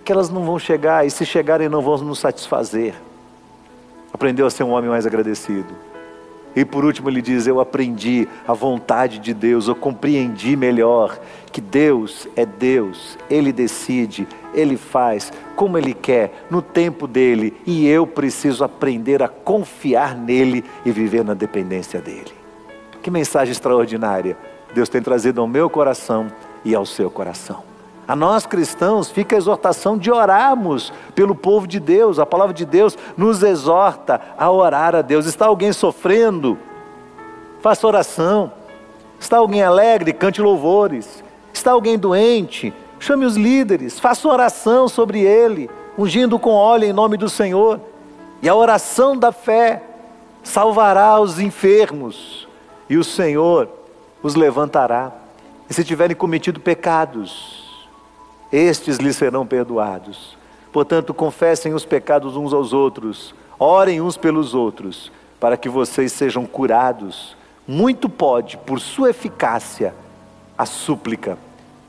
que 0.04 0.12
elas 0.12 0.30
não 0.30 0.44
vão 0.44 0.58
chegar, 0.58 1.04
e 1.06 1.10
se 1.10 1.26
chegarem 1.26 1.68
não 1.68 1.82
vão 1.82 1.98
nos 1.98 2.20
satisfazer. 2.20 2.94
Aprendeu 4.12 4.46
a 4.46 4.50
ser 4.50 4.62
um 4.62 4.70
homem 4.70 4.88
mais 4.88 5.04
agradecido. 5.04 5.74
E 6.56 6.64
por 6.64 6.86
último, 6.86 7.10
ele 7.10 7.20
diz: 7.20 7.46
Eu 7.46 7.60
aprendi 7.60 8.26
a 8.48 8.54
vontade 8.54 9.18
de 9.18 9.34
Deus, 9.34 9.68
eu 9.68 9.74
compreendi 9.74 10.56
melhor 10.56 11.20
que 11.52 11.60
Deus 11.60 12.26
é 12.34 12.46
Deus, 12.46 13.18
Ele 13.28 13.52
decide, 13.52 14.26
Ele 14.54 14.78
faz 14.78 15.30
como 15.54 15.76
Ele 15.76 15.92
quer, 15.92 16.46
no 16.50 16.62
tempo 16.62 17.06
dele, 17.06 17.54
e 17.66 17.86
eu 17.86 18.06
preciso 18.06 18.64
aprender 18.64 19.22
a 19.22 19.28
confiar 19.28 20.16
nele 20.16 20.64
e 20.84 20.90
viver 20.90 21.24
na 21.24 21.34
dependência 21.34 22.00
dele. 22.00 22.32
Que 23.02 23.10
mensagem 23.10 23.52
extraordinária 23.52 24.36
Deus 24.74 24.88
tem 24.88 25.00
trazido 25.00 25.40
ao 25.40 25.46
meu 25.46 25.70
coração 25.70 26.26
e 26.64 26.74
ao 26.74 26.84
seu 26.84 27.10
coração. 27.10 27.65
A 28.06 28.14
nós 28.14 28.46
cristãos 28.46 29.10
fica 29.10 29.34
a 29.34 29.38
exortação 29.38 29.98
de 29.98 30.10
orarmos 30.10 30.92
pelo 31.14 31.34
povo 31.34 31.66
de 31.66 31.80
Deus. 31.80 32.18
A 32.18 32.26
palavra 32.26 32.54
de 32.54 32.64
Deus 32.64 32.96
nos 33.16 33.42
exorta 33.42 34.20
a 34.38 34.50
orar 34.50 34.94
a 34.94 35.02
Deus. 35.02 35.26
Está 35.26 35.46
alguém 35.46 35.72
sofrendo? 35.72 36.58
Faça 37.60 37.86
oração. 37.86 38.52
Está 39.18 39.38
alguém 39.38 39.62
alegre? 39.62 40.12
Cante 40.12 40.40
louvores. 40.40 41.24
Está 41.52 41.72
alguém 41.72 41.98
doente? 41.98 42.72
Chame 42.98 43.26
os 43.26 43.36
líderes, 43.36 44.00
faça 44.00 44.26
oração 44.26 44.88
sobre 44.88 45.20
ele, 45.20 45.70
ungindo 45.98 46.38
com 46.38 46.50
óleo 46.50 46.84
em 46.84 46.92
nome 46.92 47.16
do 47.16 47.28
Senhor. 47.28 47.80
E 48.42 48.48
a 48.48 48.54
oração 48.54 49.16
da 49.16 49.32
fé 49.32 49.82
salvará 50.42 51.20
os 51.20 51.38
enfermos, 51.38 52.48
e 52.88 52.96
o 52.96 53.04
Senhor 53.04 53.68
os 54.22 54.34
levantará. 54.34 55.12
E 55.68 55.74
se 55.74 55.84
tiverem 55.84 56.16
cometido 56.16 56.60
pecados, 56.60 57.65
estes 58.52 58.98
lhes 58.98 59.16
serão 59.16 59.46
perdoados. 59.46 60.36
Portanto, 60.72 61.14
confessem 61.14 61.74
os 61.74 61.84
pecados 61.84 62.36
uns 62.36 62.52
aos 62.52 62.72
outros, 62.72 63.34
orem 63.58 64.00
uns 64.00 64.16
pelos 64.16 64.54
outros, 64.54 65.10
para 65.40 65.56
que 65.56 65.68
vocês 65.68 66.12
sejam 66.12 66.44
curados. 66.46 67.36
Muito 67.66 68.08
pode, 68.08 68.56
por 68.58 68.80
sua 68.80 69.10
eficácia, 69.10 69.94
a 70.56 70.66
súplica 70.66 71.38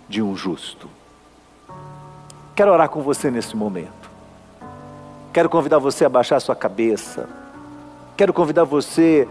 de 0.08 0.22
um 0.22 0.36
justo. 0.36 0.90
Quero 2.56 2.72
orar 2.72 2.90
com 2.90 3.02
você 3.02 3.30
nesse 3.30 3.56
momento. 3.56 4.10
Quero 5.32 5.50
convidar 5.50 5.78
você 5.78 6.06
a 6.06 6.10
baixar 6.10 6.40
sua 6.40 6.56
cabeça. 6.56 7.30
Quero 8.16 8.34
convidar 8.34 8.64
você 8.64 9.28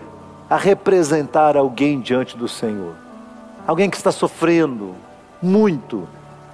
a 0.49 0.57
representar 0.57 1.57
alguém 1.57 2.01
diante 2.01 2.37
do 2.37 2.47
Senhor. 2.47 2.95
Alguém 3.67 3.91
que 3.91 3.97
está 3.97 4.13
sofrendo 4.13 4.95
muito, 5.43 6.07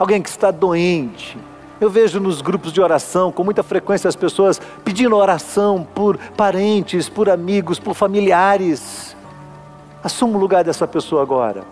alguém 0.03 0.21
que 0.21 0.29
está 0.29 0.51
doente. 0.51 1.39
Eu 1.81 1.89
vejo 1.89 2.19
nos 2.19 2.43
grupos 2.43 2.73
de 2.73 2.81
oração, 2.81 3.31
com 3.31 3.45
muita 3.45 3.63
frequência, 3.63 4.09
as 4.09 4.17
pessoas 4.17 4.61
pedindo 4.85 5.17
oração 5.17 5.87
por 5.95 6.19
parentes, 6.37 7.09
por 7.09 7.31
amigos, 7.31 7.79
por 7.79 7.95
familiares. 7.95 9.17
Assuma 10.03 10.37
o 10.37 10.41
lugar 10.41 10.65
dessa 10.65 10.89
pessoa 10.89 11.23
agora. 11.23 11.63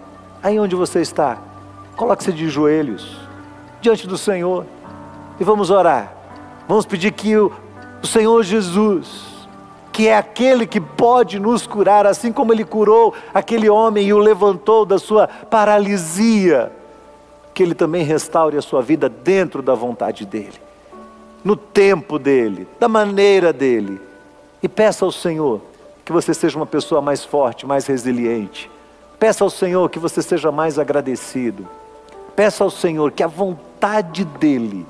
Aí 0.41 0.61
onde 0.61 0.77
você 0.77 1.01
está, 1.01 1.39
coloque-se 1.97 2.33
de 2.33 2.49
joelhos 2.49 3.19
diante 3.81 4.07
do 4.07 4.17
Senhor 4.17 4.65
e 5.41 5.43
vamos 5.43 5.69
orar. 5.69 6.13
Vamos 6.69 6.87
pedir 6.87 7.11
que 7.11 7.37
o, 7.37 7.51
o 8.01 8.07
Senhor 8.07 8.45
Jesus, 8.45 9.49
que 9.91 10.07
é 10.07 10.17
aquele 10.17 10.69
que 10.69 10.81
pode 10.81 11.41
nos 11.41 11.67
curar, 11.67 12.07
assim 12.07 12.33
como 12.33 12.53
ele 12.53 12.65
curou 12.65 13.13
aquele 13.35 13.69
homem 13.69 14.07
e 14.07 14.13
o 14.13 14.19
levantou 14.19 14.87
da 14.87 15.01
sua 15.01 15.27
paralisia, 15.27 16.71
que 17.61 17.65
Ele 17.65 17.75
também 17.75 18.03
restaure 18.03 18.57
a 18.57 18.63
sua 18.63 18.81
vida 18.81 19.07
dentro 19.07 19.61
da 19.61 19.75
vontade 19.75 20.25
dEle, 20.25 20.59
no 21.45 21.55
tempo 21.55 22.19
dEle, 22.19 22.67
da 22.79 22.89
maneira 22.89 23.53
dEle. 23.53 24.01
E 24.63 24.67
peça 24.67 25.05
ao 25.05 25.13
Senhor 25.13 25.61
que 26.03 26.11
você 26.11 26.33
seja 26.33 26.57
uma 26.57 26.65
pessoa 26.65 27.03
mais 27.03 27.23
forte, 27.23 27.67
mais 27.67 27.87
resiliente. 27.87 28.71
Peça 29.19 29.45
ao 29.45 29.51
Senhor 29.51 29.91
que 29.91 29.99
você 29.99 30.23
seja 30.23 30.51
mais 30.51 30.79
agradecido. 30.79 31.69
Peça 32.35 32.65
ao 32.65 32.71
Senhor 32.71 33.13
que 33.13 33.23
a 33.23 33.27
vontade 33.27 34.25
dEle 34.25 34.87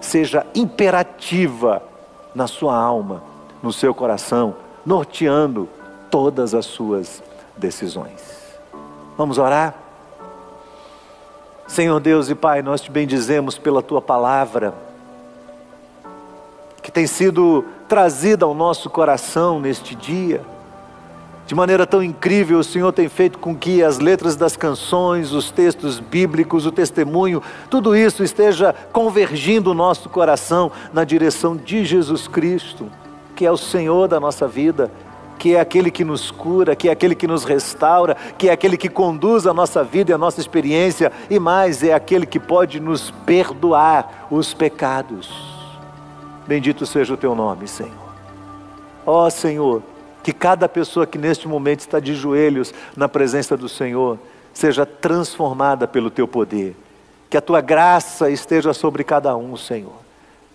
seja 0.00 0.46
imperativa 0.54 1.82
na 2.34 2.46
sua 2.46 2.74
alma, 2.74 3.22
no 3.62 3.74
seu 3.74 3.92
coração, 3.92 4.56
norteando 4.86 5.68
todas 6.10 6.54
as 6.54 6.64
suas 6.64 7.22
decisões. 7.58 8.22
Vamos 9.18 9.36
orar? 9.36 9.89
Senhor 11.70 12.00
Deus 12.00 12.28
e 12.28 12.34
Pai, 12.34 12.62
nós 12.62 12.80
te 12.80 12.90
bendizemos 12.90 13.56
pela 13.56 13.80
tua 13.80 14.02
palavra, 14.02 14.74
que 16.82 16.90
tem 16.90 17.06
sido 17.06 17.64
trazida 17.88 18.44
ao 18.44 18.52
nosso 18.52 18.90
coração 18.90 19.60
neste 19.60 19.94
dia. 19.94 20.40
De 21.46 21.54
maneira 21.54 21.86
tão 21.86 22.02
incrível, 22.02 22.58
o 22.58 22.64
Senhor 22.64 22.90
tem 22.90 23.08
feito 23.08 23.38
com 23.38 23.54
que 23.54 23.84
as 23.84 24.00
letras 24.00 24.34
das 24.34 24.56
canções, 24.56 25.30
os 25.30 25.52
textos 25.52 26.00
bíblicos, 26.00 26.66
o 26.66 26.72
testemunho, 26.72 27.40
tudo 27.70 27.94
isso 27.94 28.24
esteja 28.24 28.74
convergindo 28.92 29.70
o 29.70 29.74
nosso 29.74 30.08
coração 30.08 30.72
na 30.92 31.04
direção 31.04 31.56
de 31.56 31.84
Jesus 31.84 32.26
Cristo, 32.26 32.90
que 33.36 33.46
é 33.46 33.52
o 33.52 33.56
Senhor 33.56 34.08
da 34.08 34.18
nossa 34.18 34.48
vida 34.48 34.90
que 35.40 35.54
é 35.54 35.60
aquele 35.60 35.90
que 35.90 36.04
nos 36.04 36.30
cura, 36.30 36.76
que 36.76 36.86
é 36.86 36.92
aquele 36.92 37.14
que 37.14 37.26
nos 37.26 37.44
restaura, 37.44 38.14
que 38.36 38.50
é 38.50 38.52
aquele 38.52 38.76
que 38.76 38.90
conduz 38.90 39.46
a 39.46 39.54
nossa 39.54 39.82
vida 39.82 40.10
e 40.10 40.14
a 40.14 40.18
nossa 40.18 40.38
experiência, 40.38 41.10
e 41.30 41.38
mais, 41.38 41.82
é 41.82 41.94
aquele 41.94 42.26
que 42.26 42.38
pode 42.38 42.78
nos 42.78 43.10
perdoar 43.10 44.28
os 44.30 44.52
pecados. 44.52 45.30
Bendito 46.46 46.84
seja 46.84 47.14
o 47.14 47.16
teu 47.16 47.34
nome, 47.34 47.66
Senhor. 47.66 47.90
Ó 49.06 49.24
oh, 49.24 49.30
Senhor, 49.30 49.82
que 50.22 50.30
cada 50.30 50.68
pessoa 50.68 51.06
que 51.06 51.16
neste 51.16 51.48
momento 51.48 51.80
está 51.80 51.98
de 51.98 52.14
joelhos 52.14 52.74
na 52.94 53.08
presença 53.08 53.56
do 53.56 53.66
Senhor 53.66 54.18
seja 54.52 54.84
transformada 54.84 55.88
pelo 55.88 56.10
teu 56.10 56.28
poder. 56.28 56.76
Que 57.30 57.38
a 57.38 57.40
tua 57.40 57.62
graça 57.62 58.28
esteja 58.28 58.74
sobre 58.74 59.04
cada 59.04 59.34
um, 59.34 59.56
Senhor. 59.56 60.00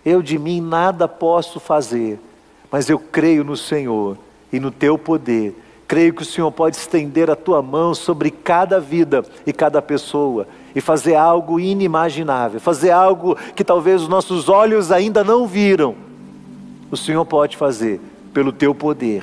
Eu 0.04 0.22
de 0.22 0.38
mim 0.38 0.60
nada 0.60 1.08
posso 1.08 1.58
fazer, 1.58 2.20
mas 2.70 2.88
eu 2.88 3.00
creio 3.00 3.42
no 3.42 3.56
Senhor 3.56 4.16
e 4.52 4.60
no 4.60 4.70
teu 4.70 4.96
poder. 4.98 5.54
Creio 5.88 6.12
que 6.12 6.22
o 6.22 6.26
Senhor 6.26 6.50
pode 6.50 6.76
estender 6.76 7.30
a 7.30 7.36
tua 7.36 7.62
mão 7.62 7.94
sobre 7.94 8.30
cada 8.30 8.80
vida 8.80 9.24
e 9.46 9.52
cada 9.52 9.80
pessoa 9.80 10.48
e 10.74 10.80
fazer 10.80 11.14
algo 11.14 11.60
inimaginável, 11.60 12.58
fazer 12.58 12.90
algo 12.90 13.36
que 13.54 13.62
talvez 13.62 14.02
os 14.02 14.08
nossos 14.08 14.48
olhos 14.48 14.90
ainda 14.90 15.22
não 15.22 15.46
viram. 15.46 15.94
O 16.90 16.96
Senhor 16.96 17.24
pode 17.24 17.56
fazer 17.56 18.00
pelo 18.34 18.52
teu 18.52 18.74
poder. 18.74 19.22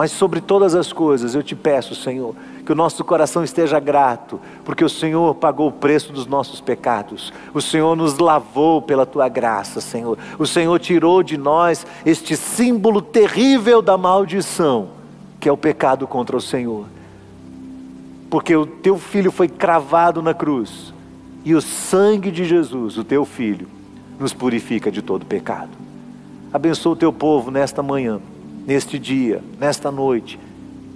Mas 0.00 0.12
sobre 0.12 0.40
todas 0.40 0.74
as 0.74 0.94
coisas, 0.94 1.34
eu 1.34 1.42
te 1.42 1.54
peço, 1.54 1.94
Senhor, 1.94 2.34
que 2.64 2.72
o 2.72 2.74
nosso 2.74 3.04
coração 3.04 3.44
esteja 3.44 3.78
grato, 3.78 4.40
porque 4.64 4.82
o 4.82 4.88
Senhor 4.88 5.34
pagou 5.34 5.68
o 5.68 5.72
preço 5.72 6.10
dos 6.10 6.24
nossos 6.24 6.58
pecados, 6.58 7.30
o 7.52 7.60
Senhor 7.60 7.94
nos 7.94 8.16
lavou 8.16 8.80
pela 8.80 9.04
tua 9.04 9.28
graça, 9.28 9.78
Senhor, 9.78 10.16
o 10.38 10.46
Senhor 10.46 10.78
tirou 10.78 11.22
de 11.22 11.36
nós 11.36 11.86
este 12.02 12.34
símbolo 12.34 13.02
terrível 13.02 13.82
da 13.82 13.98
maldição, 13.98 14.88
que 15.38 15.46
é 15.46 15.52
o 15.52 15.56
pecado 15.58 16.06
contra 16.06 16.34
o 16.34 16.40
Senhor, 16.40 16.86
porque 18.30 18.56
o 18.56 18.64
teu 18.64 18.96
filho 18.96 19.30
foi 19.30 19.48
cravado 19.50 20.22
na 20.22 20.32
cruz, 20.32 20.94
e 21.44 21.54
o 21.54 21.60
sangue 21.60 22.30
de 22.30 22.46
Jesus, 22.46 22.96
o 22.96 23.04
teu 23.04 23.26
filho, 23.26 23.68
nos 24.18 24.32
purifica 24.32 24.90
de 24.90 25.02
todo 25.02 25.26
pecado. 25.26 25.72
Abençoa 26.50 26.94
o 26.94 26.96
teu 26.96 27.12
povo 27.12 27.50
nesta 27.50 27.82
manhã, 27.82 28.18
neste 28.66 28.98
dia, 28.98 29.42
nesta 29.58 29.90
noite, 29.90 30.38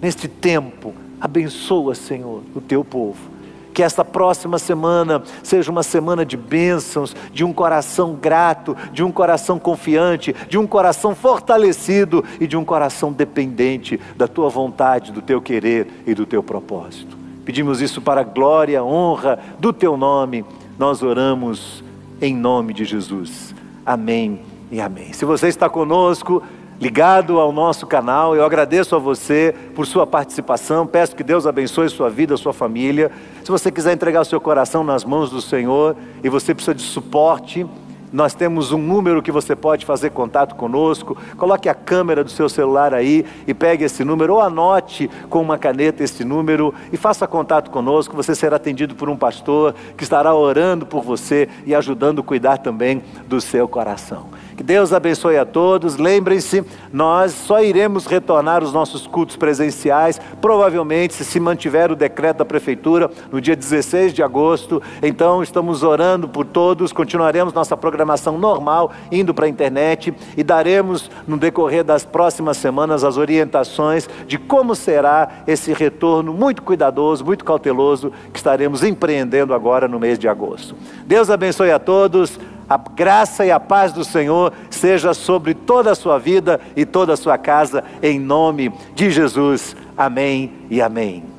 neste 0.01 0.29
tempo 0.29 0.95
Abençoa, 1.25 1.95
Senhor, 1.95 2.43
o 2.55 2.61
teu 2.61 2.85
povo. 2.85 3.33
Que 3.73 3.83
esta 3.83 4.05
próxima 4.05 4.59
semana 4.59 5.23
seja 5.43 5.71
uma 5.71 5.83
semana 5.83 6.23
de 6.23 6.37
bênçãos, 6.37 7.17
de 7.33 7.43
um 7.43 7.51
coração 7.51 8.15
grato, 8.15 8.77
de 8.93 9.03
um 9.03 9.11
coração 9.11 9.59
confiante, 9.59 10.37
de 10.51 10.59
um 10.59 10.67
coração 10.67 11.15
fortalecido 11.15 12.23
e 12.39 12.47
de 12.47 12.59
um 12.59 12.65
coração 12.65 13.11
dependente 13.11 13.99
da 14.17 14.29
tua 14.29 14.51
vontade, 14.51 15.11
do 15.11 15.23
teu 15.23 15.41
querer 15.41 16.03
e 16.07 16.15
do 16.15 16.27
teu 16.27 16.43
propósito. 16.43 17.17
Pedimos 17.43 17.81
isso 17.81 18.03
para 18.03 18.21
a 18.21 18.25
glória, 18.25 18.85
honra 18.85 19.39
do 19.59 19.73
teu 19.73 19.97
nome. 19.97 20.45
Nós 20.79 21.03
oramos 21.03 21.83
em 22.21 22.37
nome 22.37 22.75
de 22.75 22.85
Jesus. 22.85 23.55
Amém 23.85 24.43
e 24.71 24.79
amém. 24.79 25.15
Se 25.15 25.25
você 25.25 25.49
está 25.49 25.71
conosco, 25.71 26.43
ligado 26.81 27.39
ao 27.39 27.53
nosso 27.53 27.87
canal. 27.87 28.35
Eu 28.35 28.45
agradeço 28.45 28.95
a 28.95 28.99
você 28.99 29.55
por 29.75 29.87
sua 29.87 30.07
participação. 30.07 30.87
Peço 30.87 31.17
que 31.17 31.23
Deus 31.23 31.47
abençoe 31.47 31.89
sua 31.89 32.11
vida, 32.11 32.37
sua 32.37 32.53
família. 32.53 33.11
Se 33.43 33.51
você 33.51 33.71
quiser 33.71 33.93
entregar 33.93 34.21
o 34.21 34.25
seu 34.25 34.41
coração 34.41 34.83
nas 34.85 35.05
mãos 35.05 35.31
do 35.31 35.41
Senhor 35.41 35.97
e 36.23 36.29
você 36.29 36.55
precisa 36.55 36.75
de 36.75 36.83
suporte, 36.83 37.67
nós 38.15 38.33
temos 38.33 38.71
um 38.71 38.79
número 38.79 39.21
que 39.21 39.33
você 39.33 39.57
pode 39.57 39.85
fazer 39.85 40.11
contato 40.11 40.55
conosco. 40.55 41.17
Coloque 41.37 41.69
a 41.69 41.75
câmera 41.75 42.23
do 42.23 42.31
seu 42.31 42.49
celular 42.49 42.95
aí 42.95 43.27
e 43.45 43.53
pegue 43.53 43.83
esse 43.83 44.05
número, 44.05 44.35
ou 44.35 44.41
anote 44.41 45.11
com 45.29 45.43
uma 45.43 45.59
caneta 45.59 46.05
esse 46.05 46.25
número 46.25 46.73
e 46.93 46.97
faça 46.97 47.27
contato 47.27 47.73
conosco. 47.73 48.15
Você 48.15 48.33
será 48.33 48.55
atendido 48.55 48.95
por 48.95 49.09
um 49.09 49.17
pastor 49.17 49.75
que 49.97 50.05
estará 50.05 50.33
orando 50.33 50.87
por 50.87 51.03
você 51.03 51.49
e 51.67 51.75
ajudando 51.75 52.21
a 52.21 52.25
cuidar 52.25 52.59
também 52.59 53.03
do 53.27 53.41
seu 53.41 53.67
coração. 53.67 54.29
Que 54.57 54.63
Deus 54.63 54.93
abençoe 54.93 55.37
a 55.37 55.45
todos. 55.45 55.97
Lembrem-se, 55.97 56.65
nós 56.93 57.33
só 57.33 57.61
iremos 57.61 58.07
retornar 58.07 58.63
os 58.63 58.73
nossos 58.73 59.07
cultos 59.07 59.35
presenciais, 59.35 60.21
provavelmente, 60.41 61.15
se 61.15 61.25
se 61.25 61.41
mantiver 61.41 61.91
o 61.91 61.97
decreto 61.97 62.39
da 62.39 62.45
prefeitura, 62.45 63.11
no 63.33 63.41
dia 63.41 63.57
16 63.57 64.13
de 64.13 64.23
agosto. 64.23 64.81
Então, 65.03 65.43
estamos 65.43 65.83
orando 65.83 66.29
por 66.29 66.47
todos, 66.47 66.93
continuaremos 66.93 67.53
nossa 67.53 67.77
programação 68.05 68.37
normal, 68.37 68.93
indo 69.11 69.33
para 69.33 69.47
a 69.47 69.49
internet 69.49 70.15
e 70.37 70.45
daremos, 70.45 71.11
no 71.27 71.39
decorrer 71.39 71.83
das 71.83 72.05
próximas 72.05 72.59
semanas, 72.59 73.03
as 73.03 73.17
orientações 73.17 74.09
de 74.27 74.37
como 74.37 74.75
será 74.75 75.43
esse 75.47 75.73
retorno 75.73 76.35
muito 76.35 76.63
cuidadoso, 76.63 77.25
muito 77.25 77.45
cauteloso 77.45 78.13
que 78.31 78.39
estaremos 78.39 78.85
empreendendo 78.85 79.55
agora 79.55 79.89
no 79.89 79.99
mês 79.99 80.19
de 80.19 80.29
agosto. 80.29 80.77
Deus 81.07 81.31
abençoe 81.31 81.71
a 81.71 81.79
todos. 81.79 82.39
A 82.69 82.79
graça 82.79 83.45
e 83.45 83.51
a 83.51 83.61
paz 83.61 83.93
do 83.93 84.05
Senhor 84.05 84.53
seja 84.71 85.13
sobre 85.13 85.53
toda 85.53 85.91
a 85.91 85.95
sua 85.95 86.19
vida 86.19 86.59
e 86.75 86.87
toda 86.87 87.13
a 87.13 87.17
sua 87.17 87.37
casa, 87.37 87.85
em 88.03 88.19
nome 88.19 88.73
de 88.95 89.11
Jesus. 89.11 89.77
Amém 89.97 90.51
e 90.71 90.81
amém. 90.81 91.34